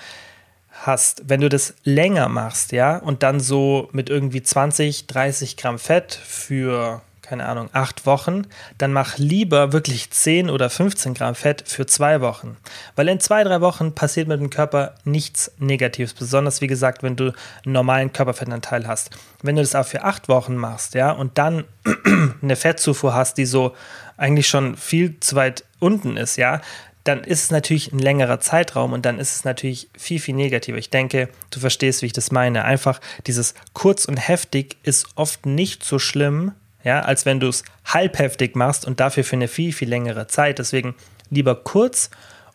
hast, 0.86 1.24
wenn 1.28 1.42
du 1.42 1.50
das 1.50 1.74
länger 1.84 2.30
machst, 2.30 2.72
ja, 2.72 2.98
und 2.98 3.24
dann 3.24 3.40
so 3.40 3.90
mit 3.92 4.10
irgendwie 4.10 4.44
20, 4.44 5.08
30 5.08 5.58
Gramm 5.58 5.80
Fett 5.80 6.14
für, 6.14 7.02
keine 7.22 7.46
Ahnung, 7.46 7.70
acht 7.72 8.06
Wochen, 8.06 8.44
dann 8.78 8.92
mach 8.92 9.18
lieber 9.18 9.72
wirklich 9.72 10.12
10 10.12 10.50
oder 10.50 10.70
15 10.70 11.14
Gramm 11.14 11.36
Fett 11.36 11.64
für 11.66 11.86
zwei 11.86 12.20
Wochen. 12.22 12.58
Weil 12.96 13.08
in 13.08 13.22
zwei, 13.22 13.44
drei 13.44 13.62
Wochen 13.62 13.96
passiert 13.96 14.28
mit 14.28 14.42
dem 14.42 14.50
Körper 14.50 14.96
nichts 15.06 15.52
Negatives, 15.58 16.14
besonders 16.14 16.60
wie 16.60 16.68
gesagt, 16.68 17.02
wenn 17.02 17.16
du 17.16 17.34
einen 17.66 17.74
normalen 17.74 18.12
Körperfettanteil 18.12 18.86
hast. 18.86 19.12
Wenn 19.42 19.56
du 19.56 19.62
das 19.62 19.76
auch 19.76 19.86
für 19.86 20.04
acht 20.04 20.28
Wochen 20.28 20.56
machst, 20.56 20.96
ja, 20.96 21.12
und 21.12 21.38
dann 21.38 21.64
eine 22.42 22.56
Fettzufuhr 22.58 23.14
hast, 23.14 23.38
die 23.38 23.46
so 23.46 23.74
eigentlich 24.18 24.48
schon 24.48 24.76
viel 24.76 25.20
zu 25.22 25.36
weit 25.36 25.64
unten 25.80 26.18
ist, 26.18 26.36
ja, 26.36 26.62
dann 27.04 27.24
ist 27.24 27.44
es 27.44 27.52
natürlich 27.52 27.92
ein 27.92 28.00
längerer 28.00 28.40
Zeitraum 28.40 28.94
und 28.94 29.06
dann 29.06 29.20
ist 29.20 29.36
es 29.36 29.44
natürlich 29.44 29.90
viel, 29.98 30.20
viel 30.20 30.36
negativer. 30.36 30.78
Ich 30.78 30.90
denke, 30.90 31.30
du 31.52 31.60
verstehst, 31.60 32.02
wie 32.02 32.08
ich 32.08 32.14
das 32.14 32.32
meine. 32.32 32.64
Einfach 32.64 33.02
dieses 33.28 33.54
kurz 33.74 34.06
und 34.06 34.18
heftig 34.18 34.78
ist 34.84 35.08
oft 35.16 35.46
nicht 35.46 35.84
so 35.84 36.00
schlimm, 36.00 36.54
ja, 36.84 37.02
als 37.02 37.26
wenn 37.26 37.40
du 37.40 37.48
es 37.48 37.64
halbheftig 37.86 38.56
machst 38.56 38.86
und 38.86 39.00
dafür 39.00 39.24
für 39.24 39.36
eine 39.36 39.48
viel, 39.48 39.74
viel 39.74 39.90
längere 39.90 40.28
Zeit. 40.28 40.60
Deswegen 40.60 40.96
lieber 41.30 41.56
kurz 41.56 42.10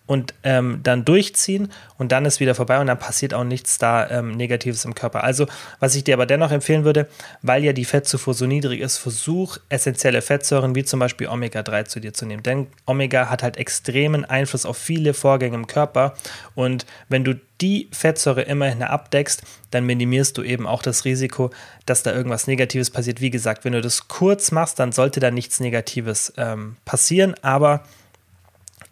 und 0.09 0.35
ähm, 0.43 0.81
dann 0.83 1.05
durchziehen 1.05 1.71
und 1.99 2.13
dann 2.13 2.25
ist 2.25 2.41
wieder 2.41 2.55
vorbei 2.55 2.81
und 2.81 2.87
dann 2.87 2.99
passiert 2.99 3.35
auch 3.35 3.45
nichts 3.45 3.77
da 3.77 4.09
ähm, 4.11 4.33
Negatives 4.33 4.87
im 4.87 4.95
Körper. 4.95 5.23
Also, 5.23 5.47
was 5.81 5.95
ich 5.95 6.03
dir 6.03 6.15
aber 6.15 6.25
dennoch 6.25 6.51
empfehlen 6.51 6.85
würde, 6.85 7.07
weil 7.43 7.63
ja 7.63 7.75
die 7.75 7.85
Fettzufuhr 7.85 8.33
so 8.33 8.47
niedrig 8.47 8.81
ist, 8.81 8.97
versuch 8.97 9.59
essentielle 9.69 10.23
Fettsäuren 10.23 10.75
wie 10.75 10.83
zum 10.83 10.99
Beispiel 10.99 11.29
Omega-3 11.29 11.85
zu 11.85 12.01
dir 12.01 12.15
zu 12.15 12.25
nehmen. 12.25 12.43
Denn 12.43 12.69
Omega 12.87 13.29
hat 13.29 13.43
halt 13.43 13.59
extremen 13.59 14.25
Einfluss 14.25 14.65
auf 14.65 14.79
viele 14.79 15.13
Vorgänge 15.13 15.57
im 15.57 15.67
Körper 15.67 16.15
und 16.55 16.87
wenn 17.11 17.23
du 17.23 17.35
die 17.61 17.89
Fettsäure 17.93 18.43
immerhin 18.43 18.83
abdeckst, 18.83 19.43
dann 19.71 19.85
minimierst 19.85 20.39
du 20.39 20.43
eben 20.43 20.67
auch 20.67 20.81
das 20.81 21.05
Risiko, 21.05 21.51
dass 21.85 22.03
da 22.03 22.15
irgendwas 22.15 22.47
Negatives 22.47 22.91
passiert. 22.91 23.21
Wie 23.21 23.31
gesagt, 23.31 23.65
wenn 23.67 23.73
du 23.75 23.83
das 23.83 24.09
kurz 24.09 24.53
machst, 24.53 24.79
dann 24.79 24.93
sollte 24.93 25.21
da 25.21 25.31
nichts 25.31 25.61
Negatives 25.61 26.33
ähm, 26.39 26.77
passieren, 26.85 27.35
aber 27.43 27.83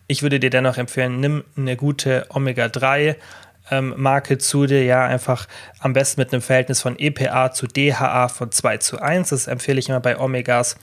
ich 0.07 0.23
würde 0.23 0.41
dir 0.41 0.51
dennoch 0.51 0.79
empfehlen, 0.79 1.21
nimm 1.21 1.45
eine 1.57 1.77
gute 1.77 2.27
Omega-3 2.31 3.17
ähm, 3.71 3.95
Marke 3.97 4.39
zu 4.39 4.67
dir, 4.67 4.85
ja, 4.85 5.05
einfach 5.05 5.47
am 5.81 5.93
besten 5.93 6.21
mit 6.21 6.33
einem 6.33 6.43
Verhältnis 6.43 6.81
von 6.81 6.99
EPA 6.99 7.53
zu 7.53 7.67
DHA 7.67 8.29
von 8.29 8.53
2 8.53 8.79
zu 8.79 9.01
1. 9.01 9.31
Das 9.31 9.47
empfehle 9.47 9.79
ich 9.79 9.89
immer 9.89 10.01
bei 10.01 10.19
Omegas. 10.19 10.77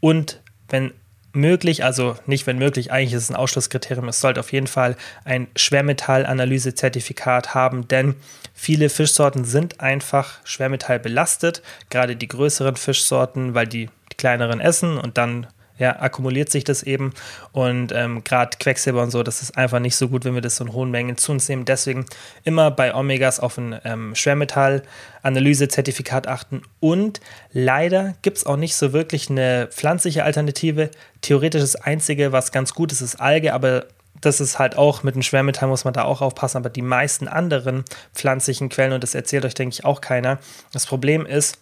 Und 0.00 0.40
wenn 0.68 0.92
möglich, 1.32 1.84
also 1.84 2.16
nicht 2.26 2.46
wenn 2.46 2.58
möglich, 2.58 2.92
eigentlich 2.92 3.12
ist 3.12 3.24
es 3.24 3.30
ein 3.30 3.36
Ausschlusskriterium, 3.36 4.08
es 4.08 4.20
sollte 4.20 4.40
auf 4.40 4.52
jeden 4.52 4.66
Fall 4.66 4.96
ein 5.24 5.48
Schwermetallanalyse-Zertifikat 5.56 7.54
haben, 7.54 7.88
denn 7.88 8.14
viele 8.54 8.88
Fischsorten 8.88 9.44
sind 9.44 9.80
einfach 9.80 10.38
Schwermetall 10.44 10.98
belastet, 10.98 11.62
gerade 11.90 12.16
die 12.16 12.28
größeren 12.28 12.76
Fischsorten, 12.76 13.54
weil 13.54 13.66
die, 13.66 13.90
die 14.12 14.16
kleineren 14.16 14.60
essen 14.60 14.98
und 14.98 15.18
dann 15.18 15.46
ja, 15.78 16.00
akkumuliert 16.00 16.50
sich 16.50 16.64
das 16.64 16.82
eben. 16.82 17.12
Und 17.52 17.92
ähm, 17.92 18.24
gerade 18.24 18.56
Quecksilber 18.58 19.02
und 19.02 19.10
so, 19.10 19.22
das 19.22 19.42
ist 19.42 19.56
einfach 19.56 19.78
nicht 19.78 19.96
so 19.96 20.08
gut, 20.08 20.24
wenn 20.24 20.34
wir 20.34 20.40
das 20.40 20.60
in 20.60 20.72
hohen 20.72 20.90
Mengen 20.90 21.16
zu 21.16 21.32
uns 21.32 21.48
nehmen. 21.48 21.64
Deswegen 21.64 22.06
immer 22.44 22.70
bei 22.70 22.94
Omegas 22.94 23.40
auf 23.40 23.58
ein 23.58 23.78
ähm, 23.84 24.14
Schwermetall-Analyse-Zertifikat 24.14 26.26
achten. 26.26 26.62
Und 26.80 27.20
leider 27.52 28.14
gibt 28.22 28.38
es 28.38 28.46
auch 28.46 28.56
nicht 28.56 28.76
so 28.76 28.92
wirklich 28.92 29.30
eine 29.30 29.68
pflanzliche 29.70 30.24
Alternative. 30.24 30.90
Theoretisch 31.20 31.60
das 31.60 31.76
Einzige, 31.76 32.32
was 32.32 32.52
ganz 32.52 32.74
gut 32.74 32.92
ist, 32.92 33.00
ist 33.00 33.20
Alge, 33.20 33.54
aber 33.54 33.86
das 34.20 34.40
ist 34.40 34.58
halt 34.58 34.76
auch 34.76 35.02
mit 35.02 35.14
dem 35.14 35.22
Schwermetall 35.22 35.68
muss 35.68 35.84
man 35.84 35.94
da 35.94 36.04
auch 36.04 36.22
aufpassen, 36.22 36.56
aber 36.56 36.70
die 36.70 36.82
meisten 36.82 37.28
anderen 37.28 37.84
pflanzlichen 38.14 38.68
Quellen, 38.68 38.92
und 38.92 39.02
das 39.02 39.14
erzählt 39.14 39.44
euch, 39.44 39.54
denke 39.54 39.74
ich, 39.74 39.84
auch 39.84 40.00
keiner, 40.00 40.38
das 40.72 40.86
Problem 40.86 41.24
ist, 41.24 41.58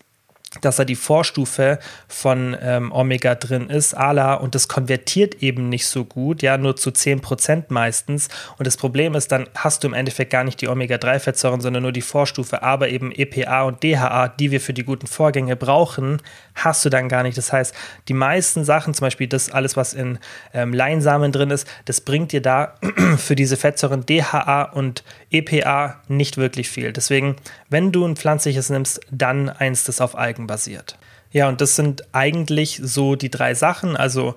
dass 0.60 0.76
da 0.76 0.84
die 0.84 0.96
Vorstufe 0.96 1.78
von 2.08 2.56
ähm, 2.60 2.92
Omega 2.92 3.34
drin 3.34 3.68
ist, 3.68 3.94
ALA, 3.94 4.34
und 4.34 4.54
das 4.54 4.68
konvertiert 4.68 5.42
eben 5.42 5.68
nicht 5.68 5.86
so 5.86 6.04
gut, 6.04 6.42
ja, 6.42 6.58
nur 6.58 6.76
zu 6.76 6.90
10% 6.90 7.64
meistens. 7.68 8.28
Und 8.58 8.66
das 8.66 8.76
Problem 8.76 9.14
ist, 9.14 9.32
dann 9.32 9.48
hast 9.54 9.82
du 9.82 9.88
im 9.88 9.94
Endeffekt 9.94 10.30
gar 10.30 10.44
nicht 10.44 10.60
die 10.60 10.68
Omega-3-Fettsäuren, 10.68 11.60
sondern 11.60 11.82
nur 11.82 11.92
die 11.92 12.02
Vorstufe, 12.02 12.62
aber 12.62 12.88
eben 12.88 13.12
EPA 13.12 13.62
und 13.62 13.82
DHA, 13.82 14.28
die 14.28 14.50
wir 14.50 14.60
für 14.60 14.72
die 14.72 14.84
guten 14.84 15.06
Vorgänge 15.06 15.56
brauchen, 15.56 16.22
hast 16.54 16.84
du 16.84 16.88
dann 16.88 17.08
gar 17.08 17.22
nicht. 17.22 17.36
Das 17.36 17.52
heißt, 17.52 17.74
die 18.08 18.14
meisten 18.14 18.64
Sachen, 18.64 18.94
zum 18.94 19.06
Beispiel 19.06 19.26
das 19.26 19.50
alles, 19.50 19.76
was 19.76 19.94
in 19.94 20.18
ähm, 20.54 20.72
Leinsamen 20.72 21.32
drin 21.32 21.50
ist, 21.50 21.66
das 21.84 22.00
bringt 22.00 22.32
dir 22.32 22.40
da 22.40 22.74
für 23.16 23.34
diese 23.34 23.56
Fettsäuren 23.56 24.04
DHA 24.06 24.62
und 24.62 25.04
EPA 25.30 26.00
nicht 26.08 26.36
wirklich 26.36 26.68
viel. 26.68 26.92
Deswegen, 26.92 27.36
wenn 27.68 27.92
du 27.92 28.04
ein 28.06 28.16
pflanzliches 28.16 28.70
nimmst, 28.70 29.00
dann 29.10 29.48
eins, 29.48 29.84
das 29.84 30.00
auf 30.00 30.16
Algen 30.16 30.45
basiert. 30.46 30.98
Ja, 31.32 31.48
und 31.48 31.60
das 31.60 31.76
sind 31.76 32.04
eigentlich 32.12 32.80
so 32.82 33.14
die 33.14 33.30
drei 33.30 33.54
Sachen. 33.54 33.96
Also 33.96 34.34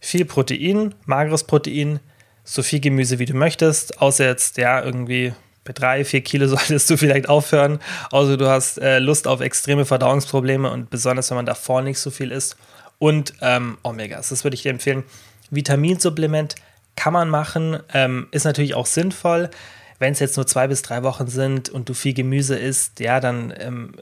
viel 0.00 0.24
Protein, 0.24 0.94
mageres 1.04 1.44
Protein, 1.44 2.00
so 2.44 2.62
viel 2.62 2.80
Gemüse 2.80 3.18
wie 3.18 3.26
du 3.26 3.34
möchtest, 3.34 4.00
außer 4.00 4.26
jetzt, 4.26 4.56
ja, 4.56 4.82
irgendwie 4.82 5.34
bei 5.64 5.72
drei, 5.72 6.04
vier 6.04 6.22
Kilo 6.22 6.46
solltest 6.48 6.88
du 6.88 6.96
vielleicht 6.96 7.28
aufhören, 7.28 7.78
außer 8.10 8.36
du 8.36 8.48
hast 8.48 8.78
äh, 8.78 8.98
Lust 8.98 9.26
auf 9.26 9.40
extreme 9.40 9.84
Verdauungsprobleme 9.84 10.70
und 10.70 10.90
besonders, 10.90 11.30
wenn 11.30 11.36
man 11.36 11.46
davor 11.46 11.82
nicht 11.82 11.98
so 11.98 12.10
viel 12.10 12.32
isst. 12.32 12.56
Und 12.98 13.34
ähm, 13.42 13.78
Omegas, 13.84 14.30
das 14.30 14.44
würde 14.44 14.54
ich 14.54 14.62
dir 14.62 14.70
empfehlen. 14.70 15.04
Vitaminsupplement 15.50 16.56
kann 16.96 17.12
man 17.12 17.28
machen, 17.28 17.78
ähm, 17.94 18.26
ist 18.32 18.44
natürlich 18.44 18.74
auch 18.74 18.86
sinnvoll. 18.86 19.50
Wenn 19.98 20.12
es 20.12 20.20
jetzt 20.20 20.36
nur 20.36 20.46
zwei 20.46 20.68
bis 20.68 20.82
drei 20.82 21.02
Wochen 21.02 21.26
sind 21.26 21.68
und 21.70 21.88
du 21.88 21.94
viel 21.94 22.14
Gemüse 22.14 22.56
isst, 22.56 23.00
ja, 23.00 23.18
dann 23.18 23.52
ähm, 23.58 23.94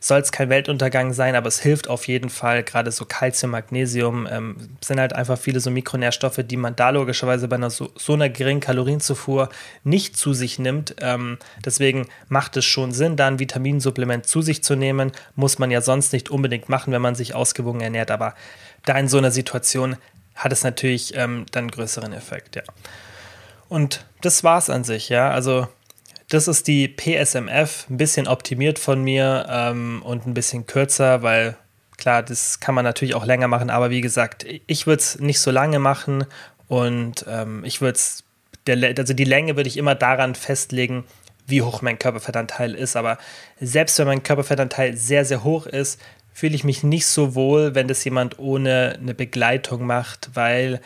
soll 0.00 0.20
es 0.20 0.32
kein 0.32 0.48
Weltuntergang 0.48 1.12
sein, 1.12 1.36
aber 1.36 1.48
es 1.48 1.60
hilft 1.60 1.88
auf 1.88 2.08
jeden 2.08 2.30
Fall. 2.30 2.62
Gerade 2.62 2.90
so 2.90 3.04
Kalzium, 3.04 3.50
Magnesium 3.50 4.26
ähm, 4.30 4.56
sind 4.82 4.98
halt 4.98 5.12
einfach 5.12 5.38
viele 5.38 5.60
so 5.60 5.70
Mikronährstoffe, 5.70 6.40
die 6.44 6.56
man 6.56 6.76
da 6.76 6.90
logischerweise 6.90 7.46
bei 7.48 7.56
einer 7.56 7.70
so, 7.70 7.90
so 7.96 8.14
einer 8.14 8.30
geringen 8.30 8.60
Kalorienzufuhr 8.60 9.50
nicht 9.82 10.16
zu 10.16 10.32
sich 10.32 10.58
nimmt. 10.58 10.96
Ähm, 11.00 11.38
deswegen 11.64 12.06
macht 12.28 12.56
es 12.56 12.64
schon 12.64 12.92
Sinn, 12.92 13.16
da 13.16 13.26
ein 13.26 13.38
Vitaminsupplement 13.38 14.26
zu 14.26 14.40
sich 14.40 14.64
zu 14.64 14.76
nehmen. 14.76 15.12
Muss 15.36 15.58
man 15.58 15.70
ja 15.70 15.82
sonst 15.82 16.12
nicht 16.14 16.30
unbedingt 16.30 16.70
machen, 16.70 16.92
wenn 16.92 17.02
man 17.02 17.14
sich 17.14 17.34
ausgewogen 17.34 17.82
ernährt. 17.82 18.10
Aber 18.10 18.34
da 18.86 18.98
in 18.98 19.08
so 19.08 19.18
einer 19.18 19.30
Situation 19.30 19.96
hat 20.34 20.52
es 20.52 20.64
natürlich 20.64 21.14
ähm, 21.16 21.46
dann 21.52 21.70
größeren 21.70 22.12
Effekt, 22.12 22.56
ja. 22.56 22.62
Und 23.68 24.06
das 24.20 24.44
war's 24.44 24.70
an 24.70 24.84
sich, 24.84 25.08
ja. 25.08 25.30
Also 25.30 25.68
das 26.28 26.48
ist 26.48 26.66
die 26.66 26.88
PSMF, 26.88 27.86
ein 27.90 27.96
bisschen 27.96 28.26
optimiert 28.28 28.78
von 28.78 29.02
mir 29.02 29.46
ähm, 29.48 30.02
und 30.04 30.26
ein 30.26 30.34
bisschen 30.34 30.66
kürzer, 30.66 31.22
weil 31.22 31.56
klar, 31.96 32.22
das 32.22 32.60
kann 32.60 32.74
man 32.74 32.84
natürlich 32.84 33.14
auch 33.14 33.26
länger 33.26 33.48
machen, 33.48 33.70
aber 33.70 33.90
wie 33.90 34.00
gesagt, 34.00 34.46
ich 34.66 34.86
würde 34.86 35.00
es 35.00 35.20
nicht 35.20 35.40
so 35.40 35.50
lange 35.50 35.78
machen 35.78 36.24
und 36.66 37.24
ähm, 37.28 37.64
ich 37.64 37.80
würde 37.80 37.96
es, 37.96 38.24
also 38.66 39.12
die 39.12 39.24
Länge 39.24 39.56
würde 39.56 39.68
ich 39.68 39.76
immer 39.76 39.94
daran 39.94 40.34
festlegen, 40.34 41.04
wie 41.46 41.62
hoch 41.62 41.82
mein 41.82 41.98
Körperfettanteil 41.98 42.74
ist. 42.74 42.96
Aber 42.96 43.18
selbst 43.60 43.98
wenn 43.98 44.06
mein 44.06 44.22
Körperfettanteil 44.22 44.96
sehr, 44.96 45.24
sehr 45.24 45.44
hoch 45.44 45.66
ist, 45.66 46.00
fühle 46.32 46.54
ich 46.54 46.64
mich 46.64 46.82
nicht 46.82 47.06
so 47.06 47.34
wohl, 47.34 47.74
wenn 47.74 47.86
das 47.86 48.02
jemand 48.04 48.38
ohne 48.38 48.98
eine 49.00 49.14
Begleitung 49.14 49.86
macht, 49.86 50.30
weil 50.34 50.80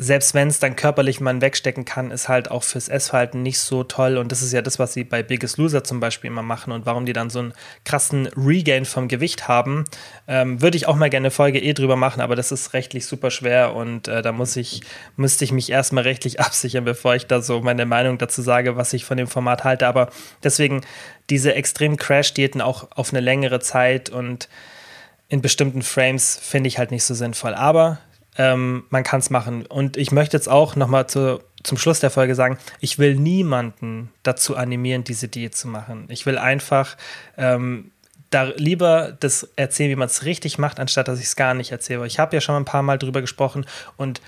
selbst 0.00 0.32
wenn 0.32 0.46
es 0.46 0.60
dann 0.60 0.76
körperlich 0.76 1.20
man 1.20 1.40
wegstecken 1.40 1.84
kann, 1.84 2.12
ist 2.12 2.28
halt 2.28 2.52
auch 2.52 2.62
fürs 2.62 2.88
Essverhalten 2.88 3.42
nicht 3.42 3.58
so 3.58 3.82
toll. 3.82 4.16
Und 4.16 4.30
das 4.30 4.42
ist 4.42 4.52
ja 4.52 4.62
das, 4.62 4.78
was 4.78 4.92
sie 4.92 5.02
bei 5.02 5.24
Biggest 5.24 5.58
Loser 5.58 5.82
zum 5.82 5.98
Beispiel 5.98 6.30
immer 6.30 6.44
machen 6.44 6.72
und 6.72 6.86
warum 6.86 7.04
die 7.04 7.12
dann 7.12 7.30
so 7.30 7.40
einen 7.40 7.52
krassen 7.84 8.28
Regain 8.28 8.84
vom 8.84 9.08
Gewicht 9.08 9.48
haben. 9.48 9.86
Ähm, 10.28 10.62
Würde 10.62 10.76
ich 10.76 10.86
auch 10.86 10.94
mal 10.94 11.10
gerne 11.10 11.26
eine 11.26 11.30
Folge 11.32 11.58
eh 11.58 11.72
drüber 11.72 11.96
machen, 11.96 12.20
aber 12.20 12.36
das 12.36 12.52
ist 12.52 12.74
rechtlich 12.74 13.06
super 13.06 13.32
schwer 13.32 13.74
und 13.74 14.06
äh, 14.06 14.22
da 14.22 14.30
muss 14.30 14.54
ich, 14.54 14.82
müsste 15.16 15.44
ich 15.44 15.50
mich 15.50 15.68
erstmal 15.68 16.04
rechtlich 16.04 16.38
absichern, 16.48 16.84
bevor 16.84 17.16
ich 17.16 17.26
da 17.26 17.42
so 17.42 17.60
meine 17.60 17.84
Meinung 17.84 18.18
dazu 18.18 18.40
sage, 18.40 18.76
was 18.76 18.92
ich 18.92 19.04
von 19.04 19.16
dem 19.16 19.26
Format 19.26 19.64
halte. 19.64 19.88
Aber 19.88 20.10
deswegen 20.44 20.82
diese 21.28 21.56
extremen 21.56 21.96
Crash-Diäten 21.96 22.60
auch 22.60 22.88
auf 22.92 23.12
eine 23.12 23.20
längere 23.20 23.58
Zeit 23.58 24.10
und 24.10 24.48
in 25.28 25.42
bestimmten 25.42 25.82
Frames 25.82 26.38
finde 26.40 26.68
ich 26.68 26.78
halt 26.78 26.92
nicht 26.92 27.04
so 27.04 27.14
sinnvoll. 27.14 27.54
Aber 27.54 27.98
ähm, 28.38 28.84
man 28.88 29.04
kann 29.04 29.20
es 29.20 29.30
machen. 29.30 29.66
Und 29.66 29.96
ich 29.96 30.12
möchte 30.12 30.36
jetzt 30.36 30.48
auch 30.48 30.76
nochmal 30.76 31.08
zu, 31.08 31.40
zum 31.64 31.76
Schluss 31.76 32.00
der 32.00 32.10
Folge 32.10 32.34
sagen, 32.34 32.56
ich 32.80 32.98
will 32.98 33.16
niemanden 33.16 34.10
dazu 34.22 34.56
animieren, 34.56 35.04
diese 35.04 35.28
Diät 35.28 35.56
zu 35.56 35.68
machen. 35.68 36.06
Ich 36.08 36.24
will 36.24 36.38
einfach 36.38 36.96
ähm, 37.36 37.90
da 38.30 38.44
lieber 38.56 39.16
das 39.18 39.48
erzählen, 39.56 39.90
wie 39.90 39.96
man 39.96 40.06
es 40.06 40.24
richtig 40.24 40.58
macht, 40.58 40.80
anstatt 40.80 41.08
dass 41.08 41.18
ich 41.18 41.26
es 41.26 41.36
gar 41.36 41.54
nicht 41.54 41.72
erzähle. 41.72 42.06
Ich 42.06 42.18
habe 42.18 42.36
ja 42.36 42.40
schon 42.40 42.54
ein 42.54 42.64
paar 42.64 42.82
Mal 42.82 42.98
drüber 42.98 43.20
gesprochen 43.20 43.66
und 43.96 44.20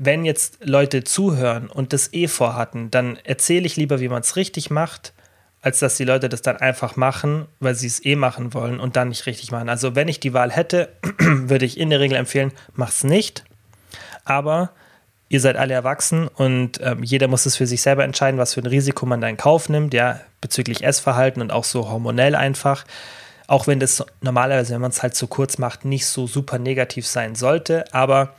wenn 0.00 0.24
jetzt 0.24 0.58
Leute 0.64 1.02
zuhören 1.02 1.68
und 1.68 1.92
das 1.92 2.12
eh 2.12 2.28
vorhatten, 2.28 2.88
dann 2.90 3.18
erzähle 3.24 3.66
ich 3.66 3.74
lieber, 3.74 3.98
wie 3.98 4.08
man 4.08 4.20
es 4.20 4.36
richtig 4.36 4.70
macht, 4.70 5.12
als 5.60 5.80
dass 5.80 5.96
die 5.96 6.04
Leute 6.04 6.28
das 6.28 6.40
dann 6.40 6.56
einfach 6.56 6.94
machen, 6.94 7.46
weil 7.58 7.74
sie 7.74 7.88
es 7.88 8.04
eh 8.04 8.14
machen 8.14 8.54
wollen 8.54 8.78
und 8.78 8.94
dann 8.94 9.08
nicht 9.08 9.26
richtig 9.26 9.50
machen. 9.50 9.68
Also 9.68 9.96
wenn 9.96 10.06
ich 10.06 10.20
die 10.20 10.32
Wahl 10.32 10.52
hätte, 10.52 10.90
würde 11.18 11.64
ich 11.64 11.78
in 11.78 11.90
der 11.90 11.98
Regel 11.98 12.16
empfehlen, 12.16 12.52
mach 12.74 12.90
es 12.90 13.02
nicht, 13.02 13.44
aber 14.28 14.70
ihr 15.28 15.40
seid 15.40 15.56
alle 15.56 15.74
erwachsen 15.74 16.28
und 16.28 16.80
ähm, 16.82 17.02
jeder 17.02 17.28
muss 17.28 17.46
es 17.46 17.56
für 17.56 17.66
sich 17.66 17.82
selber 17.82 18.04
entscheiden, 18.04 18.38
was 18.38 18.54
für 18.54 18.60
ein 18.60 18.66
Risiko 18.66 19.04
man 19.06 19.20
da 19.20 19.28
in 19.28 19.36
Kauf 19.36 19.68
nimmt, 19.68 19.92
ja, 19.92 20.20
bezüglich 20.40 20.84
Essverhalten 20.84 21.42
und 21.42 21.52
auch 21.52 21.64
so 21.64 21.90
hormonell 21.90 22.34
einfach. 22.34 22.84
Auch 23.46 23.66
wenn 23.66 23.80
das 23.80 24.04
normalerweise, 24.20 24.74
wenn 24.74 24.80
man 24.80 24.90
es 24.90 25.02
halt 25.02 25.14
zu 25.14 25.26
kurz 25.26 25.58
macht, 25.58 25.84
nicht 25.84 26.06
so 26.06 26.26
super 26.26 26.58
negativ 26.58 27.06
sein 27.06 27.34
sollte, 27.34 27.84
aber 27.92 28.34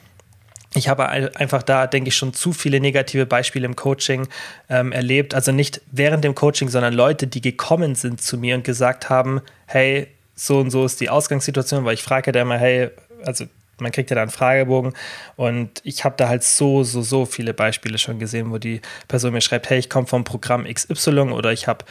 ich 0.75 0.87
habe 0.87 1.09
einfach 1.09 1.63
da, 1.63 1.87
denke 1.87 2.09
ich, 2.09 2.15
schon 2.15 2.33
zu 2.33 2.53
viele 2.53 2.79
negative 2.79 3.25
Beispiele 3.25 3.65
im 3.65 3.75
Coaching 3.75 4.27
ähm, 4.69 4.91
erlebt. 4.91 5.33
Also 5.33 5.51
nicht 5.51 5.81
während 5.91 6.23
dem 6.23 6.35
Coaching, 6.35 6.69
sondern 6.69 6.93
Leute, 6.93 7.25
die 7.25 7.41
gekommen 7.41 7.95
sind 7.95 8.21
zu 8.21 8.37
mir 8.37 8.53
und 8.53 8.63
gesagt 8.63 9.09
haben, 9.09 9.41
hey, 9.65 10.07
so 10.35 10.59
und 10.59 10.69
so 10.69 10.85
ist 10.85 11.01
die 11.01 11.09
Ausgangssituation, 11.09 11.85
weil 11.85 11.95
ich 11.95 12.03
frage 12.03 12.31
da 12.31 12.41
immer, 12.41 12.57
hey, 12.57 12.89
also 13.25 13.45
man 13.81 13.91
kriegt 13.91 14.09
ja 14.09 14.15
da 14.15 14.21
einen 14.21 14.31
Fragebogen 14.31 14.93
und 15.35 15.81
ich 15.83 16.03
habe 16.03 16.15
da 16.17 16.29
halt 16.29 16.43
so, 16.43 16.83
so, 16.83 17.01
so 17.01 17.25
viele 17.25 17.53
Beispiele 17.53 17.97
schon 17.97 18.19
gesehen, 18.19 18.51
wo 18.51 18.57
die 18.57 18.81
Person 19.07 19.33
mir 19.33 19.41
schreibt, 19.41 19.69
hey, 19.69 19.79
ich 19.79 19.89
komme 19.89 20.07
vom 20.07 20.23
Programm 20.23 20.65
XY 20.65 21.31
oder 21.31 21.51
ich 21.51 21.67
habe 21.67 21.85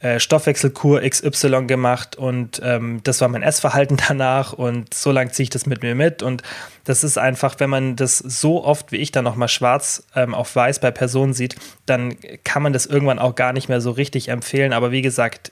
äh, 0.00 0.20
Stoffwechselkur 0.20 1.00
XY 1.00 1.66
gemacht 1.66 2.14
und 2.14 2.60
ähm, 2.62 3.00
das 3.02 3.20
war 3.20 3.26
mein 3.26 3.42
Essverhalten 3.42 3.96
danach 4.08 4.52
und 4.52 4.94
so 4.94 5.10
lange 5.10 5.32
ziehe 5.32 5.44
ich 5.44 5.50
das 5.50 5.66
mit 5.66 5.82
mir 5.82 5.96
mit 5.96 6.22
und 6.22 6.42
das 6.84 7.02
ist 7.02 7.18
einfach, 7.18 7.56
wenn 7.58 7.68
man 7.68 7.96
das 7.96 8.18
so 8.18 8.64
oft 8.64 8.92
wie 8.92 8.98
ich 8.98 9.10
dann 9.10 9.24
nochmal 9.24 9.48
schwarz 9.48 10.04
ähm, 10.14 10.34
auf 10.34 10.54
weiß 10.54 10.78
bei 10.78 10.92
Personen 10.92 11.34
sieht, 11.34 11.56
dann 11.86 12.16
kann 12.44 12.62
man 12.62 12.72
das 12.72 12.86
irgendwann 12.86 13.18
auch 13.18 13.34
gar 13.34 13.52
nicht 13.52 13.68
mehr 13.68 13.80
so 13.80 13.90
richtig 13.90 14.28
empfehlen, 14.28 14.72
aber 14.72 14.92
wie 14.92 15.02
gesagt, 15.02 15.50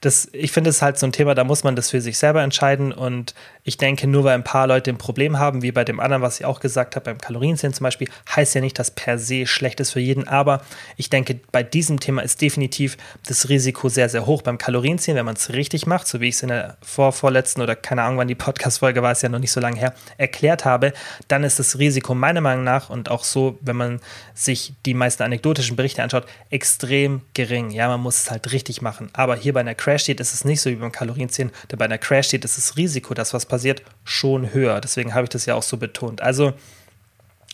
das, 0.00 0.28
ich 0.32 0.52
finde 0.52 0.70
es 0.70 0.82
halt 0.82 0.98
so 0.98 1.06
ein 1.06 1.12
Thema, 1.12 1.34
da 1.34 1.44
muss 1.44 1.64
man 1.64 1.74
das 1.74 1.90
für 1.90 2.00
sich 2.00 2.18
selber 2.18 2.42
entscheiden. 2.42 2.92
Und 2.92 3.34
ich 3.68 3.76
denke, 3.76 4.06
nur 4.06 4.24
weil 4.24 4.34
ein 4.34 4.44
paar 4.44 4.66
Leute 4.66 4.90
ein 4.90 4.98
Problem 4.98 5.38
haben, 5.38 5.62
wie 5.62 5.72
bei 5.72 5.84
dem 5.84 6.00
anderen, 6.00 6.22
was 6.22 6.40
ich 6.40 6.46
auch 6.46 6.58
gesagt 6.58 6.96
habe, 6.96 7.04
beim 7.04 7.18
Kalorienzählen 7.18 7.74
zum 7.74 7.84
Beispiel, 7.84 8.08
heißt 8.34 8.54
ja 8.54 8.62
nicht, 8.62 8.78
dass 8.78 8.90
per 8.90 9.18
se 9.18 9.46
schlecht 9.46 9.78
ist 9.80 9.90
für 9.90 10.00
jeden. 10.00 10.26
Aber 10.26 10.62
ich 10.96 11.10
denke, 11.10 11.38
bei 11.52 11.62
diesem 11.62 12.00
Thema 12.00 12.22
ist 12.22 12.40
definitiv 12.40 12.96
das 13.26 13.50
Risiko 13.50 13.90
sehr, 13.90 14.08
sehr 14.08 14.24
hoch. 14.26 14.40
Beim 14.40 14.56
Kalorienzählen, 14.56 15.18
wenn 15.18 15.26
man 15.26 15.36
es 15.36 15.52
richtig 15.52 15.86
macht, 15.86 16.06
so 16.08 16.20
wie 16.20 16.28
ich 16.28 16.36
es 16.36 16.42
in 16.42 16.48
der 16.48 16.78
vorvorletzten 16.82 17.62
oder 17.62 17.76
keine 17.76 18.02
Ahnung, 18.02 18.18
wann 18.18 18.28
die 18.28 18.34
Podcast-Folge 18.34 19.02
war, 19.02 19.12
ist 19.12 19.22
ja 19.22 19.28
noch 19.28 19.38
nicht 19.38 19.52
so 19.52 19.60
lange 19.60 19.78
her, 19.78 19.94
erklärt 20.16 20.64
habe, 20.64 20.94
dann 21.28 21.44
ist 21.44 21.58
das 21.58 21.78
Risiko 21.78 22.14
meiner 22.14 22.40
Meinung 22.40 22.64
nach 22.64 22.88
und 22.88 23.10
auch 23.10 23.24
so, 23.24 23.58
wenn 23.60 23.76
man 23.76 24.00
sich 24.34 24.72
die 24.86 24.94
meisten 24.94 25.22
anekdotischen 25.22 25.76
Berichte 25.76 26.02
anschaut, 26.02 26.24
extrem 26.48 27.20
gering. 27.34 27.70
Ja, 27.70 27.88
man 27.88 28.00
muss 28.00 28.16
es 28.16 28.30
halt 28.30 28.50
richtig 28.52 28.80
machen. 28.80 29.10
Aber 29.12 29.36
hier 29.36 29.52
bei 29.52 29.60
einer 29.60 29.74
Crash-Diät 29.74 30.20
ist 30.20 30.32
es 30.32 30.46
nicht 30.46 30.62
so 30.62 30.70
wie 30.70 30.76
beim 30.76 30.92
Kalorienzählen, 30.92 31.50
denn 31.70 31.78
bei 31.78 31.84
einer 31.84 31.98
Crash-Diät 31.98 32.46
ist 32.46 32.56
das 32.56 32.76
Risiko, 32.78 33.12
dass 33.12 33.34
was 33.34 33.44
passiert, 33.44 33.57
schon 34.04 34.52
höher. 34.52 34.80
Deswegen 34.80 35.14
habe 35.14 35.24
ich 35.24 35.30
das 35.30 35.46
ja 35.46 35.54
auch 35.54 35.62
so 35.62 35.76
betont. 35.76 36.20
Also 36.20 36.52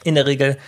in 0.04 0.14
der 0.14 0.26
Regel 0.26 0.58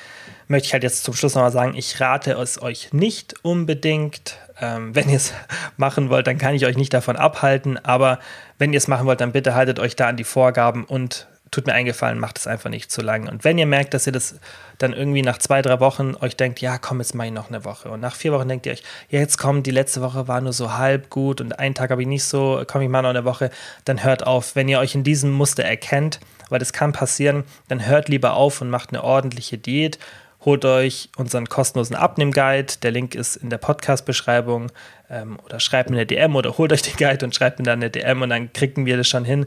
möchte 0.49 0.67
ich 0.67 0.73
halt 0.73 0.83
jetzt 0.83 1.05
zum 1.05 1.15
Schluss 1.15 1.35
nochmal 1.35 1.53
sagen, 1.53 1.75
ich 1.75 2.01
rate 2.01 2.33
es 2.33 2.61
euch 2.61 2.93
nicht 2.93 3.35
unbedingt. 3.43 4.39
Ähm, 4.61 4.95
wenn 4.95 5.09
ihr 5.09 5.17
es 5.17 5.35
machen 5.77 6.09
wollt, 6.09 6.27
dann 6.27 6.39
kann 6.39 6.55
ich 6.55 6.67
euch 6.67 6.77
nicht 6.77 6.95
davon 6.95 7.17
abhalten. 7.17 7.79
Aber 7.85 8.19
wenn 8.59 8.73
ihr 8.73 8.79
es 8.79 8.89
machen 8.89 9.07
wollt, 9.07 9.21
dann 9.21 9.33
bitte 9.33 9.55
haltet 9.55 9.79
euch 9.79 9.97
da 9.97 10.09
an 10.09 10.17
die 10.17 10.25
Vorgaben 10.25 10.85
und 10.85 11.27
tut 11.51 11.67
mir 11.67 11.75
eingefallen, 11.75 12.19
macht 12.19 12.39
es 12.39 12.47
einfach 12.47 12.71
nicht 12.71 12.91
zu 12.91 13.03
lang. 13.03 13.29
Und 13.29 13.45
wenn 13.45 13.59
ihr 13.59 13.67
merkt, 13.67 13.95
dass 13.95 14.07
ihr 14.07 14.13
das 14.13 14.39
dann 14.79 14.93
irgendwie 14.93 15.23
nach 15.23 15.39
zwei, 15.39 15.63
drei 15.63 15.81
Wochen 15.81 16.15
euch 16.21 16.37
denkt, 16.37 16.61
ja, 16.61 16.79
komm, 16.79 16.99
jetzt 16.99 17.15
mache 17.15 17.29
ich 17.29 17.33
noch 17.33 17.49
eine 17.49 17.65
Woche. 17.65 17.91
Und 17.91 18.01
nach 18.01 18.15
vier 18.15 18.33
Wochen 18.33 18.49
denkt 18.49 18.67
ihr 18.67 18.73
euch, 18.73 18.83
ja, 19.11 19.21
jetzt 19.21 19.39
komm, 19.39 19.63
die 19.63 19.71
letzte 19.71 20.03
Woche 20.03 20.29
war 20.29 20.41
nur 20.41 20.53
so 20.53 20.77
halb 20.77 21.09
gut 21.11 21.41
und 21.41 21.59
einen 21.59 21.75
Tag 21.75 21.91
habe 21.91 22.03
ich 22.03 22.09
nicht 22.09 22.25
so, 22.25 22.63
komm, 22.67 22.83
ich 22.83 22.89
mal 22.89 23.03
noch 23.03 23.11
eine 23.11 23.25
Woche, 23.25 23.51
dann 23.85 24.03
hört 24.03 24.27
auf. 24.27 24.57
Wenn 24.57 24.69
ihr 24.69 24.79
euch 24.79 24.95
in 24.95 25.05
diesem 25.05 25.33
Muster 25.33 25.65
erkennt, 25.65 26.21
weil 26.49 26.59
das 26.59 26.73
kann 26.73 26.93
passieren, 26.93 27.45
dann 27.69 27.87
hört 27.87 28.09
lieber 28.09 28.35
auf 28.35 28.61
und 28.61 28.71
macht 28.71 28.91
eine 28.91 29.03
ordentliche 29.03 29.59
Diät 29.59 29.99
holt 30.47 30.65
euch 30.65 31.11
unseren 31.17 31.49
kostenlosen 31.49 31.97
Abnehm-Guide. 31.97 32.75
Der 32.83 32.93
Link 32.93 33.15
ist 33.15 33.37
in 33.37 33.51
der 33.51 33.59
Podcast-Beschreibung. 33.59 34.73
Ähm, 35.11 35.39
oder 35.45 35.61
schreibt 35.61 35.91
mir 35.91 35.97
eine 35.97 36.07
DM 36.07 36.35
oder 36.37 36.57
holt 36.57 36.73
euch 36.73 36.83
den 36.83 36.97
Guide 36.97 37.27
und 37.27 37.35
schreibt 37.35 37.59
mir 37.59 37.65
dann 37.65 37.81
eine 37.81 37.91
DM 37.91 38.23
und 38.23 38.31
dann 38.31 38.53
kriegen 38.53 38.87
wir 38.87 38.97
das 38.97 39.09
schon 39.09 39.25
hin, 39.25 39.45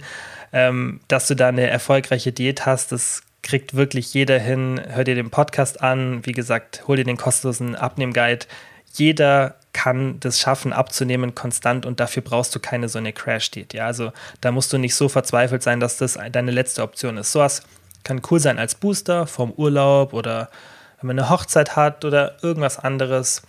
ähm, 0.53 0.99
dass 1.07 1.27
du 1.27 1.35
da 1.35 1.47
eine 1.47 1.67
erfolgreiche 1.67 2.31
Diät 2.31 2.65
hast. 2.65 2.91
Das 2.91 3.23
kriegt 3.41 3.73
wirklich 3.73 4.13
jeder 4.13 4.37
hin. 4.37 4.79
Hört 4.89 5.07
dir 5.07 5.15
den 5.15 5.31
Podcast 5.31 5.81
an. 5.81 6.25
Wie 6.25 6.33
gesagt, 6.33 6.83
hol 6.87 6.97
dir 6.97 7.05
den 7.05 7.17
kostenlosen 7.17 7.75
Abnehm-Guide. 7.75 8.45
Jeder 8.93 9.55
kann 9.71 10.19
das 10.19 10.39
schaffen, 10.39 10.73
abzunehmen 10.73 11.33
konstant 11.33 11.85
und 11.85 12.01
dafür 12.01 12.23
brauchst 12.23 12.53
du 12.55 12.59
keine 12.59 12.89
so 12.89 12.97
eine 12.97 13.13
Crash-Diät. 13.13 13.73
Ja, 13.73 13.85
also 13.85 14.11
da 14.41 14.51
musst 14.51 14.73
du 14.73 14.77
nicht 14.77 14.95
so 14.95 15.07
verzweifelt 15.07 15.63
sein, 15.63 15.79
dass 15.79 15.97
das 15.97 16.17
deine 16.31 16.51
letzte 16.51 16.83
Option 16.83 17.15
ist. 17.15 17.31
Sowas 17.31 17.63
kann 18.03 18.21
cool 18.29 18.39
sein 18.39 18.59
als 18.59 18.75
Booster 18.75 19.27
vom 19.27 19.51
Urlaub 19.51 20.13
oder 20.13 20.49
wenn 21.01 21.07
man 21.07 21.19
eine 21.19 21.29
Hochzeit 21.29 21.75
hat 21.75 22.05
oder 22.05 22.37
irgendwas 22.43 22.79
anderes. 22.79 23.41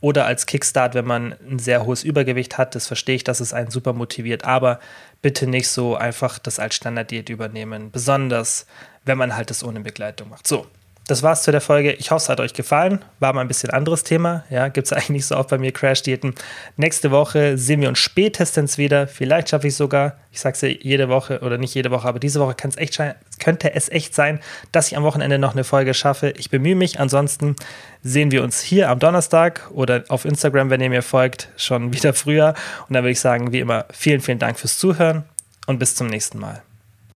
Oder 0.00 0.26
als 0.26 0.46
Kickstart, 0.46 0.94
wenn 0.94 1.06
man 1.06 1.34
ein 1.50 1.58
sehr 1.58 1.84
hohes 1.84 2.04
Übergewicht 2.04 2.56
hat. 2.56 2.76
Das 2.76 2.86
verstehe 2.86 3.16
ich, 3.16 3.24
dass 3.24 3.40
es 3.40 3.52
einen 3.52 3.72
super 3.72 3.92
motiviert. 3.92 4.44
Aber 4.44 4.78
bitte 5.22 5.48
nicht 5.48 5.68
so 5.68 5.96
einfach 5.96 6.38
das 6.38 6.60
als 6.60 6.76
Standarddiät 6.76 7.28
übernehmen. 7.28 7.90
Besonders, 7.90 8.66
wenn 9.04 9.18
man 9.18 9.36
halt 9.36 9.50
das 9.50 9.64
ohne 9.64 9.80
Begleitung 9.80 10.28
macht. 10.28 10.46
So, 10.46 10.68
das 11.08 11.22
war's 11.22 11.42
zu 11.42 11.50
der 11.50 11.62
Folge. 11.62 11.92
Ich 11.94 12.10
hoffe, 12.10 12.22
es 12.22 12.28
hat 12.28 12.38
euch 12.38 12.52
gefallen. 12.52 13.02
War 13.18 13.32
mal 13.32 13.40
ein 13.40 13.48
bisschen 13.48 13.70
anderes 13.70 14.04
Thema. 14.04 14.44
Ja, 14.50 14.68
gibt 14.68 14.86
es 14.86 14.92
eigentlich 14.92 15.08
nicht 15.08 15.26
so 15.26 15.36
oft 15.36 15.48
bei 15.48 15.56
mir 15.56 15.72
Crash-Diäten. 15.72 16.34
Nächste 16.76 17.10
Woche 17.10 17.56
sehen 17.56 17.80
wir 17.80 17.88
uns 17.88 17.98
spätestens 17.98 18.76
wieder. 18.76 19.08
Vielleicht 19.08 19.48
schaffe 19.48 19.68
ich 19.68 19.74
sogar, 19.74 20.18
ich 20.30 20.40
sag's 20.40 20.60
ja 20.60 20.68
jede 20.68 21.08
Woche 21.08 21.40
oder 21.40 21.56
nicht 21.56 21.74
jede 21.74 21.90
Woche, 21.90 22.06
aber 22.06 22.18
diese 22.18 22.40
Woche 22.40 22.54
kann 22.54 22.70
es 22.70 22.76
echt 22.76 23.02
könnte 23.38 23.74
es 23.74 23.88
echt 23.88 24.14
sein, 24.14 24.40
dass 24.70 24.88
ich 24.88 24.96
am 24.96 25.02
Wochenende 25.02 25.38
noch 25.38 25.52
eine 25.52 25.64
Folge 25.64 25.94
schaffe. 25.94 26.34
Ich 26.36 26.50
bemühe 26.50 26.76
mich. 26.76 27.00
Ansonsten 27.00 27.56
sehen 28.02 28.30
wir 28.30 28.42
uns 28.42 28.60
hier 28.60 28.90
am 28.90 28.98
Donnerstag 28.98 29.70
oder 29.70 30.04
auf 30.08 30.26
Instagram, 30.26 30.68
wenn 30.68 30.82
ihr 30.82 30.90
mir 30.90 31.02
folgt, 31.02 31.48
schon 31.56 31.92
wieder 31.94 32.12
früher. 32.12 32.54
Und 32.86 32.94
dann 32.94 33.02
würde 33.02 33.12
ich 33.12 33.20
sagen, 33.20 33.50
wie 33.52 33.60
immer, 33.60 33.86
vielen, 33.90 34.20
vielen 34.20 34.38
Dank 34.38 34.58
fürs 34.58 34.76
Zuhören 34.76 35.24
und 35.66 35.78
bis 35.78 35.94
zum 35.94 36.08
nächsten 36.08 36.38
Mal. 36.38 36.62